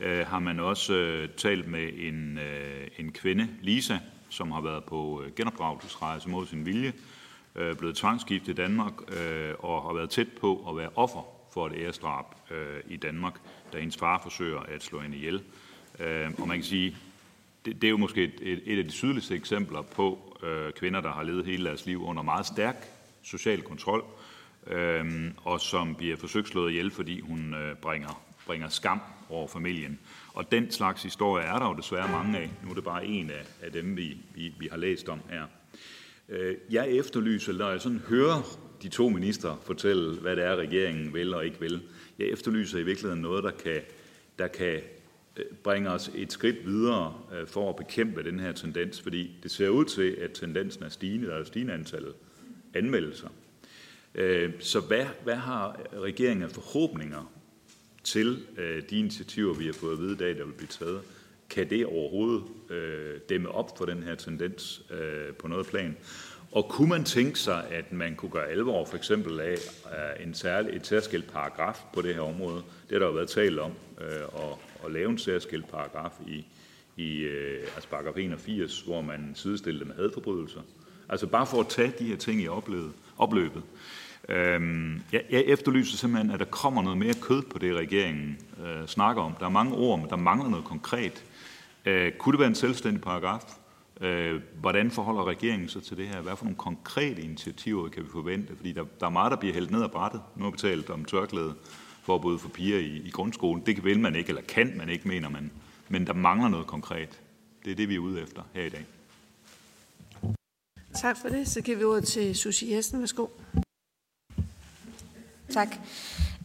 [0.00, 3.98] øh, har man også øh, talt med en, øh, en kvinde, Lisa,
[4.28, 6.92] som har været på øh, genopdragelsesrejse mod sin vilje,
[7.54, 11.66] øh, blevet tvangsgift i Danmark øh, og har været tæt på at være offer for
[11.66, 13.34] et æresdrab øh, i Danmark,
[13.72, 15.34] da hendes far forsøger at slå hende ihjel.
[15.34, 15.42] Øh,
[16.00, 16.96] Øh, og man kan sige,
[17.64, 21.00] det, det er jo måske et, et, et af de tydeligste eksempler på øh, kvinder,
[21.00, 22.86] der har levet hele deres liv under meget stærk
[23.22, 24.04] social kontrol,
[24.66, 29.98] øh, og som bliver forsøgt slået ihjel, fordi hun øh, bringer, bringer skam over familien.
[30.34, 32.50] Og den slags historie er der jo desværre mange af.
[32.64, 35.44] Nu er det bare en af, af dem, vi, vi, vi har læst om her.
[36.28, 41.14] Øh, jeg efterlyser, når jeg sådan hører de to minister fortælle, hvad det er, regeringen
[41.14, 41.82] vil og ikke vil.
[42.18, 43.80] Jeg efterlyser i virkeligheden noget, der kan,
[44.38, 44.80] der kan
[45.62, 49.68] bringer os et skridt videre øh, for at bekæmpe den her tendens, fordi det ser
[49.68, 51.26] ud til, at tendensen er stigende.
[51.26, 52.04] Der er stigende antal
[52.74, 53.28] anmeldelser.
[54.14, 57.32] Øh, så hvad, hvad har regeringen af forhåbninger
[58.04, 61.00] til øh, de initiativer, vi har fået at vide i dag, der vil blive taget,
[61.50, 62.44] kan det overhovedet
[63.28, 64.82] dæmme op for den her tendens
[65.38, 65.96] på noget plan?
[66.52, 69.56] Og kunne man tænke sig, at man kunne gøre alvor for eksempel af
[70.20, 72.56] en særlig, et særskilt paragraf på det her område?
[72.56, 73.72] Det har der jo været talt om,
[74.32, 76.46] og at lave en særskilt paragraf i,
[76.96, 80.60] i øh, altså paragraf 81, hvor man sidestiller med hadforbrydelser.
[81.08, 82.92] Altså bare for at tage de her ting i opløbet.
[83.18, 83.62] opløbet.
[84.28, 88.86] Øhm, jeg, jeg efterlyser simpelthen, at der kommer noget mere kød på det, regeringen øh,
[88.86, 89.34] snakker om.
[89.40, 91.24] Der er mange ord, men der mangler noget konkret.
[91.84, 93.42] Øh, kunne det være en selvstændig paragraf?
[94.00, 96.20] Øh, hvordan forholder regeringen sig til det her?
[96.20, 98.56] Hvad for nogle konkrete initiativer kan vi forvente?
[98.56, 100.20] Fordi der, der er meget, der bliver hældt ned af brættet.
[100.36, 101.54] Nu har vi talt om tørklæde
[102.02, 103.66] forbud for piger i, i grundskolen.
[103.66, 105.50] Det vil man ikke, eller kan man ikke, mener man.
[105.88, 107.20] Men der mangler noget konkret.
[107.64, 108.86] Det er det, vi er ude efter her i dag.
[110.94, 111.48] Tak for det.
[111.48, 113.00] Så giver vi ordet til Susie Jessen.
[113.00, 113.26] Værsgo.
[115.50, 115.68] Tak.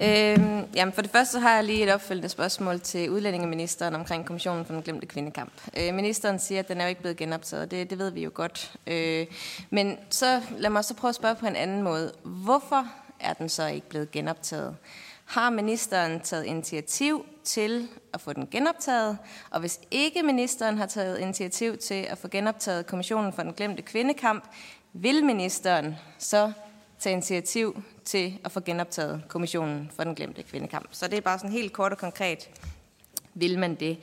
[0.02, 4.26] Øhm, jamen for det første så har jeg lige et opfølgende spørgsmål til udlændingeministeren omkring
[4.26, 5.52] Kommissionen for den glemte kvindekamp.
[5.78, 8.32] Øh, ministeren siger, at den er jo ikke blevet genoptaget, det, det ved vi jo
[8.34, 8.74] godt.
[8.88, 9.26] Øh,
[9.70, 12.14] men så lad mig så prøve at spørge på en anden måde.
[12.24, 12.88] Hvorfor
[13.20, 14.76] er den så ikke blevet genoptaget?
[15.26, 19.18] Har ministeren taget initiativ til at få den genoptaget?
[19.50, 23.82] Og hvis ikke ministeren har taget initiativ til at få genoptaget Kommissionen for den glemte
[23.82, 24.44] kvindekamp,
[24.94, 26.52] vil ministeren så
[27.00, 30.88] tage initiativ til at få genoptaget Kommissionen for den glemte kvindekamp?
[30.92, 32.50] Så det er bare sådan helt kort og konkret.
[33.34, 33.98] Vil man det?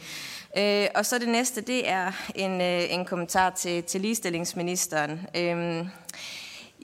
[0.58, 5.26] Øh, og så det næste, det er en, øh, en kommentar til, til ligestillingsministeren.
[5.36, 5.86] Øh,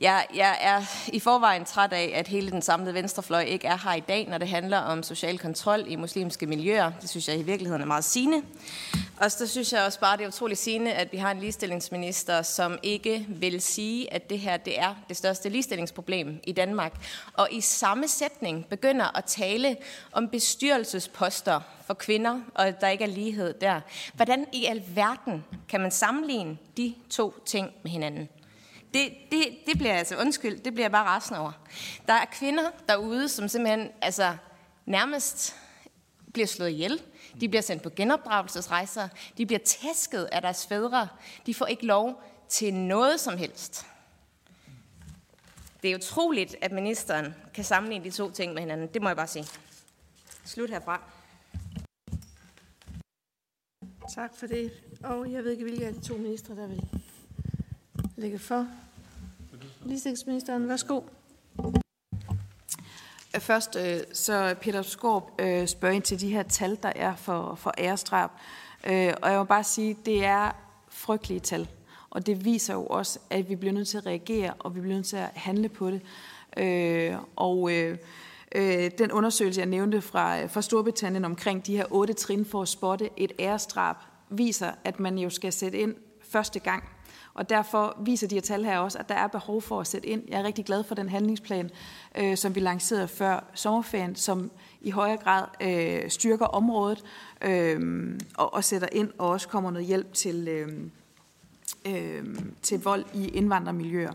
[0.00, 3.94] jeg, jeg er i forvejen træt af, at hele den samlede venstrefløj ikke er her
[3.94, 6.92] i dag, når det handler om social kontrol i muslimske miljøer.
[7.00, 8.42] Det synes jeg i virkeligheden er meget sigende.
[9.20, 12.42] Og så synes jeg også bare, det er utroligt sigende, at vi har en ligestillingsminister,
[12.42, 16.92] som ikke vil sige, at det her det er det største ligestillingsproblem i Danmark.
[17.32, 19.76] Og i samme sætning begynder at tale
[20.12, 23.80] om bestyrelsesposter for kvinder, og der ikke er lighed der.
[24.14, 28.28] Hvordan i alverden kan man sammenligne de to ting med hinanden?
[28.94, 31.52] Det, det, det bliver altså, undskyld, det bliver jeg bare rasende over.
[32.06, 34.36] Der er kvinder derude, som simpelthen altså,
[34.86, 35.56] nærmest
[36.32, 37.02] bliver slået ihjel.
[37.40, 39.08] De bliver sendt på genopdragelsesrejser.
[39.38, 41.08] De bliver tæsket af deres fædre.
[41.46, 43.86] De får ikke lov til noget som helst.
[45.82, 48.88] Det er utroligt, at ministeren kan sammenligne de to ting med hinanden.
[48.94, 49.46] Det må jeg bare sige.
[50.44, 51.02] Slut herfra.
[54.14, 54.72] Tak for det.
[55.04, 56.82] Og jeg ved ikke, hvilke af de to ministre, der vil
[58.18, 58.66] lægge for.
[59.84, 61.00] Ligestillingsministeren, værsgo.
[63.38, 67.54] Først øh, så Peter Skorp øh, spørger ind til de her tal, der er for,
[67.54, 68.30] for ærestrab.
[68.86, 70.50] Øh, og jeg må bare sige, det er
[70.88, 71.68] frygtelige tal.
[72.10, 74.96] Og det viser jo også, at vi bliver nødt til at reagere, og vi bliver
[74.96, 76.02] nødt til at handle på det.
[77.36, 77.70] Og
[78.98, 83.10] den undersøgelse, jeg nævnte fra, fra Storbritannien omkring de her otte trin for at spotte
[83.16, 83.96] et ærestrab,
[84.30, 86.84] viser, at man jo skal sætte ind første gang
[87.38, 90.08] og derfor viser de her tal her også, at der er behov for at sætte
[90.08, 90.22] ind.
[90.28, 91.70] Jeg er rigtig glad for den handlingsplan,
[92.18, 94.50] øh, som vi lancerede før sommerferien, som
[94.80, 97.04] i højere grad øh, styrker området
[97.42, 100.68] øh, og, og sætter ind og også kommer noget hjælp til, øh,
[101.86, 102.24] øh,
[102.62, 104.12] til vold i indvandrermiljøer.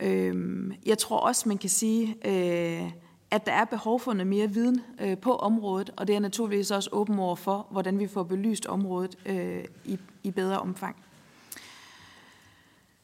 [0.00, 2.90] Øh, jeg tror også, man kan sige, øh,
[3.30, 6.70] at der er behov for noget mere viden øh, på området, og det er naturligvis
[6.70, 10.96] også åben over for, hvordan vi får belyst området øh, i, i bedre omfang.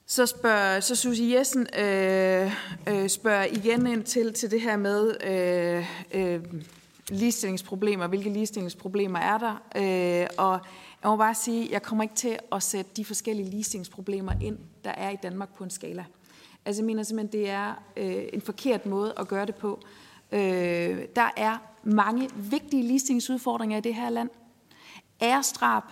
[0.08, 2.52] Så spørger så Susie Jessen øh,
[2.88, 6.44] øh, spørger igen ind til, til det her med øh, øh,
[7.08, 8.06] ligestillingsproblemer.
[8.06, 9.62] Hvilke ligestillingsproblemer er der?
[9.76, 10.60] Øh, og
[11.02, 14.58] jeg må bare sige, at jeg kommer ikke til at sætte de forskellige ligestillingsproblemer ind,
[14.84, 16.04] der er i Danmark på en skala.
[16.64, 19.80] Altså jeg mener simpelthen, det er øh, en forkert måde at gøre det på.
[20.32, 24.30] Øh, der er mange vigtige ligestillingsudfordringer i det her land.
[25.22, 25.82] Ærestrab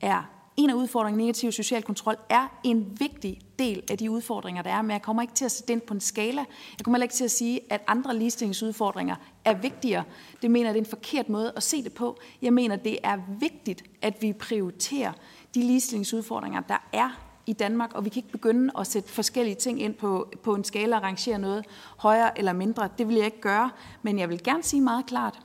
[0.00, 4.70] er en af udfordringerne, negativ social kontrol, er en vigtig del af de udfordringer, der
[4.70, 6.40] er, men jeg kommer ikke til at sætte den på en skala.
[6.78, 10.04] Jeg kommer heller ikke til at sige, at andre ligestillingsudfordringer er vigtigere.
[10.42, 12.18] Det mener jeg, det er en forkert måde at se det på.
[12.42, 15.12] Jeg mener, det er vigtigt, at vi prioriterer
[15.54, 17.10] de ligestillingsudfordringer, der er
[17.46, 20.64] i Danmark, og vi kan ikke begynde at sætte forskellige ting ind på, på en
[20.64, 21.64] skala og rangere noget
[21.96, 22.88] højere eller mindre.
[22.98, 23.70] Det vil jeg ikke gøre,
[24.02, 25.40] men jeg vil gerne sige meget klart,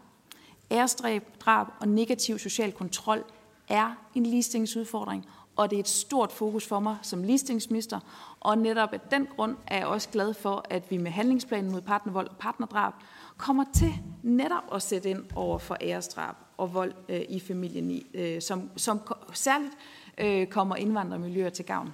[0.72, 3.24] æresdrab, drab og negativ social kontrol
[3.68, 5.26] er en ligestillingsudfordring,
[5.56, 8.00] og det er et stort fokus for mig som ligestillingsminister.
[8.40, 11.82] Og netop af den grund er jeg også glad for, at vi med handlingsplanen mod
[11.82, 12.94] partnervold og partnerdrab
[13.38, 13.94] kommer til
[14.24, 19.02] netop at sætte ind over for æresdrab og vold øh, i familien, øh, som, som
[19.34, 19.74] særligt
[20.18, 21.94] øh, kommer indvandrermiljøer til gavn.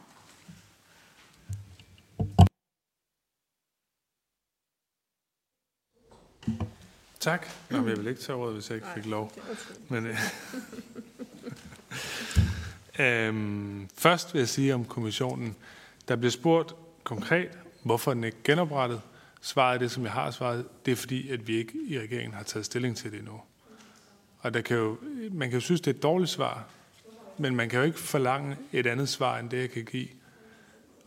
[7.20, 7.48] Tak.
[7.70, 9.32] Nå, jeg vil ikke tage ordet, hvis jeg ikke fik lov.
[9.90, 10.18] Men, øh,
[13.00, 15.56] øhm, først vil jeg sige om kommissionen.
[16.08, 17.50] Der bliver spurgt konkret,
[17.84, 19.02] hvorfor den ikke genoprettet.
[19.42, 20.66] Svaret er det, som jeg har svaret.
[20.86, 23.42] Det er fordi, at vi ikke i regeringen har taget stilling til det endnu.
[24.40, 24.98] Og der kan jo,
[25.32, 26.66] man kan jo synes, det er et dårligt svar,
[27.38, 30.08] men man kan jo ikke forlange et andet svar, end det, jeg kan give.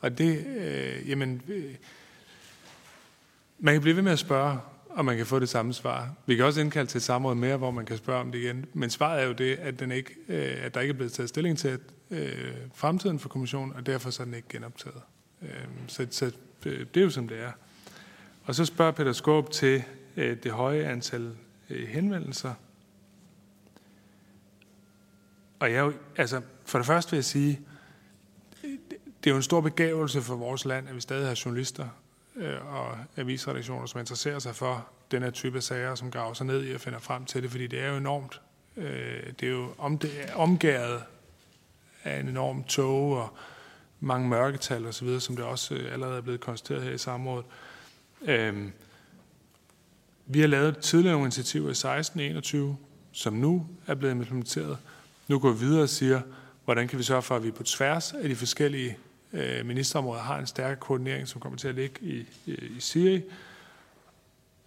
[0.00, 1.74] Og det, øh, jamen, øh,
[3.58, 4.58] man kan blive ved med at spørge,
[4.94, 6.14] og man kan få det samme svar.
[6.26, 8.66] Vi kan også indkalde til et samråd mere, hvor man kan spørge om det igen.
[8.72, 11.28] Men svaret er jo det, at, den ikke, øh, at der ikke er blevet taget
[11.28, 11.78] stilling til
[12.10, 15.00] øh, fremtiden for kommissionen, og derfor så er den ikke genoptaget.
[15.42, 15.48] Øh,
[15.86, 16.32] så, så
[16.66, 17.52] øh, det er jo som det er.
[18.44, 19.82] Og så spørger Peter Skåb til
[20.16, 21.36] øh, det høje antal
[21.70, 22.54] øh, henvendelser.
[25.58, 27.60] Og jeg, altså, for det første vil jeg sige,
[28.64, 28.70] øh,
[29.24, 31.88] det er jo en stor begævelse for vores land, at vi stadig har journalister
[32.36, 36.66] Øh, og avisredaktioner, som interesserer sig for den her type sager, som graver sig ned
[36.66, 38.40] i og finder frem til det, fordi det er jo enormt.
[38.76, 41.02] Øh, det er jo om, det er omgæret
[42.04, 43.28] af en enorm tog og
[44.00, 47.46] mange mørketal osv., som det også øh, allerede er blevet konstateret her i samrådet.
[48.22, 48.68] Øh,
[50.26, 52.76] vi har lavet tidligere nogle initiativer i 16-21,
[53.12, 54.78] som nu er blevet implementeret.
[55.28, 56.20] Nu går vi videre og siger,
[56.64, 58.98] hvordan kan vi sørge for, at vi på tværs af de forskellige
[59.34, 63.22] øh, ministerområder har en stærk koordinering, som kommer til at ligge i, i, Siri.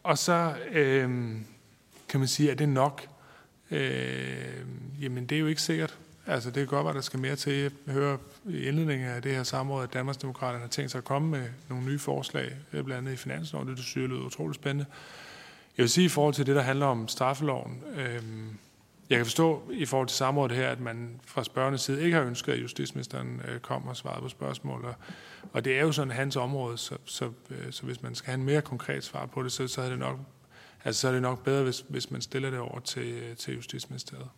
[0.03, 1.09] Og så øh,
[2.09, 3.07] kan man sige, at det nok?
[3.71, 4.65] Øh,
[5.01, 5.97] jamen, det er jo ikke sikkert.
[6.27, 7.53] Altså, det kan godt være, at der skal mere til.
[7.53, 8.17] Jeg hører
[8.49, 11.85] i indledningen af det her samråd, at Danmarksdemokraterne har tænkt sig at komme med nogle
[11.85, 13.67] nye forslag, øh, blandt andet i finansloven.
[13.67, 14.85] Det, det synes jeg lyder utroligt spændende.
[15.77, 18.21] Jeg vil sige i forhold til det, der handler om straffeloven, øh,
[19.09, 22.23] jeg kan forstå i forhold til samrådet her, at man fra spørgernes side ikke har
[22.23, 24.85] ønsket, at justitsministeren kommer kom og svarede på spørgsmål.
[24.85, 24.95] Og,
[25.53, 28.39] og det er jo sådan hans område, så, så, øh, så hvis man skal have
[28.39, 30.19] en mere konkret svar på det, så, så, er, det nok,
[30.83, 33.55] altså, så er det nok bedre, hvis, hvis man stiller det over til, øh, til
[33.55, 34.29] Justitsministeriet.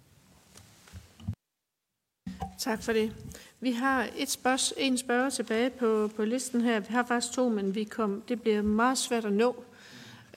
[2.57, 3.15] Tak for det.
[3.59, 6.79] Vi har et spørg, en spørger tilbage på, på listen her.
[6.79, 9.63] Vi har faktisk to, men vi kom, det bliver meget svært at nå.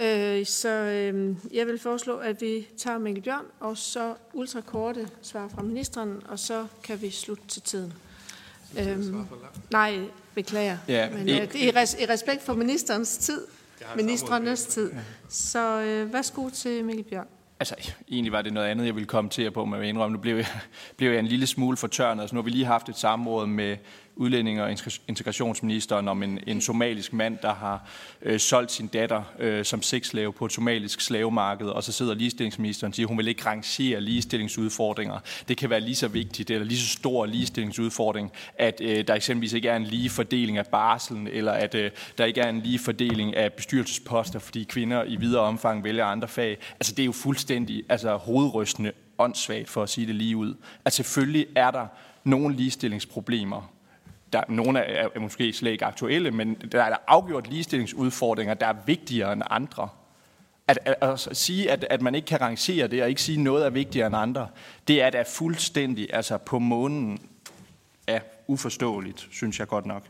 [0.02, 5.48] Øh, så øh, jeg vil foreslå, at vi tager Mikkel Bjørn, og så ultrakorte svar
[5.48, 7.92] fra ministeren, og så kan vi slutte til tiden.
[8.78, 9.26] Øhm,
[9.70, 9.98] nej,
[10.34, 10.76] beklager.
[10.88, 13.46] Ja, Men øh, det er i, res, i respekt for ministerens tid,
[13.96, 14.92] ministerens tid.
[15.28, 17.26] Så øh, værsgo til Mikkel Bjørn.
[17.60, 17.74] Altså,
[18.10, 20.46] egentlig var det noget andet, jeg ville kommentere på, men jeg indrømme, nu blev jeg,
[20.96, 22.22] blev jeg en lille smule fortørnet.
[22.22, 23.76] Altså, nu har vi lige haft et samråd med
[24.16, 24.70] udlænding- og
[25.08, 27.88] integrationsministeren om en, en somalisk mand, der har
[28.22, 32.90] øh, solgt sin datter øh, som sexslave på et somalisk slavemarked, og så sidder ligestillingsministeren
[32.90, 35.18] og siger, at hun vil ikke rangere ligestillingsudfordringer.
[35.48, 39.52] Det kan være lige så vigtigt, eller lige så stor ligestillingsudfordring, at øh, der eksempelvis
[39.52, 42.78] ikke er en lige fordeling af barselen, eller at øh, der ikke er en lige
[42.78, 46.58] fordeling af bestyrelsesposter, fordi kvinder i videre omfang vælger andre fag.
[46.80, 50.54] Altså det er jo fuldstændig altså, hovedrystende åndssvagt, for at sige det lige ud.
[50.84, 51.86] At selvfølgelig er der
[52.24, 53.72] nogle ligestillingsproblemer
[54.32, 58.66] der, nogle er, er måske slet ikke aktuelle, men der er der afgjort ligestillingsudfordringer, der
[58.66, 59.88] er vigtigere end andre.
[60.68, 60.96] At, at,
[61.30, 63.70] at sige, at, at man ikke kan rangere det, og ikke sige, at noget er
[63.70, 64.48] vigtigere end andre,
[64.88, 67.18] det er da fuldstændig altså på månen
[68.06, 70.02] er uforståeligt, synes jeg godt nok.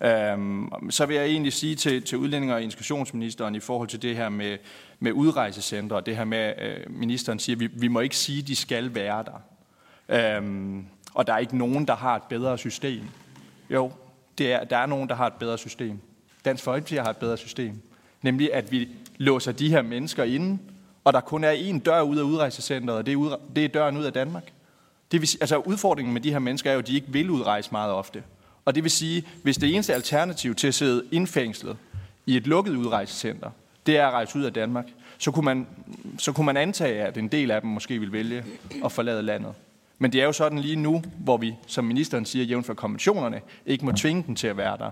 [0.00, 4.16] Øhm, så vil jeg egentlig sige til, til udlændinge- og integrationsministeren i forhold til det
[4.16, 4.58] her med,
[5.00, 8.42] med udrejsecentre, og det her med, øh, ministeren siger, at vi, vi må ikke sige,
[8.42, 9.42] at de skal være der.
[10.36, 13.02] Øhm, og der er ikke nogen, der har et bedre system.
[13.70, 13.92] Jo,
[14.38, 15.98] det er, der er nogen, der har et bedre system.
[16.44, 17.82] Dansk Folkeparti har et bedre system.
[18.22, 20.58] Nemlig, at vi låser de her mennesker inde,
[21.04, 23.68] og der kun er én dør ud af udrejsecenteret, og det er, ud, det er
[23.68, 24.52] døren ud af Danmark.
[25.12, 27.68] Det vil, altså udfordringen med de her mennesker er jo, at de ikke vil udrejse
[27.72, 28.22] meget ofte.
[28.64, 31.76] Og det vil sige, hvis det eneste alternativ til at sidde indfængslet
[32.26, 33.50] i et lukket udrejsecenter,
[33.86, 34.86] det er at rejse ud af Danmark,
[35.18, 35.66] så kunne man,
[36.18, 38.44] så kunne man antage, at en del af dem måske vil vælge
[38.84, 39.54] at forlade landet.
[40.02, 43.40] Men det er jo sådan lige nu, hvor vi, som ministeren siger, jævnt for konventionerne,
[43.66, 44.90] ikke må tvinge dem til at være der,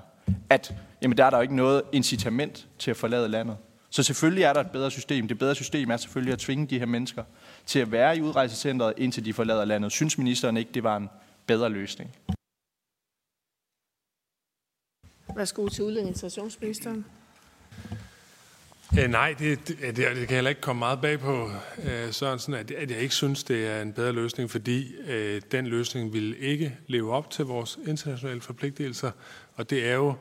[0.51, 3.57] at jamen, der er der jo ikke noget incitament til at forlade landet.
[3.91, 5.29] Så selvfølgelig er der et bedre system.
[5.29, 7.25] Det bedre system er selvfølgelig at tvinge de her mennesker
[7.67, 9.93] til at være i udrejsecentret, indtil de forlader landet.
[9.93, 11.09] Synes ministeren ikke, det var en
[11.47, 12.11] bedre løsning?
[15.37, 16.39] Værsgo til udlændingens
[18.97, 21.51] Øh, nej, det, det, det, det kan heller ikke komme meget bag på
[21.83, 25.67] øh, Sørensen, at, at jeg ikke synes, det er en bedre løsning, fordi øh, den
[25.67, 29.11] løsning vil ikke leve op til vores internationale forpligtelser.
[29.55, 30.15] Og det er jo,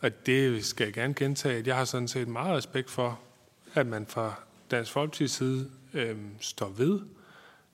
[0.00, 3.20] og det skal jeg gerne gentage, at jeg har sådan set meget respekt for,
[3.74, 4.34] at man fra
[4.70, 7.00] Dansk Folkeparti's side øh, står ved,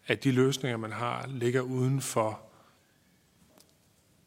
[0.07, 2.41] at de løsninger, man har, ligger uden for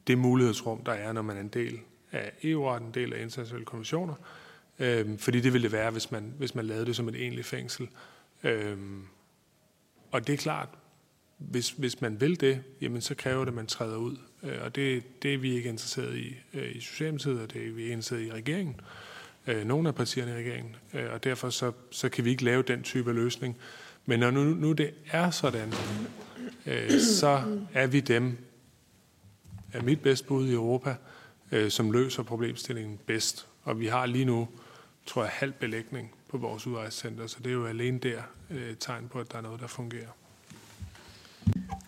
[0.07, 1.79] det mulighedsrum, der er, når man er en del
[2.11, 4.13] af EU-retten, en del af internationale konventioner.
[4.80, 7.47] Øh, fordi det ville det være, hvis man, hvis man lavede det som et egentligt
[7.47, 7.88] fængsel.
[8.43, 9.02] Øhm,
[10.11, 10.69] og det er klart,
[11.38, 14.18] hvis, hvis man vil det, jamen så kræver det, at man træder ud.
[14.43, 17.72] Øh, og det, det er vi ikke interesseret i øh, i Socialdemokratiet, og det er
[17.72, 18.81] vi ikke interesseret i i regeringen.
[19.47, 20.76] Øh, nogle af partierne i regeringen.
[20.93, 23.57] Øh, og derfor så, så kan vi ikke lave den type af løsning.
[24.06, 25.73] Men når nu, nu det er sådan,
[26.65, 27.43] øh, så
[27.73, 28.38] er vi dem,
[29.73, 30.95] er mit bedste bud i Europa,
[31.52, 33.47] øh, som løser problemstillingen bedst.
[33.64, 34.47] Og vi har lige nu,
[35.06, 39.07] tror jeg, halv belægning på vores udrejsecenter, så det er jo alene der øh, tegn
[39.07, 40.10] på, at der er noget, der fungerer.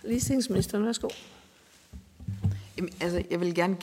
[0.03, 1.07] Ligestillingsministeren, værsgo.
[2.77, 3.77] Jamen, altså, jeg vil gerne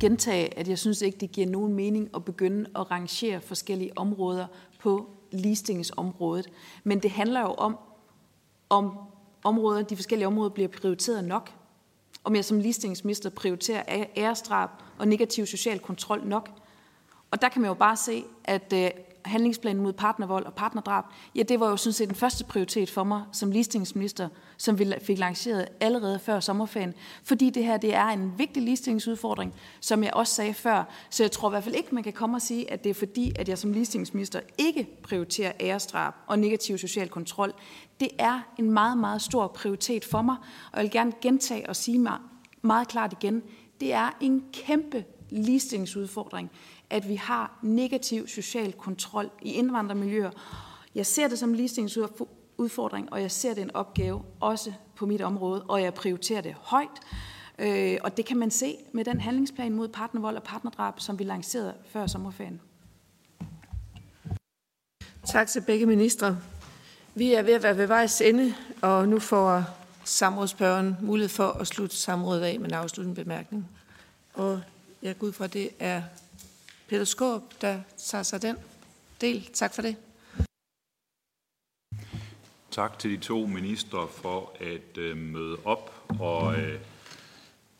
[0.00, 4.46] gentage, at jeg synes ikke, det giver nogen mening at begynde at rangere forskellige områder
[4.80, 6.46] på ligestillingsområdet.
[6.84, 7.78] Men det handler jo om,
[8.68, 8.98] om
[9.44, 11.52] områder, de forskellige områder bliver prioriteret nok.
[12.24, 16.50] Om jeg som ligestillingsminister prioriterer ærestrab og negativ social kontrol nok.
[17.30, 18.90] Og der kan man jo bare se, at øh,
[19.24, 23.04] handlingsplanen mod partnervold og partnerdrab, ja, det var jo sådan set den første prioritet for
[23.04, 26.94] mig som ligestillingsminister, som vi fik lanceret allerede før sommerferien.
[27.24, 30.84] Fordi det her, det er en vigtig ligestillingsudfordring, som jeg også sagde før.
[31.10, 32.94] Så jeg tror i hvert fald ikke, man kan komme og sige, at det er
[32.94, 37.52] fordi, at jeg som ligestillingsminister ikke prioriterer æresdrab og negativ social kontrol.
[38.00, 40.36] Det er en meget, meget stor prioritet for mig,
[40.72, 42.18] og jeg vil gerne gentage og sige mig
[42.62, 43.42] meget klart igen,
[43.80, 46.50] det er en kæmpe ligestillingsudfordring
[46.90, 50.30] at vi har negativ social kontrol i indvandrermiljøer.
[50.94, 55.20] Jeg ser det som en ligestillingsudfordring, og jeg ser det en opgave også på mit
[55.20, 57.00] område, og jeg prioriterer det højt.
[57.58, 61.24] Øh, og det kan man se med den handlingsplan mod partnervold og partnerdrab, som vi
[61.24, 62.60] lancerede før sommerferien.
[65.24, 66.38] Tak til begge ministre.
[67.14, 69.64] Vi er ved at være ved vejs ende, og nu får
[70.04, 73.68] samrådsspørgeren mulighed for at slutte samrådet af med en afsluttende bemærkning.
[74.34, 74.60] Og
[75.02, 76.02] jeg går ud fra, at det er
[76.88, 78.56] Peter Skåb, der tager sig den
[79.20, 79.50] del.
[79.52, 79.96] Tak for det.
[82.70, 86.04] Tak til de to ministre for at øh, møde op.
[86.20, 86.80] Og øh,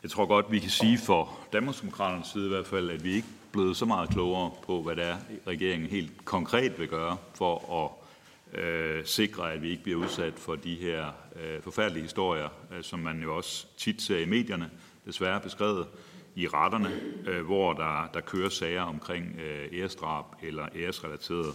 [0.03, 3.27] jeg tror godt, vi kan sige for Danmarksdemokraternes side i hvert fald, at vi ikke
[3.27, 5.17] er blevet så meget klogere på, hvad det er,
[5.47, 10.55] regeringen helt konkret vil gøre for at øh, sikre, at vi ikke bliver udsat for
[10.55, 14.69] de her øh, forfærdelige historier, øh, som man jo også tit ser i medierne,
[15.05, 15.87] desværre beskrevet
[16.39, 16.91] i retterne,
[17.27, 21.53] øh, hvor der, der kører sager omkring øh, æresdrab eller æresrelateret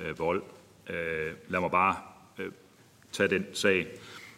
[0.00, 0.42] øh, vold.
[0.90, 1.96] Øh, lad mig bare
[2.38, 2.52] øh,
[3.12, 3.86] tage den sag,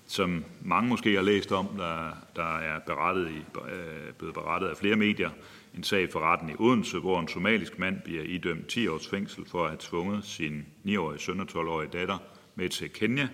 [0.06, 4.76] som mange måske har læst om, der, der er berettet i, øh, blevet berettet af
[4.76, 5.30] flere medier.
[5.74, 9.46] En sag for retten i Odense, hvor en somalisk mand bliver idømt 10 års fængsel
[9.46, 12.18] for at have tvunget sin 9-årige søn og 12-årige datter
[12.54, 13.28] med til Kenya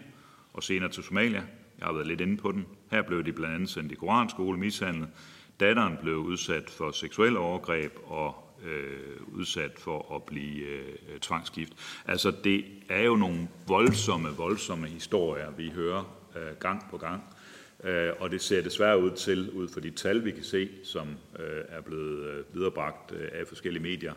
[0.52, 1.42] og senere til Somalia.
[1.78, 2.66] Jeg har været lidt inde på den.
[2.90, 5.08] Her blev de blandt andet sendt i koranskole, mishandlet,
[5.60, 8.34] Datteren blev udsat for seksuelle overgreb og
[8.64, 11.72] øh, udsat for at blive øh, tvangsgift.
[12.06, 17.22] Altså, det er jo nogle voldsomme, voldsomme historier, vi hører øh, gang på gang.
[17.84, 21.08] Øh, og det ser desværre ud til, ud fra de tal, vi kan se, som
[21.38, 24.12] øh, er blevet øh, viderebragt øh, af forskellige medier,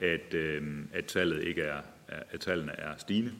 [0.00, 0.62] at, øh,
[0.92, 3.32] at tallet ikke er, at tallene er stigende.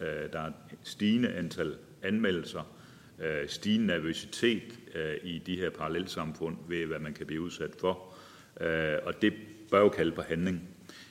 [0.00, 2.62] Øh, der er et stigende antal anmeldelser,
[3.18, 8.14] øh, stigende nervøsitet øh, i de her parallelsamfund ved, hvad man kan blive udsat for.
[8.60, 9.32] Øh, og det
[9.70, 10.68] bør jo kalde på handling.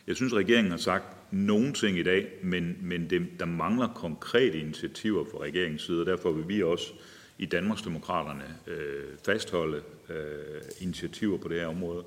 [0.08, 4.60] Jeg synes, regeringen har sagt nogle ting i dag, men, men det, der mangler konkrete
[4.60, 6.94] initiativer fra regeringens side, og derfor vil vi også
[7.38, 12.04] i Danmarksdemokraterne øh, fastholde øh, initiativer på det her område.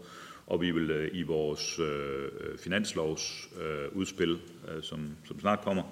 [0.46, 4.30] Og vi vil øh, i vores øh, finanslovsudspil,
[4.68, 5.82] øh, øh, som, som snart kommer,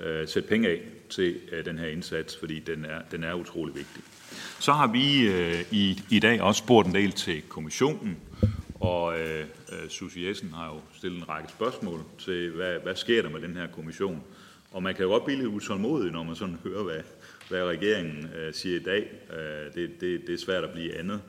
[0.00, 3.74] øh, sætte penge af til øh, den her indsats, fordi den er, den er utrolig
[3.74, 4.02] vigtig.
[4.58, 8.16] Så har vi øh, i, i dag også spurgt en del til kommissionen,
[8.80, 13.22] og øh, øh, Susie Jessen har jo stillet en række spørgsmål til, hvad, hvad sker
[13.22, 14.22] der med den her kommission?
[14.72, 17.00] Og man kan jo godt blive lidt utålmodig, når man sådan hører, hvad,
[17.48, 19.10] hvad regeringen øh, siger i dag.
[19.30, 21.20] Øh, det, det, det er svært at blive andet.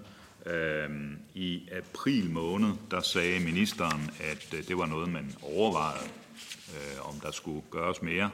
[0.46, 0.90] Øh,
[1.34, 6.10] I april måned, der sagde ministeren, at øh, det var noget, man overvejede,
[6.70, 8.30] øh, om der skulle gøres mere.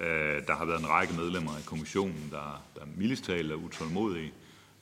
[0.00, 4.32] Øh, der har været en række medlemmer af kommissionen, der, der mildest talt er utålmodige,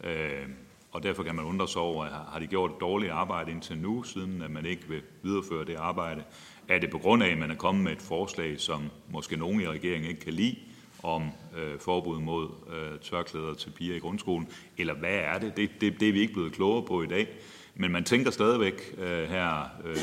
[0.04, 0.48] øh,
[0.92, 4.02] og derfor kan man undre sig over, har de gjort et dårligt arbejde indtil nu,
[4.02, 6.24] siden at man ikke vil videreføre det arbejde?
[6.68, 9.60] Er det på grund af, at man er kommet med et forslag, som måske nogen
[9.60, 10.56] i regeringen ikke kan lide,
[11.02, 14.48] om øh, forbud mod øh, tørklæder til piger i grundskolen?
[14.78, 15.56] Eller hvad er det?
[15.56, 15.70] det?
[15.80, 17.28] Det, det er vi ikke blevet klogere på i dag.
[17.74, 19.96] Men man tænker stadigvæk øh, her, øh,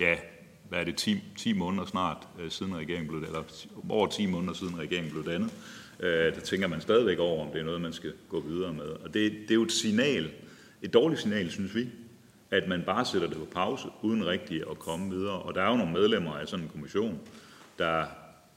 [0.00, 0.16] ja,
[0.68, 3.42] hvad er det, 10, 10 måneder snart øh, siden regeringen blev, eller
[3.88, 5.50] over 10 måneder siden regeringen blev dannet,
[6.00, 8.84] øh, der tænker man stadigvæk over, om det er noget, man skal gå videre med.
[8.84, 10.30] Og det, det er jo et signal,
[10.82, 11.88] et dårligt signal, synes vi,
[12.50, 15.42] at man bare sætter det på pause, uden rigtigt at komme videre.
[15.42, 17.20] Og der er jo nogle medlemmer af sådan en kommission,
[17.78, 18.04] der,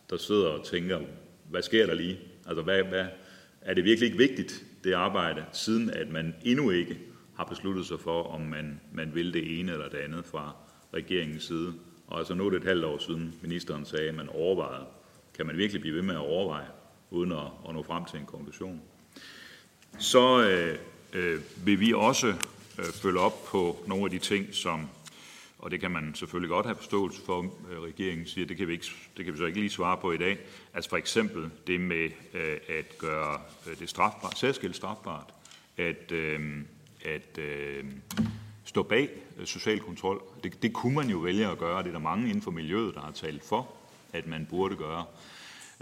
[0.10, 0.99] der sidder og tænker,
[1.49, 2.19] hvad sker der lige?
[2.48, 3.06] Altså, hvad, hvad,
[3.61, 6.99] er det virkelig ikke vigtigt, det arbejde, siden at man endnu ikke
[7.36, 10.56] har besluttet sig for, om man, man vil det ene eller det andet fra
[10.94, 11.73] regeringens side?
[12.10, 14.86] Og altså nu er det et halvt år siden, ministeren sagde, at man overvejede.
[15.36, 16.68] Kan man virkelig blive ved med at overveje,
[17.10, 18.81] uden at, at nå frem til en konklusion?
[19.99, 20.77] Så øh,
[21.14, 22.27] øh, vil vi også
[22.80, 24.90] øh, følge op på nogle af de ting, som
[25.60, 27.41] og det kan man selvfølgelig godt have forståelse for,
[27.72, 28.86] øh, regeringen siger, det kan, vi ikke,
[29.18, 30.38] det kan vi så ikke lige svare på i dag.
[30.73, 35.34] Altså for eksempel det med øh, at gøre øh, det strafbart, særskilt strafbart,
[35.77, 36.61] at, øh,
[37.06, 37.86] at øh,
[38.69, 40.21] stå bag øh, social kontrol.
[40.43, 41.83] Det, det kunne man jo vælge at gøre.
[41.83, 43.73] Det er der mange inden for miljøet, der har talt for,
[44.13, 45.05] at man burde gøre.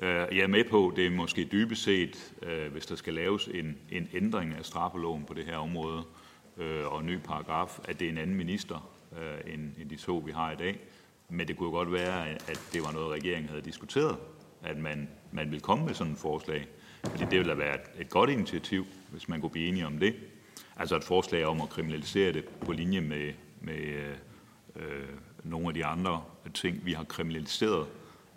[0.02, 3.48] Øh, jeg er med på, det er måske dybest set, øh, hvis der skal laves
[3.54, 6.04] en, en ændring af straffeloven på det her område,
[6.86, 8.90] og en ny paragraf, at det er en anden minister,
[9.48, 10.80] end, end de to, vi har i dag.
[11.30, 14.18] Men det kunne jo godt være, at det var noget, regeringen havde diskuteret,
[14.64, 16.68] at man, man ville komme med sådan et forslag.
[17.04, 20.00] Fordi det ville da være et, et godt initiativ, hvis man kunne blive enige om
[20.00, 20.16] det.
[20.80, 23.76] Altså et forslag om at kriminalisere det på linje med, med
[24.76, 25.08] øh,
[25.44, 26.24] nogle af de andre
[26.54, 27.88] ting, vi har kriminaliseret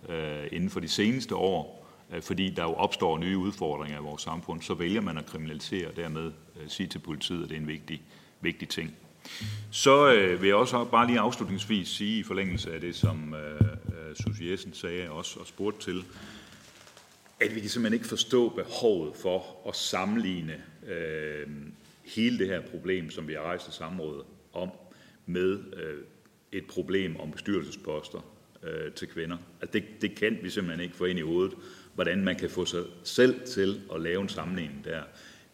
[0.08, 4.22] øh, inden for de seneste år, øh, fordi der jo opstår nye udfordringer i vores
[4.22, 7.60] samfund, så vælger man at kriminalisere og dermed øh, sige til politiet, at det er
[7.60, 8.02] en vigtig,
[8.40, 8.94] vigtig ting.
[9.70, 13.60] Så øh, vil jeg også bare lige afslutningsvis sige i forlængelse af det, som øh,
[13.60, 16.04] øh, Susie Jessen sagde også og spurgte til,
[17.40, 21.46] at vi kan simpelthen ikke forstå behovet for at sammenligne øh,
[22.14, 24.70] hele det her problem, som vi har rejst i samrådet om,
[25.26, 25.98] med øh,
[26.52, 29.36] et problem om bestyrelsesposter øh, til kvinder.
[29.60, 31.54] Altså det, det kan vi simpelthen ikke få ind i hovedet,
[31.94, 35.02] hvordan man kan få sig selv til at lave en sammenligning der.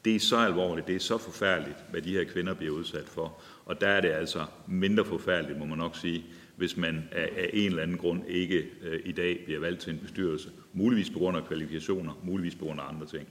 [0.05, 3.43] Det er så alvorligt, det er så forfærdeligt, hvad de her kvinder bliver udsat for.
[3.65, 6.25] Og der er det altså mindre forfærdeligt, må man nok sige,
[6.57, 9.93] hvis man af, af en eller anden grund ikke øh, i dag bliver valgt til
[9.93, 10.51] en bestyrelse.
[10.73, 13.29] Muligvis på grund af kvalifikationer, muligvis på grund af andre ting.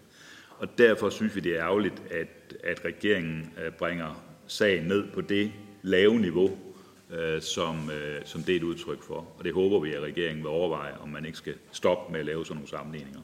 [0.60, 5.22] Og derfor synes vi, det er ærgerligt, at, at regeringen øh, bringer sagen ned på
[5.22, 5.52] det
[5.82, 6.58] lave niveau,
[7.12, 9.28] øh, som, øh, som det er et udtryk for.
[9.38, 12.26] Og det håber vi, at regeringen vil overveje, om man ikke skal stoppe med at
[12.26, 13.22] lave sådan nogle sammenligninger.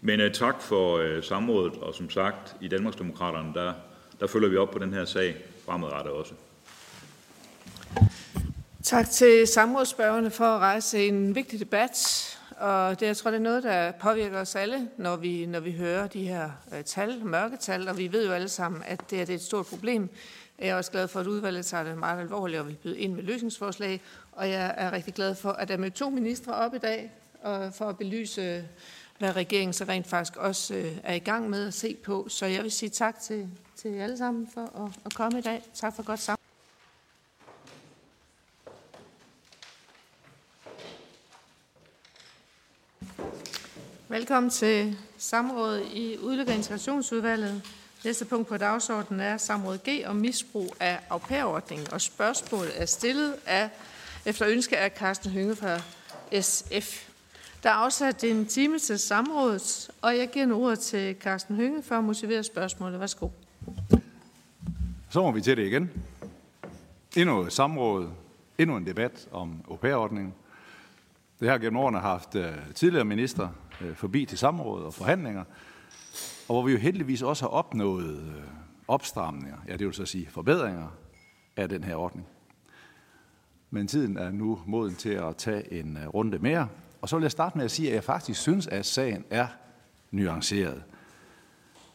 [0.00, 3.72] Men øh, tak for øh, samrådet, og som sagt, i Danmarksdemokraterne, der,
[4.20, 5.36] der følger vi op på den her sag
[5.66, 6.34] fremadrettet også.
[8.82, 11.98] Tak til samrådsspørgerne for at rejse en vigtig debat.
[12.58, 15.72] Og det, jeg tror, det er noget, der påvirker os alle, når vi, når vi
[15.72, 19.24] hører de her øh, tal, mørketal, og vi ved jo alle sammen, at det, er,
[19.24, 20.08] det er et stort problem.
[20.58, 23.14] Jeg er også glad for, at udvalget tager det meget alvorligt, og vi byder ind
[23.14, 24.00] med løsningsforslag.
[24.32, 27.12] Og jeg er rigtig glad for, at der er med to ministre op i dag,
[27.42, 28.64] og for at belyse
[29.18, 32.26] hvad regeringen så rent faktisk også øh, er i gang med at se på.
[32.28, 35.62] Så jeg vil sige tak til, til alle sammen for at, at komme i dag.
[35.74, 36.51] Tak for godt sammen.
[44.12, 47.62] Velkommen til samrådet i Udlæg- og Integrationsudvalget.
[48.04, 52.86] Næste punkt på dagsordenen er samråd G om misbrug af au pair-ordningen, og spørgsmålet er
[52.86, 53.70] stillet af,
[54.26, 55.78] efter ønske af Carsten Hynge fra
[56.40, 57.08] SF.
[57.62, 61.82] Der er afsat en time til samrådet, og jeg giver nu ordet til Carsten Hynge
[61.82, 63.00] for at motivere spørgsmålet.
[63.00, 63.28] Værsgo.
[65.10, 65.90] Så må vi til det igen.
[67.16, 68.08] Endnu et samråd,
[68.58, 70.34] endnu en debat om au pair-ordningen.
[71.40, 73.48] Det har gennem årene haft øh, tidligere minister
[73.82, 75.44] Øh, forbi til samråd og forhandlinger,
[76.48, 78.42] og hvor vi jo heldigvis også har opnået øh,
[78.88, 80.88] opstramninger, ja det vil så sige forbedringer
[81.56, 82.26] af den her ordning.
[83.70, 86.68] Men tiden er nu moden til at tage en øh, runde mere,
[87.02, 89.46] og så vil jeg starte med at sige, at jeg faktisk synes, at sagen er
[90.10, 90.82] nuanceret.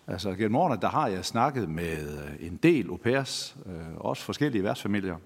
[0.08, 4.64] Altså gennem årene, der har jeg snakket med en del au pairs, øh, også forskellige
[4.64, 5.18] værtsfamilier.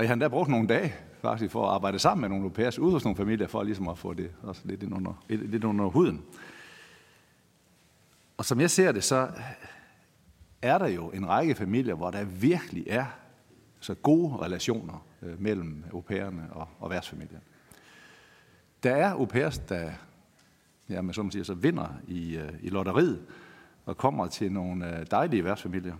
[0.00, 2.50] Og jeg har endda brugt nogle dage faktisk for at arbejde sammen med nogle au
[2.50, 5.64] pairs ude hos nogle familier, for ligesom at få det også lidt ind under, lidt
[5.64, 6.22] under huden.
[8.36, 9.28] Og som jeg ser det, så
[10.62, 13.04] er der jo en række familier, hvor der virkelig er
[13.80, 17.42] så gode relationer øh, mellem au pairerne og, og værtsfamilien.
[18.82, 19.90] Der er au pairs, der
[20.88, 23.22] ja, man så siger, så vinder i, øh, i lotteriet
[23.86, 25.94] og kommer til nogle øh, dejlige værtsfamilier.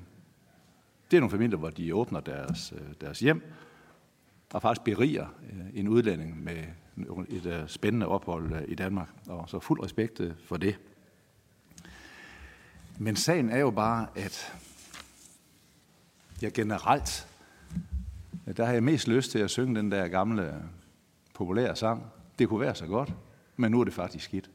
[1.10, 3.42] Det er nogle familier, hvor de åbner deres, deres hjem
[4.54, 6.64] og faktisk beriger øh, en udlænding med
[7.28, 9.08] et øh, spændende ophold øh, i Danmark.
[9.26, 10.78] Og så fuld respekt for det.
[12.98, 14.54] Men sagen er jo bare, at
[16.42, 17.28] jeg generelt,
[18.56, 20.62] der har jeg mest lyst til at synge den der gamle
[21.34, 22.06] populære sang,
[22.38, 23.14] det kunne være så godt,
[23.56, 24.50] men nu er det faktisk skidt.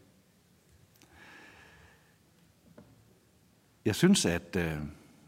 [3.85, 4.77] Jeg synes, at øh,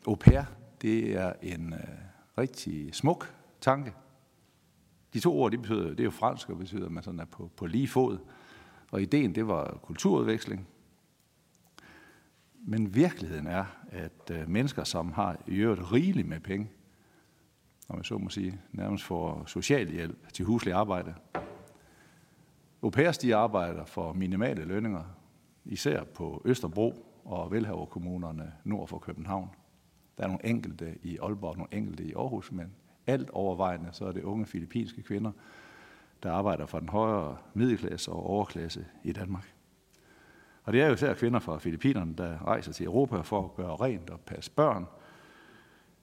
[0.07, 0.43] au pair,
[0.81, 1.79] det er en øh,
[2.37, 3.93] rigtig smuk tanke.
[5.17, 7.25] De to ord, de betyder, det er jo fransk og betyder, at man sådan er
[7.25, 8.17] på, på lige fod.
[8.91, 10.67] Og ideen, det var kulturudveksling.
[12.65, 16.69] Men virkeligheden er, at øh, mennesker, som har i øvrigt rigeligt med penge,
[17.89, 21.13] om man så må sige, nærmest får social hjælp til huslig arbejde.
[22.83, 25.03] Au pairs, de arbejder for minimale lønninger,
[25.65, 26.93] især på Østerbro
[27.25, 29.49] og velhaverkommunerne nord for København.
[30.17, 32.73] Der er nogle enkelte i Aalborg, nogle enkelte i Aarhus, men
[33.07, 35.31] alt overvejende, så er det unge filippinske kvinder,
[36.23, 39.53] der arbejder for den højere middelklasse og overklasse i Danmark.
[40.63, 43.75] Og det er jo især kvinder fra Filippinerne, der rejser til Europa for at gøre
[43.75, 44.85] rent og passe børn.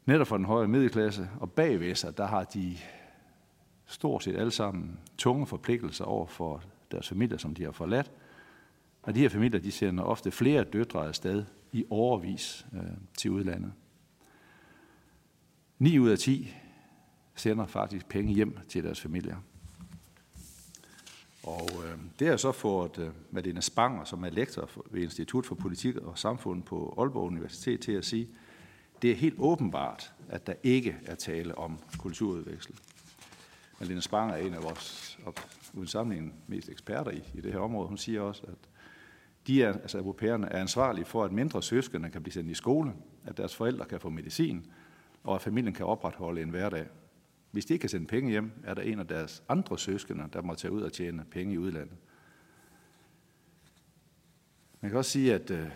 [0.07, 1.29] Netop for den højere middelklasse.
[1.41, 2.77] Og bagved sig, der har de
[3.87, 8.13] stort set alle sammen tunge forpligtelser over for deres familier, som de har forladt.
[9.03, 12.81] Og de her familier, de sender ofte flere døtre afsted i overvis øh,
[13.19, 13.73] til udlandet.
[15.79, 16.55] 9 ud af 10
[17.35, 19.37] sender faktisk penge hjem til deres familier.
[21.43, 25.55] Og øh, det er så fået øh, Malene Spanger, som er lektor ved Institut for
[25.55, 28.29] Politik og Samfund på Aalborg Universitet, til at sige,
[29.03, 32.79] det er helt åbenbart, at der ikke er tale om kulturudveksling.
[33.81, 35.19] Malene Spanger er en af vores,
[35.75, 37.89] uden sammenligning, mest eksperter i, i det her område.
[37.89, 38.59] Hun siger også, at
[39.47, 42.93] de er, altså europæerne er ansvarlige for, at mindre søskende kan blive sendt i skole,
[43.25, 44.67] at deres forældre kan få medicin,
[45.25, 46.87] og at familien kan opretholde en hverdag.
[47.55, 50.43] Hvis de ikke kan sende penge hjem, er der en af deres andre søskende, der
[50.43, 51.97] må tage ud og tjene penge i udlandet.
[54.81, 55.69] Man kan også sige, at øh,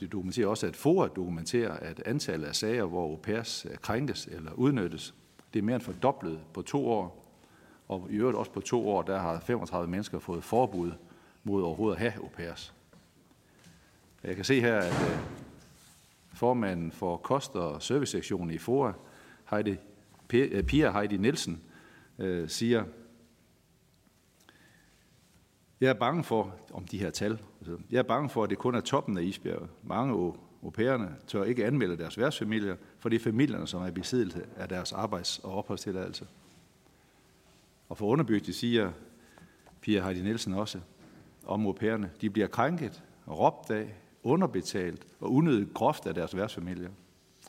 [0.00, 4.26] det dokumenterer også, at FOA dokumenterer, at antallet af sager, hvor au pairs øh, krænkes
[4.26, 5.14] eller udnyttes,
[5.54, 7.34] det er mere end fordoblet på to år.
[7.88, 10.92] Og i øvrigt også på to år, der har 35 mennesker fået forbud
[11.44, 12.74] mod overhovedet at have au pairs.
[14.24, 15.18] Jeg kan se her, at øh,
[16.34, 18.92] formanden for kost- og servicesektionen i FOA,
[19.50, 19.76] Heidi,
[20.32, 21.60] Øh, Pia Heidi Nielsen,
[22.18, 22.84] øh, siger,
[25.80, 28.58] jeg er bange for, om de her tal, altså, jeg er bange for, at det
[28.58, 29.68] kun er toppen af isbjerget.
[29.82, 30.12] Mange
[30.62, 34.46] au pairerne tør ikke anmelde deres værtsfamilier, for det er familierne, som er i besiddelse
[34.56, 36.26] af deres arbejds- og opholdstilladelse.
[37.88, 38.92] Og for underbygget siger
[39.80, 40.80] Pia Heidi Nielsen også
[41.46, 46.90] om au pairerne, de bliver krænket, råbt af, underbetalt og unødigt groft af deres værtsfamilier.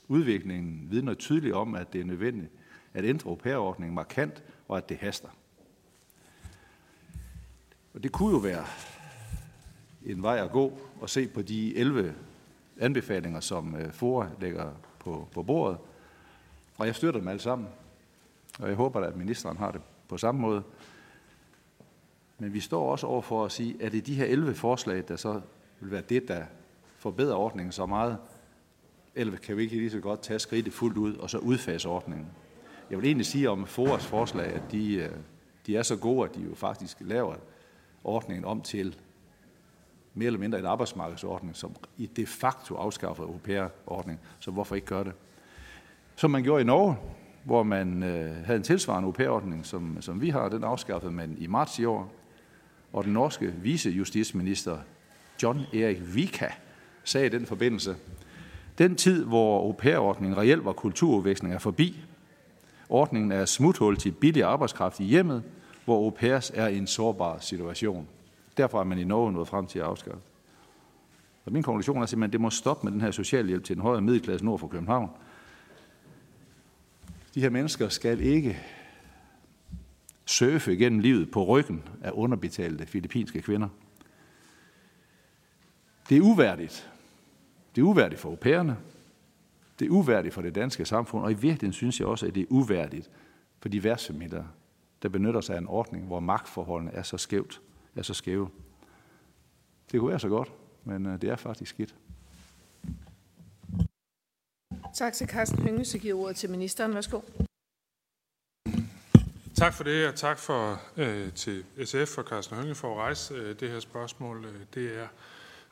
[0.08, 2.52] Udviklingen vidner tydeligt om, at det er nødvendigt
[2.94, 5.30] at ændre au pair-ordningen markant, og at det haster.
[7.94, 8.66] Og det kunne jo være
[10.06, 12.16] en vej at gå og se på de 11
[12.80, 15.78] anbefalinger, som øh, FORA lægger på, på bordet.
[16.78, 17.68] Og jeg støtter dem alle sammen.
[18.60, 20.64] Og jeg håber, at ministeren har det på samme måde.
[22.40, 25.04] Men vi står også over for at sige, at det er de her 11 forslag,
[25.08, 25.42] der så
[25.80, 26.46] vil være det, der
[26.98, 28.18] forbedrer ordningen så meget,
[29.16, 32.28] eller kan vi ikke lige så godt tage skridtet fuldt ud og så udfase ordningen?
[32.92, 35.10] Jeg vil egentlig sige om FORAs forslag, at de, øh,
[35.68, 37.36] de er så gode, at de jo faktisk laver
[38.04, 38.96] ordningen om til
[40.14, 43.40] mere eller mindre en arbejdsmarkedsordning, som i de facto afskaffer au
[43.88, 45.14] ordning Så hvorfor ikke gøre det?
[46.16, 46.96] Som man gjorde i Norge,
[47.44, 51.38] hvor man øh, havde en tilsvarende au ordning som, som vi har, den afskaffede man
[51.40, 52.14] i marts i år.
[52.94, 54.78] Og den norske vicejustitsminister
[55.44, 56.48] John Erik Vika
[57.04, 57.96] sagde i den forbindelse,
[58.78, 62.06] den tid, hvor au ordningen reelt var kulturudveksling, er forbi.
[62.92, 65.44] Ordningen er smuthul til billig arbejdskraft i hjemmet,
[65.86, 68.08] hvor au pairs er i en sårbar situation.
[68.58, 70.20] Derfor er man i Norge nået frem til at afskaffe.
[71.46, 73.82] Og min konklusion er simpelthen, at det må stoppe med den her socialhjælp til den
[73.82, 75.10] højere middelklasse nord for København.
[77.36, 78.60] De her mennesker skal ikke
[80.26, 83.68] surfe gennem livet på ryggen af underbetalte filippinske kvinder.
[86.10, 86.92] Det er uværdigt.
[87.76, 88.78] Det er uværdigt for au pairerne.
[89.82, 92.42] Det er uværdigt for det danske samfund, og i virkeligheden synes jeg også, at det
[92.42, 93.10] er uværdigt
[93.60, 94.44] for de værtsfamilier,
[95.02, 97.62] der benytter sig af en ordning, hvor magtforholdene er så skævt,
[97.96, 98.50] er så skæve.
[99.92, 100.52] Det kunne være så godt,
[100.84, 101.96] men øh, det er faktisk skidt.
[104.94, 106.94] Tak til Carsten Hønge, så giver ordet til ministeren.
[106.94, 107.22] Værsgo.
[109.56, 113.34] Tak for det, og tak for, øh, til SF og Carsten Hønge for at rejse
[113.34, 114.46] øh, det her spørgsmål.
[114.46, 115.08] Øh, det er,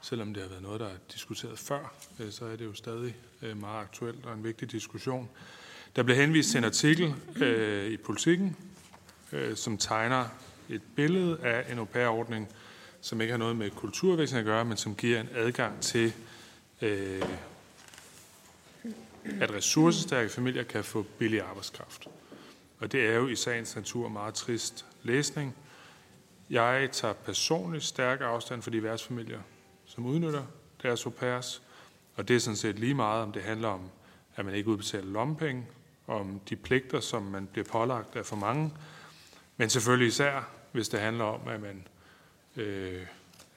[0.01, 3.15] selvom det har været noget, der er diskuteret før, øh, så er det jo stadig
[3.41, 5.29] øh, meget aktuelt og en vigtig diskussion.
[5.95, 8.55] Der blev henvist til en artikel øh, i Politiken,
[9.31, 10.25] øh, som tegner
[10.69, 12.49] et billede af en au pair-ordning,
[13.01, 16.13] som ikke har noget med kulturvækning at gøre, men som giver en adgang til,
[16.81, 17.21] øh,
[19.41, 22.07] at ressourcestærke familier kan få billig arbejdskraft.
[22.79, 25.55] Og det er jo i sagens natur meget trist læsning.
[26.49, 29.39] Jeg tager personligt stærk afstand for de værtsfamilier,
[29.99, 30.43] som udnytter
[30.83, 31.61] deres au pairs,
[32.15, 33.89] og det er sådan set lige meget, om det handler om,
[34.35, 35.67] at man ikke udbetaler lommepenge,
[36.07, 38.73] om de pligter, som man bliver pålagt af for mange,
[39.57, 41.87] men selvfølgelig især, hvis det handler om, at man
[42.55, 43.05] øh,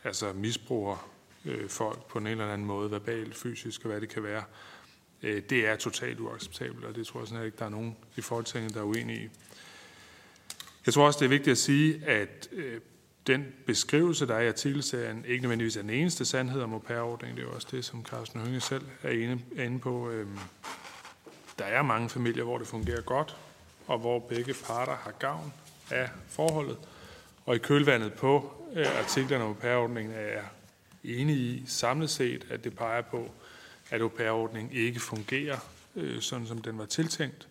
[0.05, 1.11] altså misbruger
[1.45, 4.45] øh, folk på en eller anden måde, verbalt, fysisk og hvad det kan være.
[5.23, 8.21] Øh, det er totalt uacceptabelt, og det tror jeg sådan ikke, der er nogen i
[8.21, 9.29] Folketinget, der er uenige i.
[10.87, 12.81] Jeg tror også, det er vigtigt at sige, at øh,
[13.27, 17.37] den beskrivelse, der er i artikelserien, ikke nødvendigvis er den eneste sandhed om au pair-ordningen.
[17.37, 20.11] Det er jo også det, som Carsten Hønge selv er inde, inde på.
[20.11, 20.39] Øhm,
[21.59, 23.37] der er mange familier, hvor det fungerer godt,
[23.87, 25.53] og hvor begge parter har gavn
[25.91, 26.77] af forholdet.
[27.47, 30.45] Og i kølvandet på øh, artiklerne om au pair-ordningen er jeg
[31.05, 33.31] enig i samlet set, at det peger på,
[33.91, 35.59] at au pair-ordningen ikke fungerer,
[35.97, 37.49] øh, sådan som den var tiltænkt.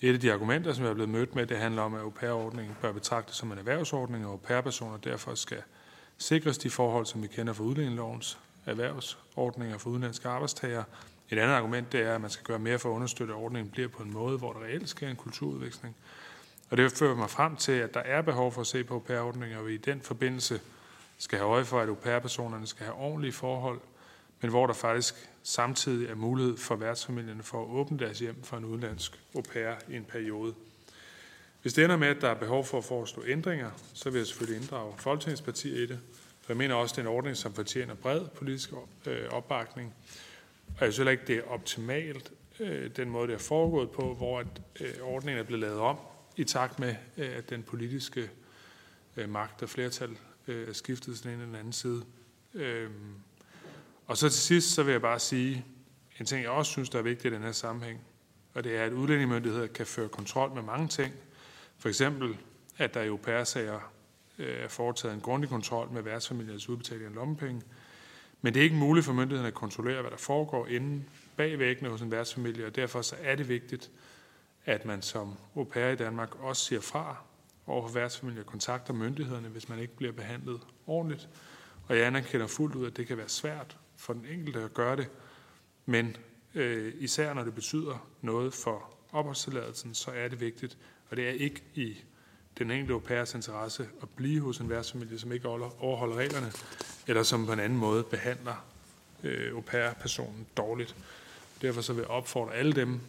[0.00, 2.10] Et af de argumenter, som jeg er blevet mødt med, det handler om, at au
[2.10, 5.62] pair-ordningen bør betragtes som en erhvervsordning, og au pair-personer derfor skal
[6.18, 10.84] sikres de forhold, som vi kender fra udlændingelovens erhvervsordninger for udenlandske arbejdstager.
[11.30, 13.70] Et andet argument det er, at man skal gøre mere for at understøtte, at ordningen
[13.70, 15.96] bliver på en måde, hvor der reelt sker en kulturudveksling.
[16.70, 19.00] Og det fører mig frem til, at der er behov for at se på au
[19.00, 20.60] pair-ordninger, og vi i den forbindelse
[21.18, 23.80] skal have øje for, at au pair-personerne skal have ordentlige forhold,
[24.40, 28.56] men hvor der faktisk samtidig er mulighed for værtsfamilierne for at åbne deres hjem for
[28.56, 30.54] en udenlandsk au pair i en periode.
[31.62, 34.26] Hvis det ender med, at der er behov for at foreslå ændringer, så vil jeg
[34.26, 36.00] selvfølgelig inddrage Folketingspartiet i det.
[36.40, 38.70] For jeg mener også, at det er en ordning, som fortjener bred politisk
[39.06, 39.94] øh, opbakning.
[40.78, 44.38] Og jeg synes ikke, det er optimalt, øh, den måde, det er foregået på, hvor
[44.38, 44.46] at,
[44.80, 45.96] øh, ordningen er blevet lavet om
[46.36, 48.30] i takt med, at den politiske
[49.28, 50.16] magt og flertal
[50.46, 52.04] er skiftet til den ene eller den anden side.
[54.08, 55.64] Og så til sidst, så vil jeg bare sige,
[56.20, 58.00] en ting, jeg også synes, der er vigtigt i den her sammenhæng,
[58.54, 61.14] og det er, at udlændingemyndigheder kan føre kontrol med mange ting.
[61.78, 62.36] For eksempel,
[62.78, 63.92] at der i au pair-sager
[64.38, 67.62] øh, er foretaget en grundig kontrol med værtsfamiliers udbetaling af lommepenge.
[68.42, 71.88] Men det er ikke muligt for myndighederne at kontrollere, hvad der foregår inden bag væggene
[71.88, 73.90] hos en værtsfamilie, og derfor så er det vigtigt,
[74.64, 77.16] at man som au pair i Danmark også siger fra
[77.66, 81.28] over for værtsfamilier kontakter myndighederne, hvis man ikke bliver behandlet ordentligt.
[81.88, 84.96] Og jeg anerkender fuldt ud, at det kan være svært for den enkelte at gøre
[84.96, 85.08] det,
[85.86, 86.16] men
[86.54, 90.78] øh, især når det betyder noget for opholdstilladelsen, så er det vigtigt,
[91.10, 91.96] og det er ikke i
[92.58, 96.52] den enkelte europæers interesse at blive hos en værtsfamilie, som ikke overholder reglerne,
[97.06, 98.64] eller som på en anden måde behandler
[99.24, 100.96] øh, au pair-personen dårligt.
[101.62, 103.00] Derfor så vil jeg opfordre alle dem,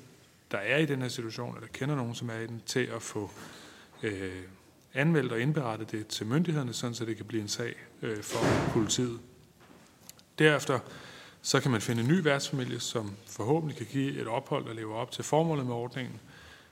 [0.51, 3.01] der er i den her situation, eller kender nogen, som er i den, til at
[3.01, 3.31] få
[4.03, 4.43] øh,
[4.93, 8.71] anmeldt og indberettet det til myndighederne, sådan så det kan blive en sag øh, for
[8.73, 9.19] politiet.
[10.39, 10.79] Derefter
[11.41, 14.95] så kan man finde en ny værtsfamilie, som forhåbentlig kan give et ophold, der lever
[14.95, 16.19] op til formålet med ordningen.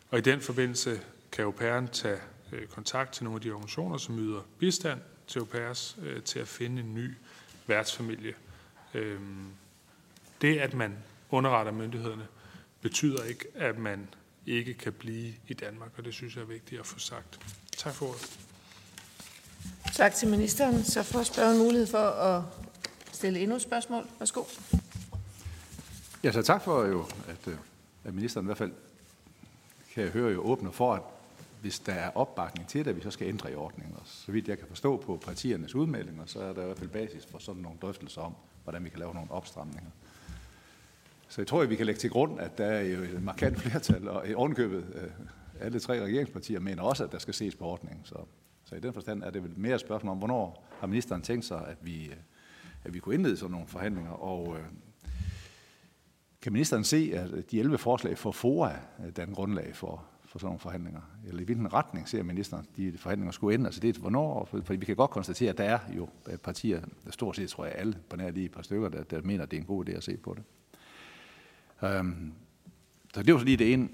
[0.09, 2.19] Og i den forbindelse kan au pairen tage
[2.51, 6.39] øh, kontakt til nogle af de organisationer, som yder bistand til au pairs øh, til
[6.39, 7.13] at finde en ny
[7.67, 8.33] værtsfamilie.
[8.93, 9.47] Øhm,
[10.41, 10.97] det, at man
[11.29, 12.27] underretter myndighederne,
[12.81, 14.07] betyder ikke, at man
[14.45, 17.39] ikke kan blive i Danmark, og det synes jeg er vigtigt at få sagt.
[17.77, 18.39] Tak for ordet.
[19.93, 20.83] Tak til ministeren.
[20.83, 22.43] Så får spørgen mulighed for at
[23.17, 24.03] stille endnu et spørgsmål.
[24.19, 24.43] Værsgo.
[26.23, 27.57] Ja, så tak for jo, at, øh,
[28.03, 28.71] at ministeren i hvert fald
[29.93, 31.01] kan jeg høre jo åbner for, at
[31.61, 33.95] hvis der er opbakning til det, at vi så skal ændre i ordningen.
[33.95, 36.89] Og så vidt jeg kan forstå på partiernes udmeldinger, så er der i hvert fald
[36.89, 38.33] basis for sådan nogle drøftelser om,
[38.63, 39.89] hvordan vi kan lave nogle opstramninger.
[41.27, 43.59] Så jeg tror, at vi kan lægge til grund, at der er jo et markant
[43.59, 45.09] flertal, og i ovenkøbet øh,
[45.59, 48.05] alle tre regeringspartier mener også, at der skal ses på ordningen.
[48.05, 48.15] Så,
[48.65, 51.45] så i den forstand er det vel mere et spørgsmål om, hvornår har ministeren tænkt
[51.45, 52.15] sig, at vi, øh,
[52.87, 54.11] at vi kunne indlede sådan nogle forhandlinger.
[54.11, 54.63] Og øh,
[56.41, 58.71] kan ministeren se, at de 11 forslag for FOA
[59.17, 61.01] danner grundlag for, for sådan nogle forhandlinger?
[61.27, 63.65] Eller i hvilken retning ser ministeren, at de forhandlinger skulle ende?
[63.65, 64.45] Altså det er hvornår?
[64.45, 67.65] Fordi vi kan godt konstatere, at der er jo øh, partier, der stort set tror
[67.65, 69.67] jeg alle, på nær lige et par stykker, der, der mener, at det er en
[69.67, 70.43] god idé at se på det.
[71.99, 72.33] Um,
[73.13, 73.89] så det var så lige det ene.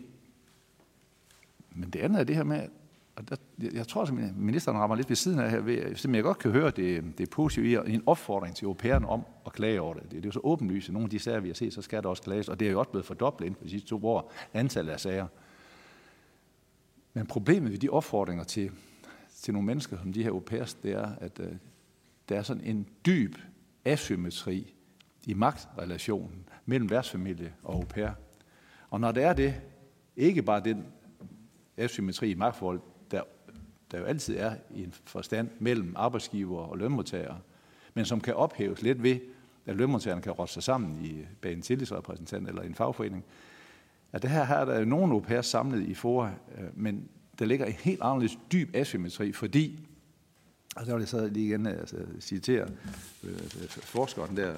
[1.72, 2.68] Men det andet er det her med,
[3.16, 3.36] og der,
[3.74, 6.72] jeg tror, at ministeren rammer lidt ved siden af her, ved, jeg godt kan høre
[6.72, 10.04] det, det positive i en opfordring til europæerne om at klage over det.
[10.04, 11.82] Det, det er jo så åbenlyst, at nogle af de sager, vi har set, så
[11.82, 13.90] skal der også klages, og det er jo også blevet fordoblet inden for de sidste
[13.90, 15.28] to år, antallet af sager.
[17.14, 18.72] Men problemet ved de opfordringer til,
[19.42, 20.44] til nogle mennesker, som de her au
[20.84, 21.52] det er, at øh,
[22.30, 23.36] der er sådan en dyb
[23.86, 24.74] asymmetri
[25.28, 28.10] i magtrelationen mellem værtsfamilie og au pair.
[28.90, 29.62] Og når der er det,
[30.16, 30.86] ikke bare den
[31.78, 32.82] asymmetri i magtforhold,
[33.94, 37.40] der, jo altid er i en forstand mellem arbejdsgiver og lønmodtagere,
[37.94, 39.20] men som kan ophæves lidt ved,
[39.66, 43.24] at lønmodtagerne kan råde sig sammen i, bag en tillidsrepræsentant eller en fagforening.
[44.12, 47.10] At det her, her er der jo nogle au pairs samlet i FOA, øh, men
[47.40, 49.80] der ligger en helt anderledes dyb asymmetri, fordi,
[50.76, 52.68] og der vil jeg så lige igen øh, altså, citere
[53.24, 54.56] øh, forskeren der,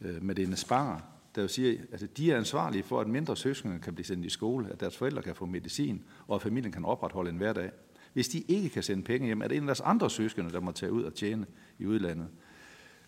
[0.00, 1.00] øh, Medina Spanger,
[1.34, 4.26] der jo siger, at altså, de er ansvarlige for, at mindre søskende kan blive sendt
[4.26, 7.70] i skole, at deres forældre kan få medicin, og at familien kan opretholde en hverdag.
[8.12, 10.60] Hvis de ikke kan sende penge hjem, er det en af deres andre søskende, der
[10.60, 11.46] må tage ud og tjene
[11.78, 12.28] i udlandet.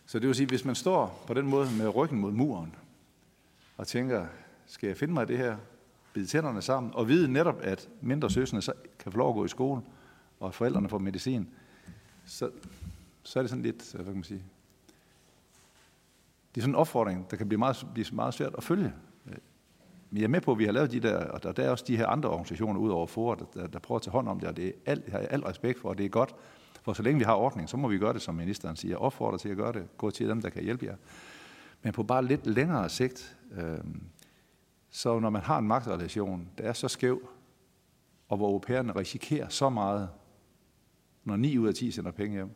[0.07, 2.75] Så det vil sige, hvis man står på den måde med ryggen mod muren,
[3.77, 4.27] og tænker,
[4.67, 5.57] skal jeg finde mig det her,
[6.13, 9.45] bide tænderne sammen, og vide netop, at mindre søskende så kan få lov at gå
[9.45, 9.83] i skole,
[10.41, 11.49] og forældrene får medicin,
[12.27, 12.51] så,
[13.23, 14.45] så er det sådan lidt, øh, hvad kan man sige,
[16.55, 18.93] det er sådan en opfordring, der kan blive meget, blive meget svært at følge.
[20.11, 21.85] Men jeg er med på, at vi har lavet de der, og der er også
[21.89, 24.41] de her andre organisationer ud over FOR, der, der, der prøver at tage hånd om
[24.41, 26.35] det, og det er alt, har jeg al respekt for, og det er godt.
[26.83, 28.97] For så længe vi har ordning, så må vi gøre det, som ministeren siger.
[28.97, 29.97] Opfordre til at gøre det.
[29.97, 30.97] Gå til dem, der kan hjælpe jer.
[31.83, 33.79] Men på bare lidt længere sigt, øh,
[34.91, 37.29] så når man har en magtrelation, der er så skæv,
[38.29, 40.09] og hvor europæerne risikerer så meget,
[41.25, 42.51] når 9 ud af 10 sender penge hjem,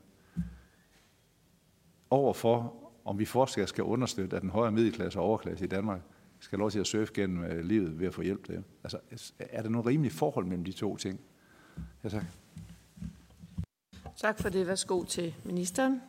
[2.10, 2.74] overfor,
[3.04, 6.00] om vi fortsat skal understøtte, at den højere middelklasse og overklasse i Danmark
[6.44, 8.64] skal lov til at surfe gennem øh, livet ved at få hjælp til.
[8.84, 8.98] Altså,
[9.38, 11.20] er der noget rimeligt forhold mellem de to ting?
[12.04, 12.24] Ja, tak.
[14.16, 14.66] Tak for det.
[14.66, 16.02] Værsgo til ministeren.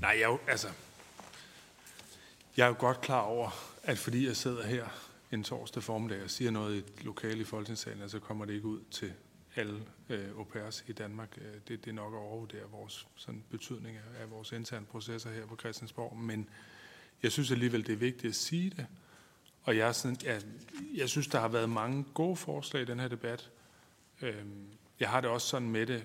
[0.00, 0.68] Nej, jeg er jo, altså,
[2.56, 3.50] jeg er jo godt klar over,
[3.82, 4.86] at fordi jeg sidder her
[5.32, 8.66] en torsdag formiddag og siger noget i et lokale i Folketingssalen, så kommer det ikke
[8.66, 9.12] ud til
[9.56, 11.38] alle øh, au pairs i Danmark.
[11.38, 15.30] Øh, det, det er nok at overvurdere vores sådan, betydning af, af vores interne processer
[15.30, 16.48] her på Christiansborg, men
[17.22, 18.86] jeg synes alligevel, det er vigtigt at sige det.
[19.62, 20.42] Og jeg, sådan, jeg,
[20.94, 23.50] jeg synes, der har været mange gode forslag i den her debat.
[24.22, 24.66] Øhm,
[25.00, 26.04] jeg har det også sådan med det,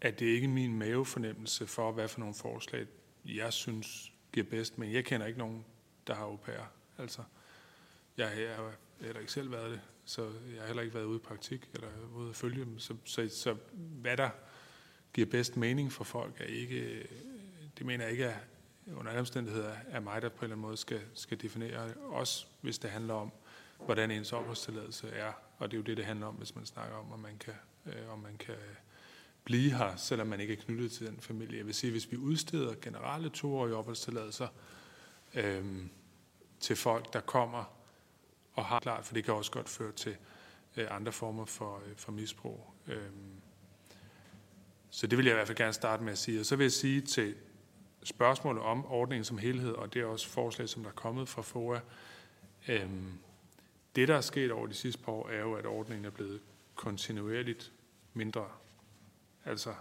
[0.00, 2.86] at det ikke er min mavefornemmelse for, hvad for nogle forslag,
[3.24, 4.78] jeg synes giver bedst.
[4.78, 5.64] Men jeg kender ikke nogen,
[6.06, 6.72] der har au pair.
[6.98, 7.22] Altså,
[8.16, 11.04] jeg, jeg, jeg har heller ikke selv været det, så jeg har heller ikke været
[11.04, 12.78] ude i praktik eller ude at følge dem.
[12.78, 14.30] Så, så, så hvad der
[15.14, 17.06] giver bedst mening for folk, er ikke,
[17.78, 18.36] det mener jeg ikke er,
[18.96, 22.46] under alle omstændigheder er mig, der på en eller anden måde skal, skal definere, også
[22.60, 23.32] hvis det handler om,
[23.84, 25.32] hvordan ens opholdstilladelse er.
[25.58, 27.54] Og det er jo det, det handler om, hvis man snakker om, om man kan,
[27.86, 28.54] øh, om man kan
[29.44, 31.58] blive her, selvom man ikke er knyttet til den familie.
[31.58, 34.48] Jeg vil sige, hvis vi udsteder generelle toårige opholdstilladelser
[35.34, 35.64] øh,
[36.60, 37.64] til folk, der kommer
[38.54, 40.16] og har klart, for det kan også godt føre til
[40.76, 42.66] øh, andre former for, øh, for misbrug.
[42.86, 43.10] Øh,
[44.90, 46.40] så det vil jeg i hvert fald gerne starte med at sige.
[46.40, 47.34] Og så vil jeg sige til
[48.02, 51.42] spørgsmålet om ordningen som helhed, og det er også forslag, som der er kommet fra
[51.42, 51.80] FOA.
[52.68, 53.12] Øhm,
[53.96, 56.40] det, der er sket over de sidste par år, er jo, at ordningen er blevet
[56.74, 57.72] kontinuerligt
[58.14, 58.48] mindre.
[59.44, 59.74] Altså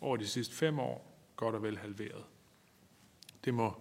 [0.00, 2.24] over de sidste fem år, godt og vel halveret.
[3.44, 3.74] Det må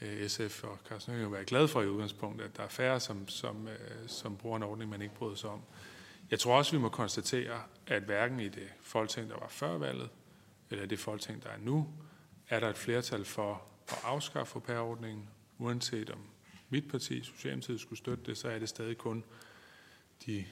[0.00, 3.28] øh, SF og Carsten Høgh være glad for i udgangspunktet, at der er færre, som,
[3.28, 5.62] som, øh, som bruger en ordning, man ikke bryder sig om.
[6.30, 10.08] Jeg tror også, vi må konstatere, at hverken i det folketing, der var før valget,
[10.70, 11.88] eller det folketing, der er nu,
[12.50, 14.96] er der et flertal for at afskaffe au
[15.58, 16.18] uanset om
[16.68, 19.24] mit parti, Socialdemokratiet, skulle støtte det, så er det stadig kun
[20.26, 20.44] de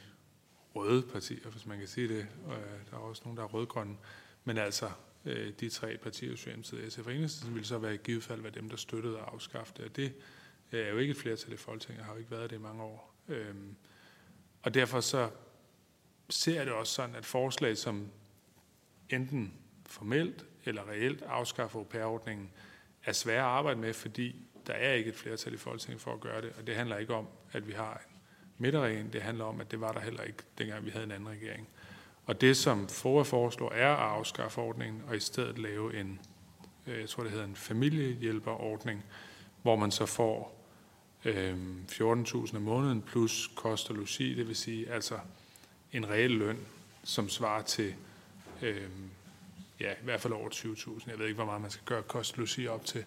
[0.74, 2.26] røde partier, hvis man kan sige det.
[2.46, 3.96] Og øh, der er også nogle, der er rødgrønne.
[4.44, 4.90] Men altså,
[5.24, 8.52] øh, de tre partier, Socialdemokratiet, SF og Enhedslisten, ville så være i givet fald være
[8.52, 9.84] dem, der støttede at afskaffe det.
[9.84, 10.12] Og det
[10.72, 12.82] øh, er jo ikke et flertal i Folketinget, har jo ikke været det i mange
[12.82, 13.14] år.
[13.28, 13.76] Øhm,
[14.62, 15.30] og derfor så
[16.30, 18.10] ser jeg det også sådan, at forslag, som
[19.10, 19.54] enten
[19.86, 22.50] formelt eller reelt afskaffe au pair-ordningen,
[23.04, 24.36] er svære at arbejde med, fordi
[24.66, 26.52] der er ikke et flertal i Folketinget for at gøre det.
[26.58, 28.16] Og det handler ikke om, at vi har en
[28.58, 29.12] midterregering.
[29.12, 31.68] Det handler om, at det var der heller ikke, dengang vi havde en anden regering.
[32.26, 36.20] Og det, som FOA foreslår, er at afskaffe ordningen, og i stedet lave en,
[36.86, 39.04] øh, jeg tror det hedder en familiehjælperordning,
[39.62, 40.64] hvor man så får
[41.24, 41.56] øh,
[41.90, 45.18] 14.000 om måneden plus kost og logi, det vil sige altså
[45.92, 46.58] en reel løn,
[47.04, 47.94] som svarer til
[48.62, 48.88] øh,
[49.80, 51.10] ja, i hvert fald over 20.000.
[51.10, 53.04] Jeg ved ikke, hvor meget man skal gøre kost logi op til.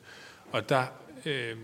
[0.51, 0.85] Og der,
[1.25, 1.57] øh,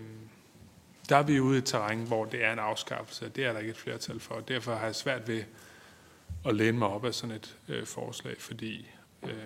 [1.08, 3.28] der er vi ude i et terræn, hvor det er en afskaffelse.
[3.28, 4.40] Det er der ikke et flertal for.
[4.40, 5.44] Derfor har jeg svært ved
[6.44, 8.90] at læne mig op af sådan et øh, forslag, fordi
[9.22, 9.44] øh,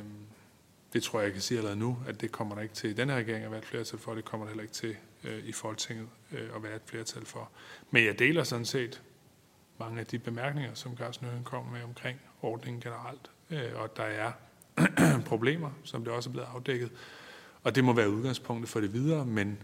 [0.92, 2.92] det tror jeg, jeg kan sige allerede nu, at det kommer der ikke til i
[2.92, 4.14] denne regering at være et flertal for.
[4.14, 7.50] Det kommer der heller ikke til øh, i Folketinget øh, at være et flertal for.
[7.90, 9.02] Men jeg deler sådan set
[9.78, 14.02] mange af de bemærkninger, som Carsten Høgen kom med omkring ordningen generelt, øh, og der
[14.02, 14.32] er
[15.26, 16.90] problemer, som det også er blevet afdækket.
[17.62, 19.58] Og det må være udgangspunktet for det videre, men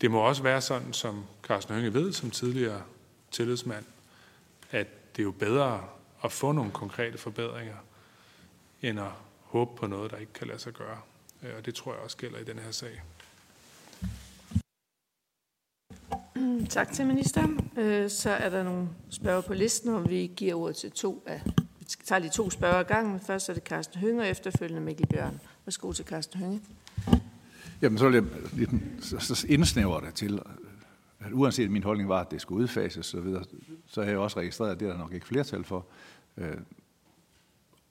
[0.00, 2.82] det må også være sådan, som Carsten Hønge ved, som tidligere
[3.30, 3.84] tillidsmand,
[4.70, 5.84] at det er jo bedre
[6.24, 7.76] at få nogle konkrete forbedringer,
[8.82, 9.12] end at
[9.42, 10.98] håbe på noget, der ikke kan lade sig gøre.
[11.42, 13.02] Øh, og det tror jeg også gælder i den her sag.
[16.68, 17.70] Tak til ministeren.
[17.76, 21.42] Øh, så er der nogle spørger på listen, og vi giver ordet til to af
[22.10, 23.22] tager de to spørger gang.
[23.22, 25.40] Først er det Carsten Hønge, og efterfølgende Mikkel Bjørn.
[25.64, 26.60] Værsgo til Carsten Hønge.
[27.82, 30.42] Jamen, så vil jeg ligesom, lidt indsnæver det til,
[31.20, 33.44] at uanset min holdning var, at det skulle udfases, så, videre,
[33.86, 35.86] så har jeg også registreret, at det er der nok ikke flertal for.
[36.36, 36.56] Øh,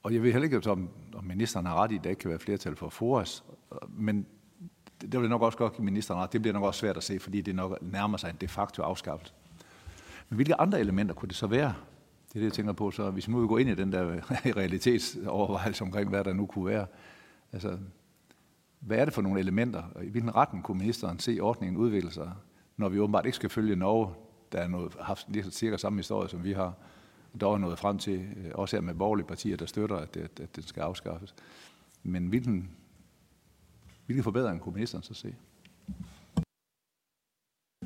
[0.04, 2.30] og jeg ved heller ikke, om, om ministeren har ret i, at der ikke kan
[2.30, 3.44] være flertal for FORAS,
[3.90, 4.26] men
[5.02, 6.34] det vil nok også godt give ministeren ret.
[6.34, 8.82] Det bliver nok også svært at se, fordi det nok nærmer sig en de facto
[8.82, 9.34] afskaffelse.
[10.30, 11.74] Men hvilke andre elementer kunne det så være?
[12.30, 12.92] Det er det, jeg tænker på.
[12.92, 14.22] Så hvis vi nu vi går ind i den der
[14.60, 16.88] realitetsovervejelse omkring, hvad der nu kunne være.
[17.54, 17.78] Altså,
[18.80, 22.12] hvad er det for nogle elementer, og i hvilken retning kunne ministeren se ordningen udvikle
[22.12, 22.32] sig,
[22.78, 24.14] når vi åbenbart ikke skal følge Norge,
[24.52, 26.74] der er noget, haft lige så cirka samme historie, som vi har,
[27.42, 30.40] dog er nået frem til, øh, også her med borgerlige partier, der støtter, at, at,
[30.40, 31.36] at den skal afskaffes.
[32.04, 32.70] Men hvilken,
[34.06, 35.36] hvilke forbedringer kunne ministeren så se?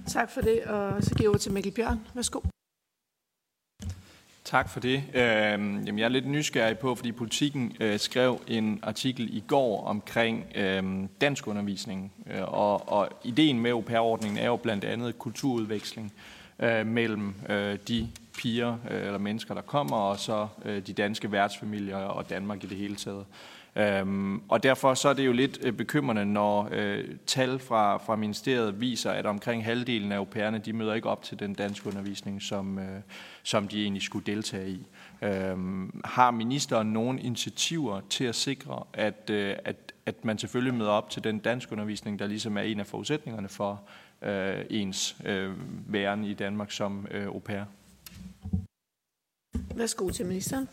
[0.07, 1.99] Tak for det, og så giver jeg til Mikkel Bjørn.
[2.13, 2.39] Værsgo.
[4.53, 5.03] Tak for det.
[5.13, 9.83] Øh, jamen jeg er lidt nysgerrig på, fordi politikken øh, skrev en artikel i går
[9.85, 10.83] omkring øh,
[11.21, 12.13] dansk undervisning.
[12.31, 16.13] Øh, og, og ideen med au pair-ordningen er jo blandt andet kulturudveksling
[16.59, 21.31] øh, mellem øh, de piger øh, eller mennesker, der kommer, og så øh, de danske
[21.31, 23.25] værtsfamilier og Danmark i det hele taget.
[23.75, 28.15] Øhm, og derfor så er det jo lidt øh, bekymrende, når øh, tal fra, fra
[28.15, 32.41] ministeriet viser, at omkring halvdelen af europæerne, de møder ikke op til den danske undervisning,
[32.41, 33.01] som, øh,
[33.43, 34.87] som de egentlig skulle deltage i.
[35.21, 40.91] Øhm, har ministeren nogle initiativer til at sikre, at, øh, at, at man selvfølgelig møder
[40.91, 43.81] op til den danske undervisning, der ligesom er en af forudsætningerne for
[44.21, 45.51] øh, ens øh,
[45.93, 47.63] væren i Danmark som øh, au pair?
[49.75, 50.67] Værsgo til ministeren.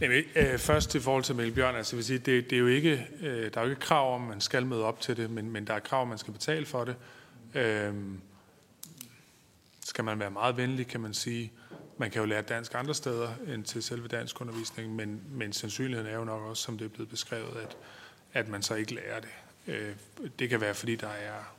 [0.00, 2.66] Jamen, øh, først i forhold til Mikkel Bjørn, altså vil sige, det, det er jo
[2.66, 5.30] ikke, øh, der er jo ikke krav om, at man skal møde op til det,
[5.30, 6.96] men, men der er krav om, at man skal betale for det.
[7.54, 7.94] Øh,
[9.84, 11.52] skal man være meget venlig, kan man sige.
[11.98, 16.12] Man kan jo lære dansk andre steder end til selve dansk undervisning, men, men sandsynligheden
[16.12, 17.76] er jo nok også, som det er blevet beskrevet, at,
[18.32, 19.30] at man så ikke lærer det.
[19.66, 19.94] Øh,
[20.38, 21.54] det kan være, fordi der er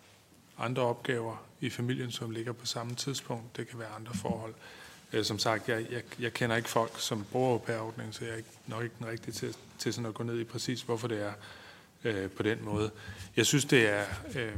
[0.58, 3.58] andre opgaver i familien, som ligger på samme tidspunkt.
[3.58, 4.54] Det kan være andre forhold.
[4.54, 4.77] Øh,
[5.14, 8.34] Øh, som sagt, jeg, jeg, jeg kender ikke folk, som bruger au pair-ordningen, så jeg
[8.34, 11.08] er ikke, nok ikke den rigtige til, til sådan at gå ned i præcis, hvorfor
[11.08, 11.34] det er
[12.04, 12.92] øh, på den måde.
[13.36, 14.06] Jeg synes, det er...
[14.36, 14.54] Øh,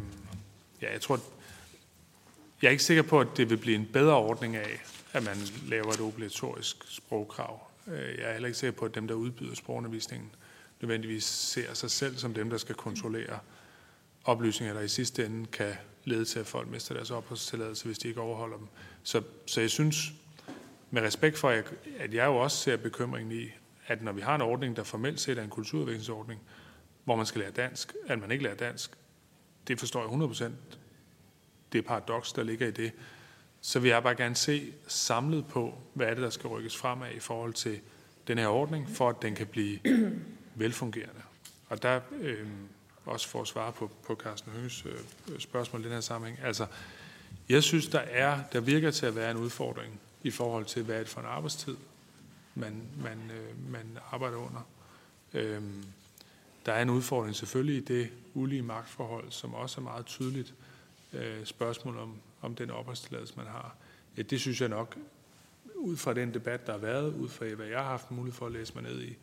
[0.81, 1.19] ja, jeg tror...
[2.61, 4.81] Jeg er ikke sikker på, at det vil blive en bedre ordning af,
[5.13, 7.67] at man laver et obligatorisk sprogkrav.
[7.87, 10.29] Øh, jeg er heller ikke sikker på, at dem, der udbyder sprogundervisningen,
[10.81, 13.39] nødvendigvis ser sig selv som dem, der skal kontrollere
[14.23, 15.73] oplysninger, der i sidste ende kan
[16.05, 18.67] lede til, at folk mister deres opholdstilladelse, hvis de ikke overholder dem.
[19.03, 20.11] Så, så jeg synes,
[20.91, 21.49] med respekt for,
[21.99, 23.45] at jeg jo også ser bekymringen i,
[23.87, 26.41] at når vi har en ordning, der formelt set er en kulturudviklingsordning,
[27.03, 28.91] hvor man skal lære dansk, at man ikke lærer dansk,
[29.67, 30.51] det forstår jeg 100%.
[31.71, 32.91] Det er paradoks, der ligger i det.
[33.61, 37.11] Så vil jeg bare gerne se samlet på, hvad er det, der skal rykkes fremad
[37.11, 37.79] i forhold til
[38.27, 39.79] den her ordning, for at den kan blive
[40.55, 41.21] velfungerende.
[41.69, 42.47] Og der, øh,
[43.05, 46.65] også for at svare på, på Carsten Høges øh, spørgsmål i den her sammenhæng, altså,
[47.49, 50.95] jeg synes, der er, der virker til at være en udfordring i forhold til, hvad
[50.95, 51.77] er det for en arbejdstid,
[52.55, 54.61] man, man, øh, man arbejder under.
[55.33, 55.83] Øhm,
[56.65, 60.53] der er en udfordring selvfølgelig i det ulige magtforhold, som også er meget tydeligt
[61.13, 63.75] øh, spørgsmål om, om den opholdstilladelse, man har.
[64.17, 64.97] Ja, det synes jeg nok,
[65.75, 68.45] ud fra den debat, der har været, ud fra hvad jeg har haft mulighed for
[68.45, 69.17] at læse mig ned i,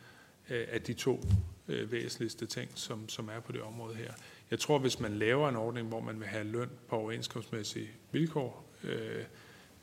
[0.50, 1.20] øh, at de to
[1.68, 4.12] øh, væsentligste ting, som, som er på det område her.
[4.50, 8.64] Jeg tror, hvis man laver en ordning, hvor man vil have løn på overenskomstmæssige vilkår,
[8.84, 9.24] øh,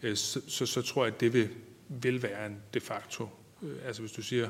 [0.04, 1.50] Øh, så, så, så tror jeg, at det vil,
[1.90, 3.30] vil være en de facto.
[3.62, 4.50] Øh, altså hvis du siger,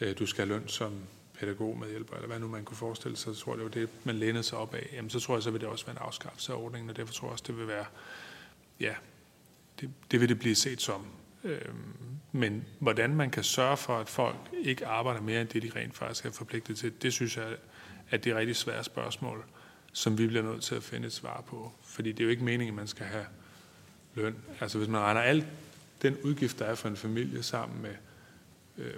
[0.00, 0.92] øh, du skal have løn som
[1.38, 3.70] pædagog med hjælp, eller hvad nu man kunne forestille sig, så tror jeg, det var
[3.70, 4.90] det, man lænede sig op af.
[4.92, 7.12] Jamen så tror jeg, så vil det også være en afskaffelse af ordningen, og derfor
[7.12, 7.84] tror jeg også, det vil være,
[8.80, 8.94] ja,
[9.80, 11.06] det, det vil det blive set som.
[11.44, 11.92] Øhm,
[12.32, 15.94] men hvordan man kan sørge for, at folk ikke arbejder mere end det, de rent
[15.94, 17.56] faktisk er forpligtet til, det synes jeg,
[18.10, 19.44] at det er rigtig svære spørgsmål,
[19.92, 21.72] som vi bliver nødt til at finde et svar på.
[21.82, 23.26] Fordi det er jo ikke meningen, at man skal have
[24.16, 24.36] løn.
[24.60, 25.46] Altså hvis man regner alt
[26.02, 27.94] den udgift, der er for en familie sammen med
[28.78, 28.94] øh,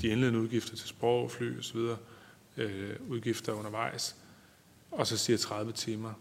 [0.00, 1.78] de indledende udgifter til sprog, fly osv.,
[2.56, 4.16] øh, udgifter undervejs,
[4.90, 6.12] og så siger 30 timer,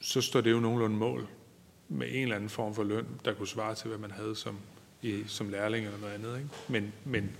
[0.00, 1.28] så står det jo nogenlunde mål
[1.88, 4.58] med en eller anden form for løn, der kunne svare til, hvad man havde som,
[5.02, 6.36] i, som lærling eller noget andet.
[6.36, 6.48] Ikke?
[6.68, 7.30] Men, men,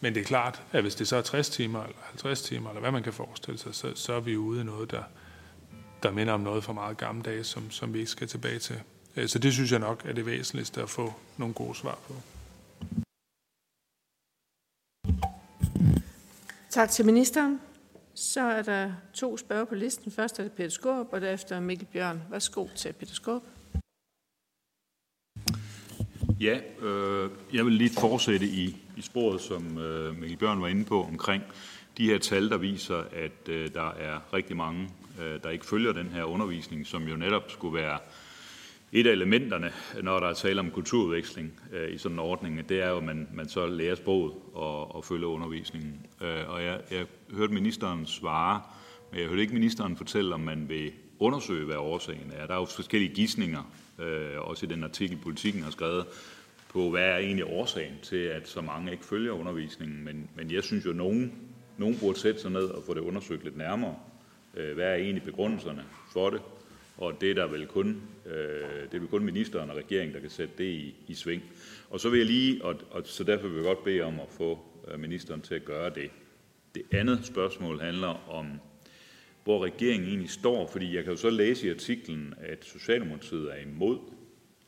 [0.00, 2.80] men det er klart, at hvis det så er 60 timer eller 50 timer, eller
[2.80, 5.02] hvad man kan forestille sig, så, så er vi ude i noget, der,
[6.04, 8.80] der minder om noget fra meget gamle dage, som, som vi ikke skal tilbage til.
[9.16, 12.14] Øh, så det synes jeg nok er det væsentligste at få nogle gode svar på.
[16.70, 17.60] Tak til ministeren.
[18.14, 20.12] Så er der to spørger på listen.
[20.12, 22.22] Først er det Peter Skorp, og derefter Mikkel Bjørn.
[22.30, 23.42] Værsgo til Peter Skorp.
[26.40, 30.84] Ja, øh, jeg vil lige fortsætte i, i sporet, som øh, Mikkel Bjørn var inde
[30.84, 31.42] på, omkring
[31.98, 34.88] de her tal, der viser, at øh, der er rigtig mange,
[35.22, 37.98] øh, der ikke følger den her undervisning, som jo netop skulle være
[38.92, 39.72] et af elementerne,
[40.02, 43.04] når der er tale om kulturudveksling øh, i sådan en ordning, det er jo, at
[43.04, 46.06] man, man så lærer sproget og, og følger undervisningen.
[46.20, 48.60] Øh, og jeg, jeg hørte ministeren svare,
[49.10, 52.46] men jeg hørte ikke ministeren fortælle, om man vil undersøge, hvad årsagen er.
[52.46, 56.06] Der er jo forskellige gissninger, øh, også i den artikel, politikken har skrevet,
[56.68, 60.04] på, hvad er egentlig årsagen til, at så mange ikke følger undervisningen.
[60.04, 61.32] Men, men jeg synes jo, at nogen,
[61.78, 63.94] nogen burde sætte sig ned og få det undersøgt lidt nærmere.
[64.56, 66.40] Øh, hvad er egentlig begrundelserne for det?
[66.96, 70.20] Og det er der vel kun, øh, det er vel kun ministeren og regeringen, der
[70.20, 71.42] kan sætte det i, i sving.
[71.90, 74.28] Og så vil jeg lige, og, og så derfor vil jeg godt bede om at
[74.30, 74.58] få
[74.88, 76.10] øh, ministeren til at gøre det.
[76.74, 78.46] Det andet spørgsmål handler om,
[79.44, 83.56] hvor regeringen egentlig står, fordi jeg kan jo så læse i artiklen, at Socialdemokratiet er
[83.56, 83.98] imod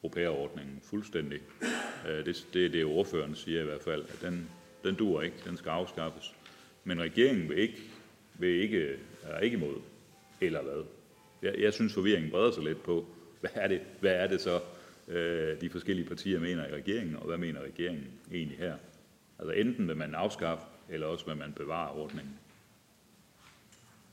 [0.04, 1.40] au pair-ordningen fuldstændig.
[2.08, 4.48] Øh, det, det er det, ordføreren siger i hvert fald, at den,
[4.84, 6.34] den duer ikke, den skal afskaffes.
[6.84, 7.78] Men regeringen vil ikke,
[8.38, 8.96] vil ikke,
[9.28, 9.76] er ikke imod,
[10.40, 10.84] eller hvad?
[11.42, 13.06] Jeg, jeg synes, forvirringen breder sig lidt på,
[13.40, 14.60] hvad er det, hvad er det så,
[15.08, 18.74] øh, de forskellige partier mener i regeringen, og hvad mener regeringen egentlig her?
[19.38, 22.38] Altså enten vil man afskaffe, eller også vil man bevare ordningen.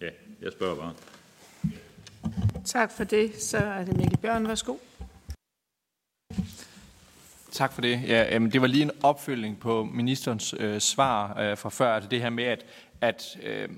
[0.02, 0.10] Ja,
[0.41, 0.94] jeg spørger bare.
[2.65, 3.35] Tak for det.
[3.35, 4.48] Så er det Mikkel Bjørn.
[4.48, 4.76] Værsgo.
[7.52, 8.02] Tak for det.
[8.07, 12.10] Ja, jamen, det var lige en opfølging på ministerens øh, svar øh, fra før, altså
[12.10, 12.65] det her med, at,
[13.02, 13.69] at øh,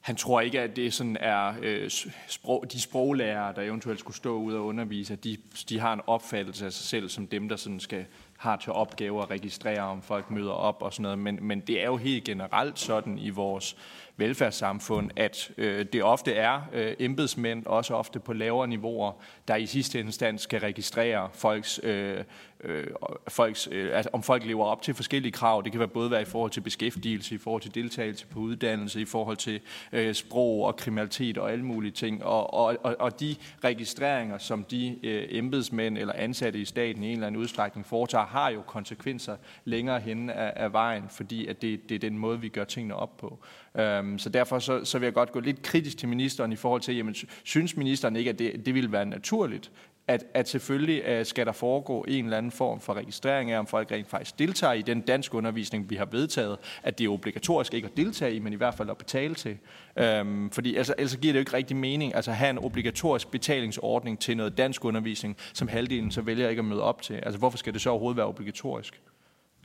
[0.00, 1.90] han tror ikke, at det sådan er øh,
[2.28, 5.36] sprog, de sproglærere, der eventuelt skulle stå ud og undervise, at de,
[5.68, 8.06] de har en opfattelse af sig selv som dem, der sådan skal
[8.38, 11.18] har til opgave at registrere, om folk møder op og sådan noget.
[11.18, 13.76] Men, men det er jo helt generelt sådan i vores
[14.16, 19.12] velfærdssamfund, at øh, det ofte er øh, embedsmænd, også ofte på lavere niveauer,
[19.48, 22.24] der i sidste instans skal registrere folks, øh,
[22.64, 22.86] øh,
[23.28, 25.62] folks øh, altså, om folk lever op til forskellige krav.
[25.64, 29.00] Det kan være både være i forhold til beskæftigelse, i forhold til deltagelse på uddannelse,
[29.00, 29.60] i forhold til
[29.92, 32.24] øh, sprog og kriminalitet og alle mulige ting.
[32.24, 37.06] Og, og, og, og de registreringer, som de øh, embedsmænd eller ansatte i staten i
[37.06, 41.62] en eller anden udstrækning foretager, har jo konsekvenser længere hen af, af vejen, fordi at
[41.62, 43.38] det, det er den måde, vi gør tingene op på.
[43.78, 46.80] Øhm, så derfor så, så vil jeg godt gå lidt kritisk til ministeren i forhold
[46.80, 47.14] til, jamen,
[47.44, 49.70] synes ministeren ikke, at det, det ville være naturligt,
[50.08, 53.66] at, at selvfølgelig uh, skal der foregå en eller anden form for registrering af, om
[53.66, 57.74] folk rent faktisk deltager i den dansk undervisning, vi har vedtaget, at det er obligatorisk
[57.74, 59.58] ikke at deltage i, men i hvert fald at betale til.
[59.96, 64.18] Øhm, fordi altså, ellers giver det jo ikke rigtig mening altså have en obligatorisk betalingsordning
[64.18, 67.14] til noget dansk undervisning, som halvdelen så vælger ikke at møde op til.
[67.14, 69.00] Altså hvorfor skal det så overhovedet være obligatorisk?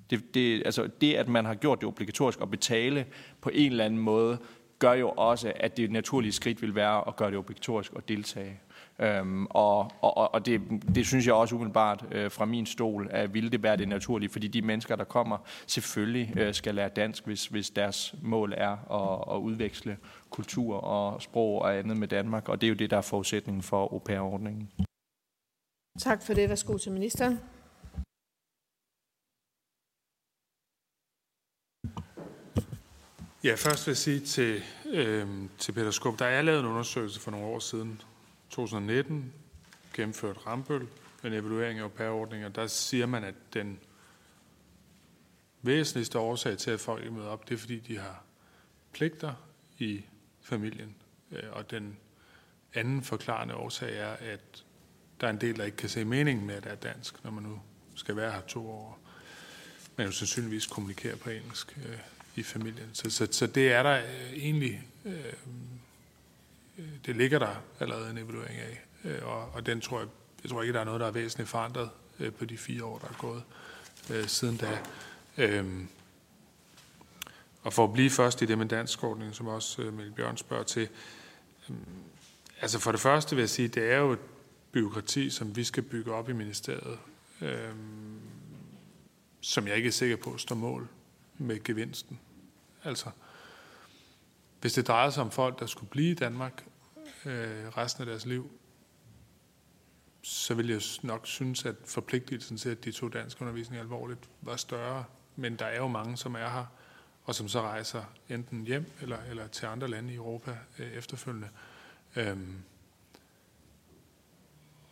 [0.09, 3.05] Det, det, altså det, at man har gjort det obligatorisk at betale
[3.41, 4.37] på en eller anden måde,
[4.79, 8.59] gør jo også, at det naturlige skridt vil være at gøre det obligatorisk at deltage.
[8.99, 10.61] Øhm, og og, og det,
[10.95, 14.29] det synes jeg også umiddelbart øh, fra min stol, at ville det være det naturlige,
[14.29, 15.37] fordi de mennesker, der kommer,
[15.67, 19.97] selvfølgelig øh, skal lære dansk, hvis, hvis deres mål er at, at udveksle
[20.29, 23.63] kultur og sprog og andet med Danmark, og det er jo det, der er forudsætningen
[23.63, 24.69] for au pair-ordningen.
[25.99, 26.49] Tak for det.
[26.49, 27.39] Værsgo til ministeren.
[33.43, 34.61] Ja, først vil jeg sige til,
[34.93, 38.01] øh, til Peter Skub, der er lavet en undersøgelse for nogle år siden,
[38.53, 39.33] 2019,
[39.93, 40.87] gennemført Rambøl,
[41.23, 42.25] en evaluering af au
[42.55, 43.79] Der siger man, at den
[45.61, 48.23] væsentligste årsag til, at folk ikke møder op, det er, fordi de har
[48.91, 49.33] pligter
[49.77, 50.05] i
[50.41, 50.95] familien.
[51.31, 51.97] Øh, og den
[52.73, 54.63] anden forklarende årsag er, at
[55.21, 57.31] der er en del, der ikke kan se meningen med, at det er dansk, når
[57.31, 57.59] man nu
[57.95, 58.99] skal være her to år.
[59.95, 61.77] Men jo sandsynligvis kommunikerer på engelsk.
[61.77, 61.99] Øh,
[62.35, 62.89] i familien.
[62.93, 65.33] Så, så, så det er der øh, egentlig, øh,
[66.77, 70.07] Øh, det ligger der allerede en evaluering af, øh, og, og den tror jeg,
[70.43, 71.89] jeg tror ikke, der er noget, der er væsentligt forandret
[72.19, 73.43] øh, på de fire år, der er gået
[74.27, 74.79] siden da.
[75.37, 75.65] Øh,
[77.63, 80.63] og for at blive først i det med danskordningen, som også øh, Mikkel Bjørn spørger
[80.63, 80.89] til,
[81.69, 81.77] øhm,
[82.61, 84.19] altså for det første vil jeg sige, det er jo et
[84.71, 86.99] byråkrati, som vi skal bygge op i ministeriet,
[87.41, 87.73] øh,
[89.41, 90.87] som jeg ikke er sikker på står mål
[91.37, 92.19] med gevinsten.
[92.83, 93.09] Altså,
[94.63, 96.65] hvis det drejer sig om folk, der skulle blive i Danmark
[97.25, 98.51] øh, resten af deres liv,
[100.21, 104.55] så vil jeg nok synes, at forpligtelsen til, at de to dansk undervisning alvorligt, var
[104.55, 105.05] større.
[105.35, 106.65] Men der er jo mange, som er her,
[107.23, 111.49] og som så rejser enten hjem eller, eller til andre lande i Europa øh, efterfølgende.
[112.15, 112.55] Øhm,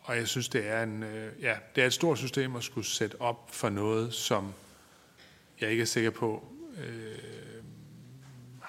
[0.00, 2.86] og jeg synes, det er, en, øh, ja, det er et stort system at skulle
[2.86, 4.52] sætte op for noget, som
[5.60, 7.61] jeg ikke er sikker på, øh,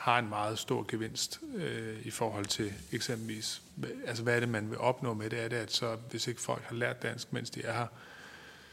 [0.03, 3.61] har en meget stor gevinst øh, i forhold til eksempelvis,
[4.05, 5.39] altså hvad er det, man vil opnå med det?
[5.39, 7.87] Er det, at så, hvis ikke folk har lært dansk, mens de er her,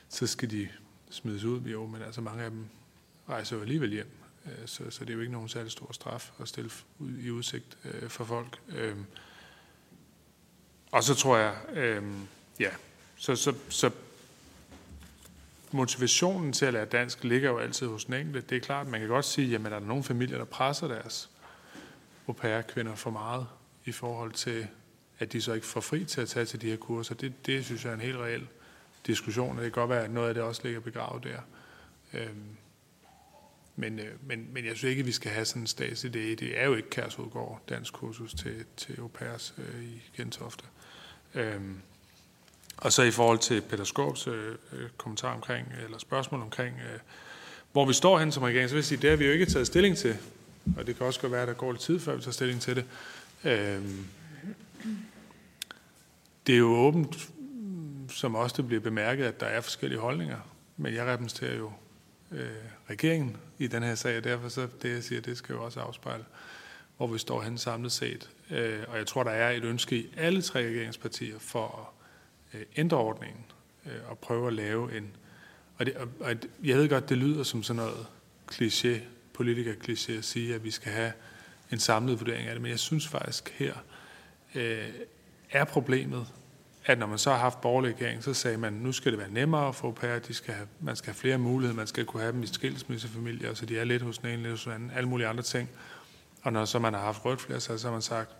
[0.08, 0.68] så skal de
[1.10, 2.64] smides ud, jo, men altså mange af dem
[3.28, 4.10] rejser jo alligevel hjem,
[4.46, 7.30] øh, så, så det er jo ikke nogen særlig stor straf at stille ud, i
[7.30, 8.60] udsigt øh, for folk.
[8.68, 8.96] Øh,
[10.92, 12.04] og så tror jeg, øh,
[12.60, 12.70] ja,
[13.16, 13.90] så, så, så
[15.72, 18.40] motivationen til at lære dansk ligger jo altid hos den enkelte.
[18.40, 21.30] Det er klart, man kan godt sige, jamen er nogle familier, der presser deres
[22.28, 23.46] au pair-kvinder for meget
[23.84, 24.66] i forhold til,
[25.18, 27.14] at de så ikke får fri til at tage til de her kurser.
[27.14, 28.46] Det, det synes jeg er en helt reel
[29.06, 31.40] diskussion, og det kan godt være, at noget af det også ligger begravet der.
[32.12, 32.56] Øhm,
[33.76, 36.18] men, øh, men, men jeg synes ikke, at vi skal have sådan en statslig idé.
[36.18, 40.64] Det er jo ikke Kærsudgård, dansk kursus til, til au pairs øh, i Gentofte.
[41.34, 41.82] Øhm,
[42.80, 46.76] og så i forhold til Peter Skovs øh, øh, kommentar omkring, øh, eller spørgsmål omkring,
[46.76, 46.98] øh,
[47.72, 49.46] hvor vi står hen som regering, så vil jeg sige, det har vi jo ikke
[49.46, 50.16] taget stilling til.
[50.76, 52.60] Og det kan også godt være, at der går lidt tid, før vi tager stilling
[52.60, 52.84] til det.
[53.44, 54.06] Øhm,
[56.46, 57.28] det er jo åbent,
[58.08, 60.38] som også det bliver bemærket, at der er forskellige holdninger.
[60.76, 61.72] Men jeg repræsenterer jo
[62.30, 62.50] øh,
[62.90, 65.80] regeringen i den her sag, og derfor så det, jeg siger, det skal jo også
[65.80, 66.24] afspejle,
[66.96, 68.30] hvor vi står hen samlet set.
[68.50, 71.99] Øh, og jeg tror, der er et ønske i alle tre regeringspartier for at
[72.54, 73.44] Øh, ændre ordningen
[73.86, 75.10] øh, og prøve at lave en...
[75.78, 78.06] Og, det, og, og jeg ved godt, det lyder som sådan noget
[78.52, 79.00] kliché,
[79.34, 81.12] politiker-kliché at sige, at vi skal have
[81.72, 83.74] en samlet vurdering af det, men jeg synes faktisk her
[84.54, 84.88] øh,
[85.50, 86.26] er problemet,
[86.84, 89.30] at når man så har haft borgerlig regering, så sagde man, nu skal det være
[89.30, 92.20] nemmere at få pære, de skal have, man skal have flere muligheder, man skal kunne
[92.20, 94.90] have dem i skilsmissefamilier, så de er lidt hos den ene, lidt hos den anden,
[94.94, 95.68] alle mulige andre ting.
[96.42, 98.30] Og når så man har haft rødt flertal, så har man sagt,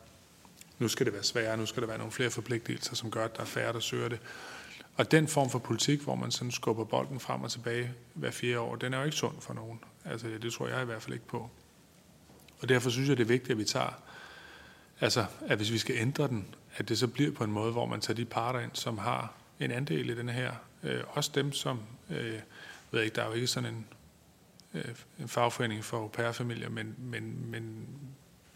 [0.81, 3.37] nu skal det være sværere, nu skal der være nogle flere forpligtelser, som gør, at
[3.37, 4.21] der er færre, der søger det.
[4.97, 8.61] Og den form for politik, hvor man sådan skubber bolden frem og tilbage hver fire
[8.61, 9.81] år, den er jo ikke sund for nogen.
[10.05, 11.51] Altså, det tror jeg i hvert fald ikke på.
[12.61, 14.03] Og derfor synes jeg, det er vigtigt, at vi tager,
[15.01, 17.87] altså, at hvis vi skal ændre den, at det så bliver på en måde, hvor
[17.87, 20.53] man tager de parter ind, som har en andel i den her.
[20.83, 21.81] Øh, også dem, som,
[22.11, 22.41] øh,
[22.91, 23.87] ved ikke, der er jo ikke sådan en,
[24.75, 27.87] øh, en fagforening for au pair-familier, men, men, men,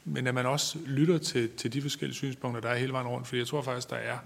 [0.04, 3.26] men at man også lytter til, til de forskellige synspunkter, der er hele vejen rundt,
[3.26, 4.18] fordi jeg tror faktisk, der er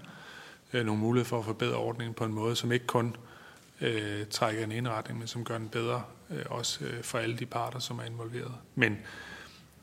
[0.73, 3.15] øh, nogle muligheder for at forbedre ordningen på en måde, som ikke kun
[3.81, 7.45] øh, trækker en indretning, men som gør den bedre, øh, også øh, for alle de
[7.45, 8.53] parter, som er involveret.
[8.75, 8.97] Men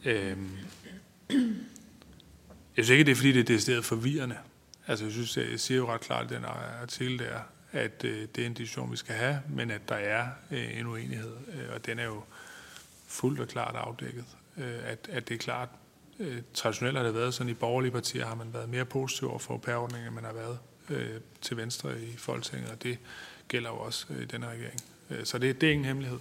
[0.04, 0.36] øh,
[2.76, 4.36] jeg synes ikke, det er fordi, det er decideret forvirrende.
[4.86, 6.44] Altså, jeg synes, jeg siger jo ret klart i den
[6.82, 7.38] artikel der,
[7.72, 10.86] at øh, det er en diskussion, vi skal have, men at der er øh, en
[10.86, 12.22] uenighed, øh, og den er jo
[13.06, 14.24] fuldt og klart afdækket.
[14.56, 15.68] Øh, at, at det er klart,
[16.18, 19.38] øh, traditionelt har det været sådan, i borgerlige partier har man været mere positiv over
[19.38, 20.58] for pærordningen, end man har været
[20.90, 22.98] øh, til venstre i Folketinget, og det
[23.48, 24.80] gælder jo også øh, i denne regering.
[25.10, 26.18] Øh, så det, det er ingen hemmelighed.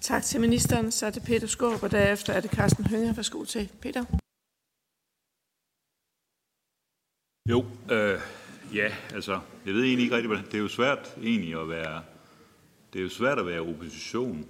[0.00, 0.92] Tak til ministeren.
[0.92, 3.16] Så er det Peter Skåb, og derefter er det Carsten Hønge.
[3.16, 4.04] Værsgo til Peter.
[7.50, 8.20] Jo, øh,
[8.74, 12.02] ja, altså, jeg ved egentlig ikke rigtigt, det er jo svært egentlig at være,
[12.92, 14.46] det er jo svært at være opposition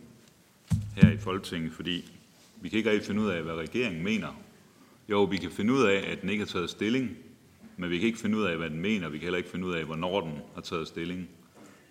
[0.97, 2.14] her i Folketinget, fordi
[2.65, 4.43] vi kan ikke rigtig finde ud af, hvad regeringen mener.
[5.09, 7.17] Jo, vi kan finde ud af, at den ikke har taget stilling,
[7.77, 9.09] men vi kan ikke finde ud af, hvad den mener.
[9.09, 11.29] Vi kan heller ikke finde ud af, hvornår den har taget stilling.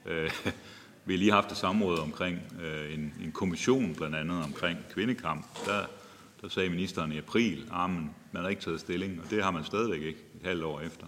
[0.05, 0.31] Øh,
[1.05, 5.45] vi har lige haft et samråd omkring øh, en, en kommission, blandt andet omkring kvindekamp.
[5.65, 5.85] Der,
[6.41, 9.51] der sagde ministeren i april, at ah, man har ikke taget stilling, og det har
[9.51, 11.07] man stadigvæk ikke et halvt år efter.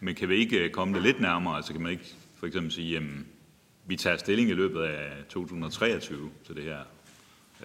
[0.00, 1.56] Men kan vi ikke øh, komme det lidt nærmere?
[1.56, 3.02] Altså kan man ikke for eksempel sige, at
[3.86, 6.78] vi tager stilling i løbet af 2023 til det her.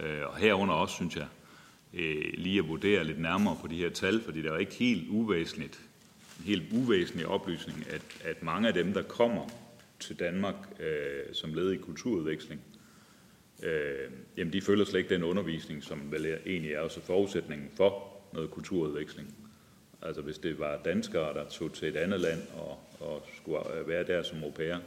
[0.02, 1.28] Øh, og herunder også, synes jeg,
[1.94, 4.74] øh, lige at vurdere lidt nærmere på de her tal, fordi det er jo ikke
[4.74, 5.82] helt uvæsentligt,
[6.40, 9.50] en helt uvæsentlig oplysning, at, at mange af dem, der kommer
[10.00, 12.62] til Danmark øh, som led i kulturudveksling,
[13.64, 18.16] øh, jamen de følger slet ikke den undervisning, som vel egentlig er også forudsætningen for
[18.34, 19.36] noget kulturudveksling.
[20.02, 23.88] Altså hvis det var danskere, der tog til et andet land og, og skulle øh,
[23.88, 24.78] være der som au pair,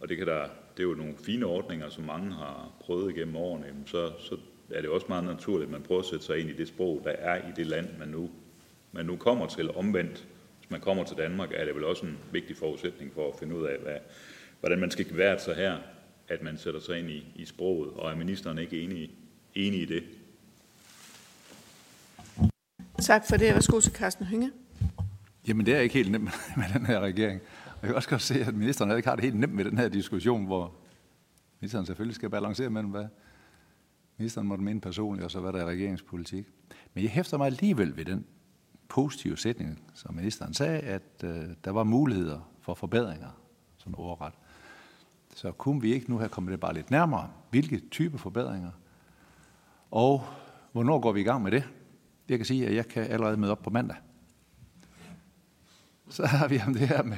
[0.00, 0.48] og det, kan der,
[0.80, 4.36] det er jo nogle fine ordninger, som mange har prøvet igennem årene, så, så
[4.70, 7.00] er det også meget naturligt, at man prøver at sætte sig ind i det sprog,
[7.04, 8.30] der er i det land, man nu,
[8.92, 9.70] man nu kommer til.
[9.70, 10.26] Omvendt,
[10.58, 13.56] hvis man kommer til Danmark, er det vel også en vigtig forudsætning for at finde
[13.56, 13.96] ud af, hvad,
[14.60, 15.78] hvordan man skal være sig her,
[16.28, 19.10] at man sætter sig ind i, i sproget, og er ministeren ikke enig,
[19.54, 20.02] enig i det?
[23.02, 23.54] Tak for det.
[23.54, 24.50] Værsgo til Carsten Hynge.
[25.48, 27.40] Jamen, det er ikke helt nemt med den her regering.
[27.82, 29.88] Jeg kan også godt se, at ministeren ikke har det helt nemt med den her
[29.88, 30.74] diskussion, hvor
[31.60, 33.06] ministeren selvfølgelig skal balancere mellem, hvad
[34.18, 36.46] ministeren måtte mene personligt, og så hvad der er regeringspolitik.
[36.94, 38.26] Men jeg hæfter mig alligevel ved den
[38.88, 43.28] positive sætning, som ministeren sagde, at øh, der var muligheder for forbedringer,
[43.76, 44.34] sådan overret.
[45.34, 47.30] Så kunne vi ikke nu have kommet det bare lidt nærmere?
[47.50, 48.70] Hvilke type forbedringer?
[49.90, 50.24] Og
[50.72, 51.68] hvornår går vi i gang med det?
[52.28, 53.96] Jeg kan sige, at jeg kan allerede møde op på mandag.
[56.08, 57.16] Så har vi om det her med,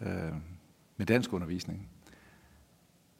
[0.00, 0.32] øh,
[0.96, 1.88] med dansk undervisning.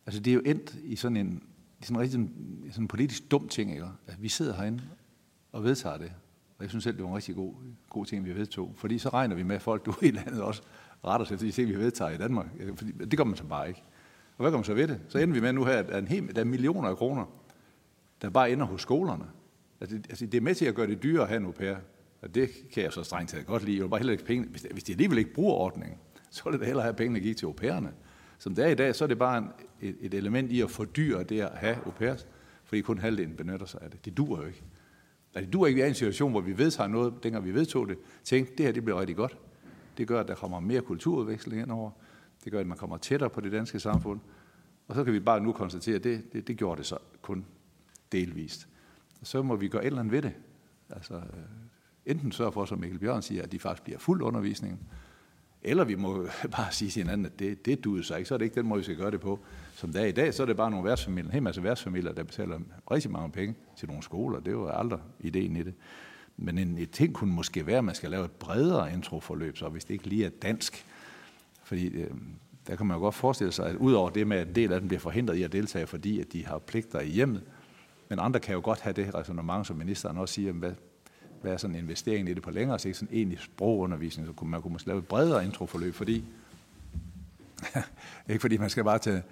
[0.07, 1.43] Altså det er jo endt i sådan en,
[1.81, 2.31] i sådan en rigtig
[2.71, 3.87] sådan en politisk dum ting, ikke?
[4.07, 4.83] at vi sidder herinde
[5.53, 6.13] og vedtager det.
[6.59, 7.55] Og jeg synes selv, det var en rigtig god,
[7.91, 8.73] god ting, vi vedtog.
[8.77, 10.63] Fordi så regner vi med, at folk du i landet også
[11.05, 12.47] retter sig til de ting, vi vedtager i Danmark.
[12.61, 13.83] Øh, fordi det gør man så bare ikke.
[14.37, 15.01] Og hvad gør man så ved det?
[15.09, 17.25] Så ender vi med nu her, at en hel, der er millioner af kroner,
[18.23, 19.25] der bare ender hos skolerne.
[19.81, 21.77] Altså, altså, det er med til at gøre det dyrere at have en au pair.
[22.23, 23.77] Og det kan jeg så strengt taget godt lide.
[23.77, 24.47] Jeg vil bare heller ikke penge.
[24.47, 25.99] Hvis, hvis de alligevel ikke bruger ordningen,
[26.31, 27.93] så ville det hellere have pengene gik til au pairerne.
[28.39, 29.49] Som det er i dag, så er det bare en,
[29.81, 32.27] et, et element i at fordyre det at have au pairs,
[32.65, 34.05] fordi kun halvdelen benytter sig af det.
[34.05, 34.65] Det duer jo ikke.
[35.35, 37.55] Altså, det duer ikke, vi er i en situation, hvor vi vedtager noget, dengang vi
[37.55, 39.39] vedtog det, tænkte, det her det bliver rigtig godt.
[39.99, 41.91] Det gør, at der kommer mere kulturudveksling indover.
[42.45, 44.21] Det gør, at man kommer tættere på det danske samfund.
[44.89, 47.47] Og så kan vi bare nu konstatere, at det, det, det gjorde det så kun
[48.13, 48.69] delvist.
[49.21, 50.33] Og så må vi gøre et eller andet ved det.
[50.91, 51.23] Altså, øh,
[52.07, 54.89] enten sørge for, som Mikkel Bjørn siger, at de faktisk bliver fuld undervisning,
[55.67, 56.27] eller vi må
[56.57, 58.67] bare sige til hinanden, at det, det duer sig ikke, så er det ikke den
[58.67, 59.39] måde, vi skal gøre det på.
[59.75, 62.13] Som det er i dag, så er det bare nogle værtsfamilier, en hel masse værtsfamilier,
[62.13, 62.59] der betaler
[62.91, 64.39] rigtig mange penge til nogle skoler.
[64.39, 65.75] Det er jo aldrig ideen i det.
[66.37, 69.69] Men en, et ting kunne måske være, at man skal lave et bredere introforløb, så
[69.69, 70.85] hvis det ikke lige er dansk.
[71.65, 72.11] Fordi øh,
[72.67, 74.81] der kan man jo godt forestille sig, at udover det med, at en del af
[74.81, 77.43] dem bliver forhindret i at deltage, fordi at de har pligter i hjemmet,
[78.09, 80.73] men andre kan jo godt have det resonemang, som ministeren også siger, hvad,
[81.43, 84.63] være sådan en investering i det på længere sigt, sådan egentlig sprogundervisning, så kunne man
[84.63, 86.25] kunne måske lave et bredere introforløb, fordi
[88.29, 89.23] ikke fordi man skal bare til,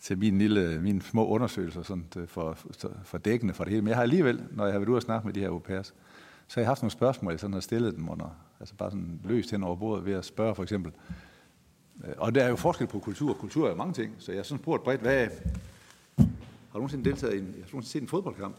[0.00, 2.58] til min lille, mine små undersøgelser sådan, øh, for,
[3.04, 5.02] for dækkende for det hele, men jeg har alligevel, når jeg har været ude og
[5.02, 5.94] snakke med de her au pairs,
[6.48, 9.20] så har jeg haft nogle spørgsmål, jeg sådan har stillet dem under, altså bare sådan
[9.24, 10.92] løst hen over bordet ved at spørge for eksempel,
[12.04, 14.44] øh, og der er jo forskel på kultur, kultur er mange ting, så jeg har
[14.44, 15.28] sådan spurgt bredt, hvad,
[16.70, 18.56] har du nogensinde deltaget i en, jeg har nogensinde set en fodboldkamp?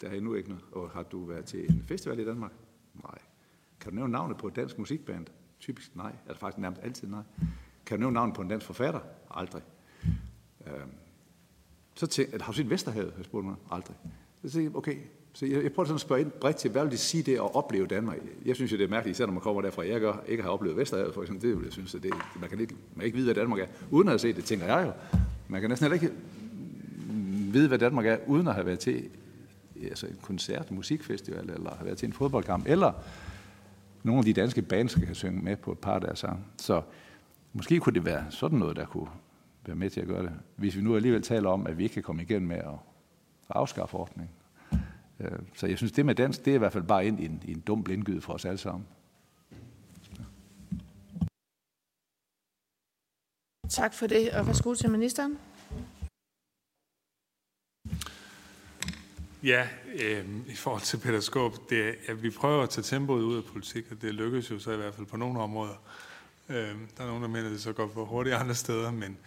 [0.00, 0.64] Der har endnu ikke noget.
[0.72, 2.52] Og har du været til en festival i Danmark?
[2.94, 3.18] Nej.
[3.80, 5.26] Kan du nævne navnet på et dansk musikband?
[5.60, 6.12] Typisk nej.
[6.26, 7.22] Altså faktisk nærmest altid nej.
[7.86, 9.00] Kan du nævne navnet på en dansk forfatter?
[9.30, 9.62] Aldrig.
[10.66, 10.90] Øhm,
[11.94, 13.14] så tænk, har du set Vesterhavet?
[13.16, 13.56] Jeg spurgte mig.
[13.70, 13.96] Aldrig.
[14.34, 14.96] Så tænkte jeg, okay,
[15.32, 17.34] så jeg, jeg prøver sådan at spørge ind bredt til, hvad vil det sige det
[17.34, 18.18] at opleve Danmark?
[18.44, 19.86] Jeg synes jo, det er mærkeligt, især når man kommer derfra.
[19.86, 21.50] Jeg gør, ikke har oplevet Vesterhavet, for eksempel.
[21.50, 23.66] Det, jeg synes, at det, man, kan ikke, man kan ikke vide, hvad Danmark er,
[23.90, 25.18] uden at have set det, tænker jeg jo.
[25.48, 26.16] Man kan næsten heller ikke
[27.52, 29.08] vide, hvad Danmark er, uden at have været til
[29.82, 32.92] altså en koncert, en musikfestival, eller have været til en fodboldkamp, eller
[34.02, 36.44] nogle af de danske bands, kan synge med på et par af deres sange.
[36.56, 36.82] Så
[37.52, 39.08] måske kunne det være sådan noget, der kunne
[39.66, 40.32] være med til at gøre det.
[40.56, 42.74] Hvis vi nu alligevel taler om, at vi ikke kan komme igen med at
[43.48, 44.30] afskaffe ordningen.
[45.20, 47.24] Øh, så jeg synes, det med dansk, det er i hvert fald bare ind i
[47.24, 48.86] en, i en dum blindgyde for os alle sammen.
[53.68, 55.38] Tak for det, og værsgo til ministeren.
[59.42, 63.36] Ja, øh, i forhold til Peter Skåb, det, ja, vi prøver at tage tempoet ud
[63.36, 65.74] af politik, og det lykkes jo så i hvert fald på nogle områder.
[66.48, 66.56] Øh,
[66.96, 69.18] der er nogen, der mener, at det så går for hurtigt andre steder, men,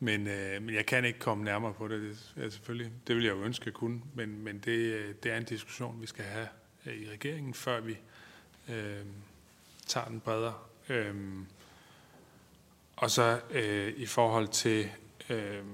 [0.00, 2.00] men, øh, men jeg kan ikke komme nærmere på det.
[2.00, 5.32] Det, er selvfølgelig, det vil jeg jo ønske, at kunne, men, men det, øh, det
[5.32, 6.48] er en diskussion, vi skal have
[6.86, 7.98] øh, i regeringen, før vi
[8.68, 9.04] øh,
[9.86, 10.54] tager den bredere.
[10.88, 11.14] Øh,
[12.96, 14.90] og så øh, i forhold til
[15.30, 15.64] øh,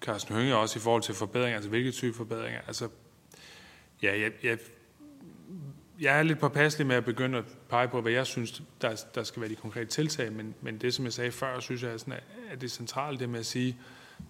[0.00, 2.60] Carsten Hønge, også i forhold til forbedringer, altså hvilke type forbedringer.
[2.66, 2.88] Altså
[4.02, 4.58] Ja, jeg, jeg,
[6.00, 9.22] jeg er lidt påpasselig med at begynde at pege på, hvad jeg synes, der, der
[9.22, 11.96] skal være de konkrete tiltag, men, men det, som jeg sagde før, synes jeg er,
[11.96, 12.14] sådan,
[12.50, 13.78] er det centrale, det med at sige,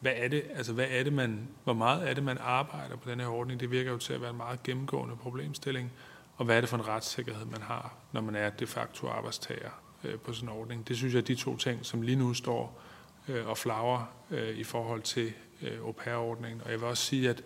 [0.00, 3.10] hvad er det, altså hvad er det, man, hvor meget er det, man arbejder på
[3.10, 3.60] den her ordning?
[3.60, 5.92] Det virker jo til at være en meget gennemgående problemstilling.
[6.36, 9.70] Og hvad er det for en retssikkerhed, man har, når man er de facto arbejdstager
[10.04, 10.88] øh, på sådan en ordning?
[10.88, 12.82] Det synes jeg er de to ting, som lige nu står
[13.28, 15.32] øh, og flager øh, i forhold til
[15.62, 16.62] øh, au pair-ordningen.
[16.64, 17.44] Og jeg vil også sige, at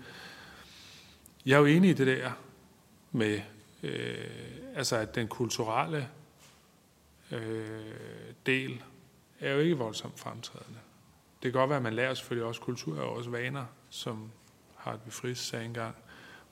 [1.47, 2.31] jeg er jo enig i det der
[3.13, 3.41] med,
[3.83, 4.25] øh,
[4.75, 6.09] altså at den kulturelle
[7.31, 7.95] øh,
[8.47, 8.83] del
[9.41, 10.79] er jo ikke voldsomt fremtrædende.
[11.43, 14.31] Det kan godt være, at man lærer selvfølgelig også kultur og også vaner, som
[14.77, 15.95] har et Friis sagde engang.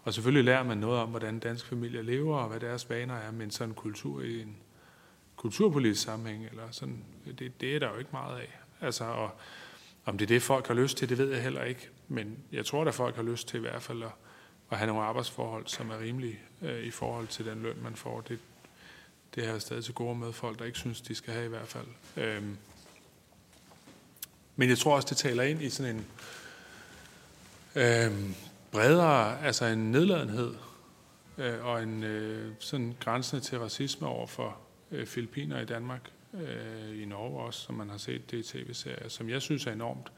[0.02, 3.30] Og selvfølgelig lærer man noget om, hvordan danske familier lever, og hvad deres vaner er,
[3.30, 4.56] men sådan kultur i en
[5.36, 7.04] kulturpolitisk sammenhæng, eller sådan,
[7.38, 8.58] det, det er der jo ikke meget af.
[8.80, 9.30] Altså, og
[10.10, 11.88] om det er det, folk har lyst til, det ved jeg heller ikke.
[12.08, 14.10] Men jeg tror, at folk har lyst til i hvert fald at
[14.70, 18.20] at have nogle arbejdsforhold, som er rimelige øh, i forhold til den løn, man får.
[18.20, 18.38] Det,
[19.34, 21.48] det har jeg stadig til gode med folk, der ikke synes, de skal have i
[21.48, 21.86] hvert fald.
[22.16, 22.56] Øhm.
[24.56, 26.06] Men jeg tror også, det taler ind i sådan en
[27.74, 28.34] øhm,
[28.72, 30.54] bredere, altså en nedladenhed
[31.38, 34.58] øh, og en øh, sådan grænsende til racisme over for
[34.90, 39.08] øh, filipiner i Danmark, øh, i Norge også, som man har set det i tv-serier,
[39.08, 40.12] som jeg synes er enormt.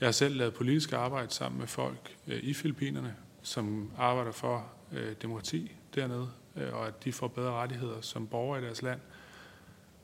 [0.00, 4.72] Jeg har selv lavet politisk arbejde sammen med folk øh, i Filippinerne, som arbejder for
[4.92, 9.00] øh, demokrati dernede, øh, og at de får bedre rettigheder som borgere i deres land.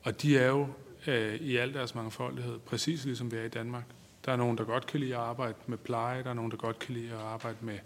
[0.02, 0.68] Og de er jo
[1.06, 3.84] øh, i al deres mangfoldighed, præcis ligesom vi er i Danmark.
[4.24, 6.56] Der er nogen, der godt kan lide at arbejde med pleje, der er nogen, der
[6.56, 7.78] godt kan lide at arbejde med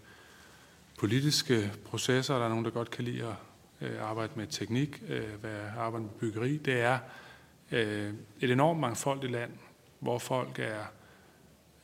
[0.99, 3.35] politiske processer, der er nogen, der godt kan lide at
[3.81, 6.57] øh, arbejde med teknik, øh, være, arbejde med byggeri.
[6.57, 6.99] Det er
[7.73, 9.51] øh, et enormt mangfoldigt land,
[9.99, 10.85] hvor folk er,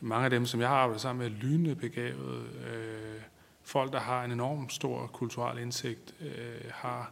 [0.01, 2.47] mange af dem, som jeg har arbejdet sammen med, lynende begavet.
[2.47, 3.21] Øh,
[3.63, 7.11] folk, der har en enorm stor kulturel indsigt, øh, har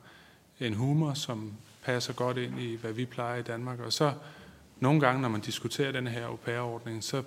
[0.60, 3.80] en humor, som passer godt ind i, hvad vi plejer i Danmark.
[3.80, 4.12] Og så
[4.80, 7.22] nogle gange, når man diskuterer den her au pair-ordning, så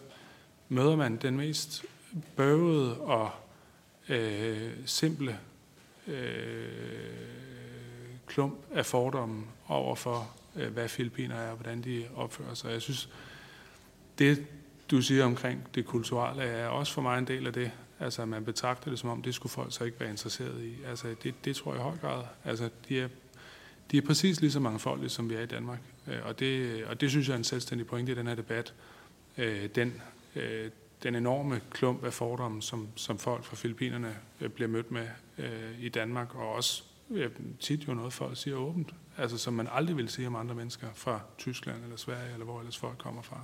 [0.69, 1.85] møder man den mest
[2.35, 3.31] bøvede og
[4.09, 5.39] øh, simple
[6.07, 6.69] øh,
[8.27, 12.71] klump af fordomme over for, øh, hvad filipiner er og hvordan de opfører sig.
[12.71, 13.09] Jeg synes,
[14.19, 14.45] det
[14.91, 17.71] du siger omkring det kulturelle er også for mig en del af det.
[17.99, 20.73] Altså, at man betragter det som om, det skulle folk så ikke være interesseret i.
[20.87, 22.23] Altså, det, det tror jeg i høj grad.
[22.43, 23.07] Altså, de er,
[23.91, 25.79] de er præcis lige så mangfoldige, som vi er i Danmark.
[26.07, 28.73] Øh, og det, og det synes jeg er en selvstændig pointe i den her debat.
[29.37, 30.01] Øh, den,
[30.35, 30.71] øh,
[31.03, 34.15] den enorme klump af fordomme, som, som folk fra Filippinerne
[34.55, 35.07] bliver mødt med
[35.79, 36.83] i Danmark, og også
[37.59, 40.87] tit jo noget folk siger åbent, altså som man aldrig vil sige om andre mennesker
[40.93, 43.39] fra Tyskland eller Sverige, eller hvor ellers folk kommer fra.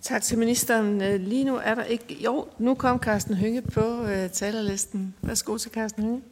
[0.00, 0.98] Tak til ministeren.
[1.20, 2.22] Lige nu er der ikke...
[2.24, 5.14] Jo, nu kom Carsten Hynge på talerlisten.
[5.22, 6.22] Værsgo til Carsten Hynge.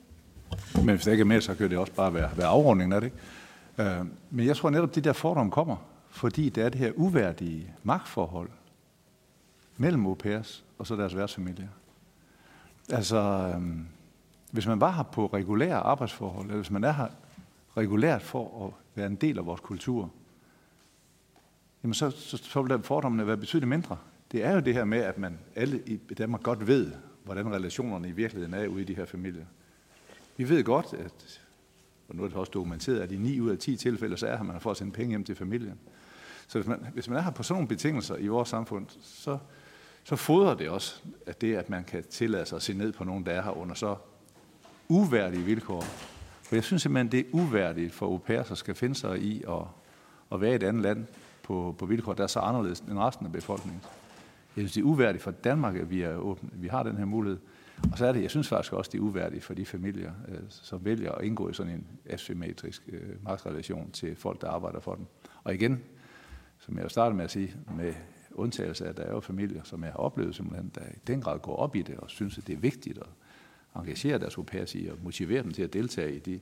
[0.74, 3.01] Men hvis der ikke er mere, så kan det også bare være, være afrundingen af
[3.01, 3.12] det.
[3.78, 5.77] Øh, men jeg tror netop, det der fordom kommer,
[6.11, 8.51] fordi det er det her uværdige magtforhold
[9.77, 11.69] mellem au pairs og så deres værtsfamilier.
[12.89, 13.62] Altså, øh,
[14.51, 17.09] hvis man var her på regulære arbejdsforhold, eller hvis man er her
[17.77, 20.10] regulært for at være en del af vores kultur,
[21.82, 23.97] jamen så, så, så vil der fordommene være betydeligt mindre.
[24.32, 26.93] Det er jo det her med, at man alle i Danmark godt ved,
[27.24, 29.44] hvordan relationerne i virkeligheden er ude i de her familier.
[30.36, 31.40] Vi ved godt, at,
[32.09, 34.36] og nu er det også dokumenteret, at i 9 ud af 10 tilfælde, så er
[34.36, 35.78] her man for at sende penge hjem til familien.
[36.48, 39.39] Så hvis man, hvis man er her på sådan nogle betingelser i vores samfund, så,
[40.05, 43.05] så fodrer det også, at det, at man kan tillade sig at se ned på
[43.05, 43.97] nogen, der er her under så
[44.90, 45.80] uværdige vilkår.
[46.42, 49.44] For jeg synes simpelthen, det er uværdigt for au pairer, der skal finde sig i
[49.48, 49.62] at,
[50.32, 51.06] at være i et andet land
[51.42, 53.80] på, på vilkår, der er så anderledes end resten af befolkningen.
[54.56, 57.04] Jeg synes, det er uværdigt for Danmark, at vi, er åbne, vi har den her
[57.04, 57.38] mulighed.
[57.92, 60.38] Og så er det, jeg synes faktisk også, det er uværdigt for de familier, øh,
[60.48, 64.94] som vælger at indgå i sådan en asymmetrisk øh, magtrelation til folk, der arbejder for
[64.94, 65.06] dem.
[65.44, 65.80] Og igen,
[66.58, 67.94] som jeg startede med at sige, med
[68.30, 71.20] undtagelse af, at der er jo familier, som jeg har oplevet simpelthen, der i den
[71.20, 73.06] grad går op i det og synes, at det er vigtigt at
[73.76, 76.40] engagere deres au pairs i og motivere dem til at deltage i de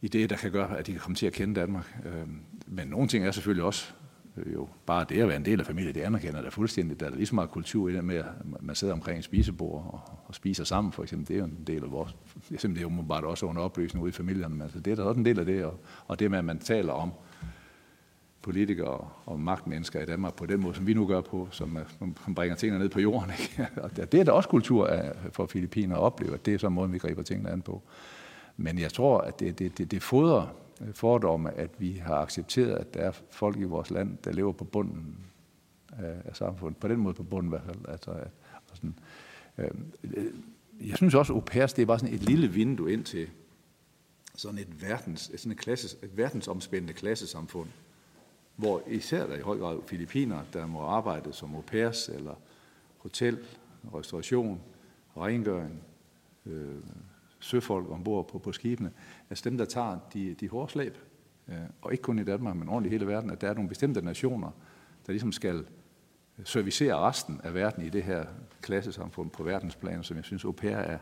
[0.00, 1.98] i det, der kan gøre, at de kan komme til at kende Danmark.
[2.04, 3.92] Øhm, men nogle ting er selvfølgelig også
[4.36, 7.00] øh, jo bare det at være en del af familien, det anerkender der fuldstændig.
[7.00, 8.24] Der er lige så meget kultur i det med, at
[8.60, 11.28] man sidder omkring en spisebord og, og spiser sammen, for eksempel.
[11.28, 12.16] Det er jo en del af vores...
[12.48, 15.02] Det er jo bare også under opløsning ude i familierne, men altså, det er da
[15.02, 15.64] også en del af det.
[15.64, 17.12] Og, og det med, at man taler om
[18.42, 21.78] politikere og magtmennesker i Danmark på den måde, som vi nu gør på, som,
[22.24, 23.30] som bringer tingene ned på jorden.
[23.40, 23.68] Ikke?
[23.76, 24.90] Og det er da også kultur
[25.32, 27.82] for Filippiner at opleve, at det er så måden, vi griber tingene an på.
[28.56, 30.46] Men jeg tror, at det, det, det, det fodrer
[30.94, 34.64] fordomme, at vi har accepteret, at der er folk i vores land, der lever på
[34.64, 35.16] bunden
[35.98, 36.80] af samfundet.
[36.80, 37.88] På den måde på bunden i hvert fald.
[37.88, 38.30] Altså, at,
[38.74, 38.94] sådan,
[39.58, 39.70] øh,
[40.80, 43.28] jeg synes også, at au pairs, det er bare sådan et lille vindue ind til
[44.34, 47.68] sådan et, verdens, sådan et, klasses, et verdensomspændende klassesamfund,
[48.58, 52.34] hvor især der i høj grad filipiner, der må arbejde som au pairs, eller
[52.98, 53.38] hotel,
[53.94, 54.60] restauration,
[55.16, 55.82] rengøring,
[56.46, 56.74] øh,
[57.40, 58.90] søfolk ombord på, på skibene,
[59.30, 60.98] altså dem, der tager de, de hårde slæb,
[61.48, 63.68] øh, og ikke kun i Danmark, men ordentligt i hele verden, at der er nogle
[63.68, 64.50] bestemte nationer,
[65.06, 65.66] der ligesom skal
[66.44, 68.26] servicere resten af verden i det her
[68.62, 70.98] klassesamfund på verdensplan, som jeg synes, au pair er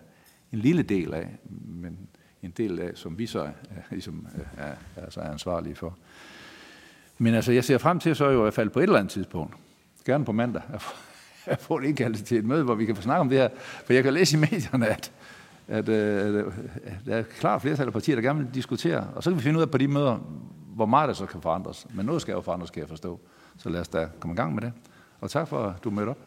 [0.53, 2.09] en lille del af, men
[2.43, 3.53] en del af, som vi så er,
[3.91, 5.99] ligesom, øh, er, er, altså er ansvarlige for.
[7.19, 9.13] Men altså, jeg ser frem til så jo i hvert fald på et eller andet
[9.13, 9.55] tidspunkt,
[10.05, 10.63] gerne på mandag,
[11.47, 13.49] at få det indkaldt til et møde, hvor vi kan få snakke om det her.
[13.87, 15.13] For jeg kan læse i medierne, at,
[15.69, 16.45] at, at, at
[17.07, 19.09] der er klart flertal af partier, der gerne vil diskutere.
[19.15, 20.17] Og så kan vi finde ud af på de møder,
[20.75, 21.87] hvor meget det så kan forandres.
[21.95, 23.21] Men noget skal jo forandres, skal jeg forstå.
[23.59, 24.73] Så lad os da komme i gang med det.
[25.21, 26.19] Og tak for, at du mødte op.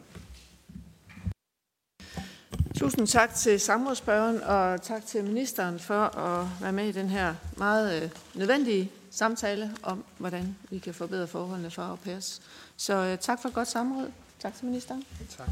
[2.76, 7.34] Tusind tak til samrådsspørgeren, og tak til ministeren for at være med i den her
[7.56, 12.42] meget øh, nødvendige samtale om, hvordan vi kan forbedre forholdene for au pairs.
[12.76, 14.12] Så øh, tak for et godt samråd.
[14.38, 15.04] Tak til ministeren.
[15.38, 15.48] Tak.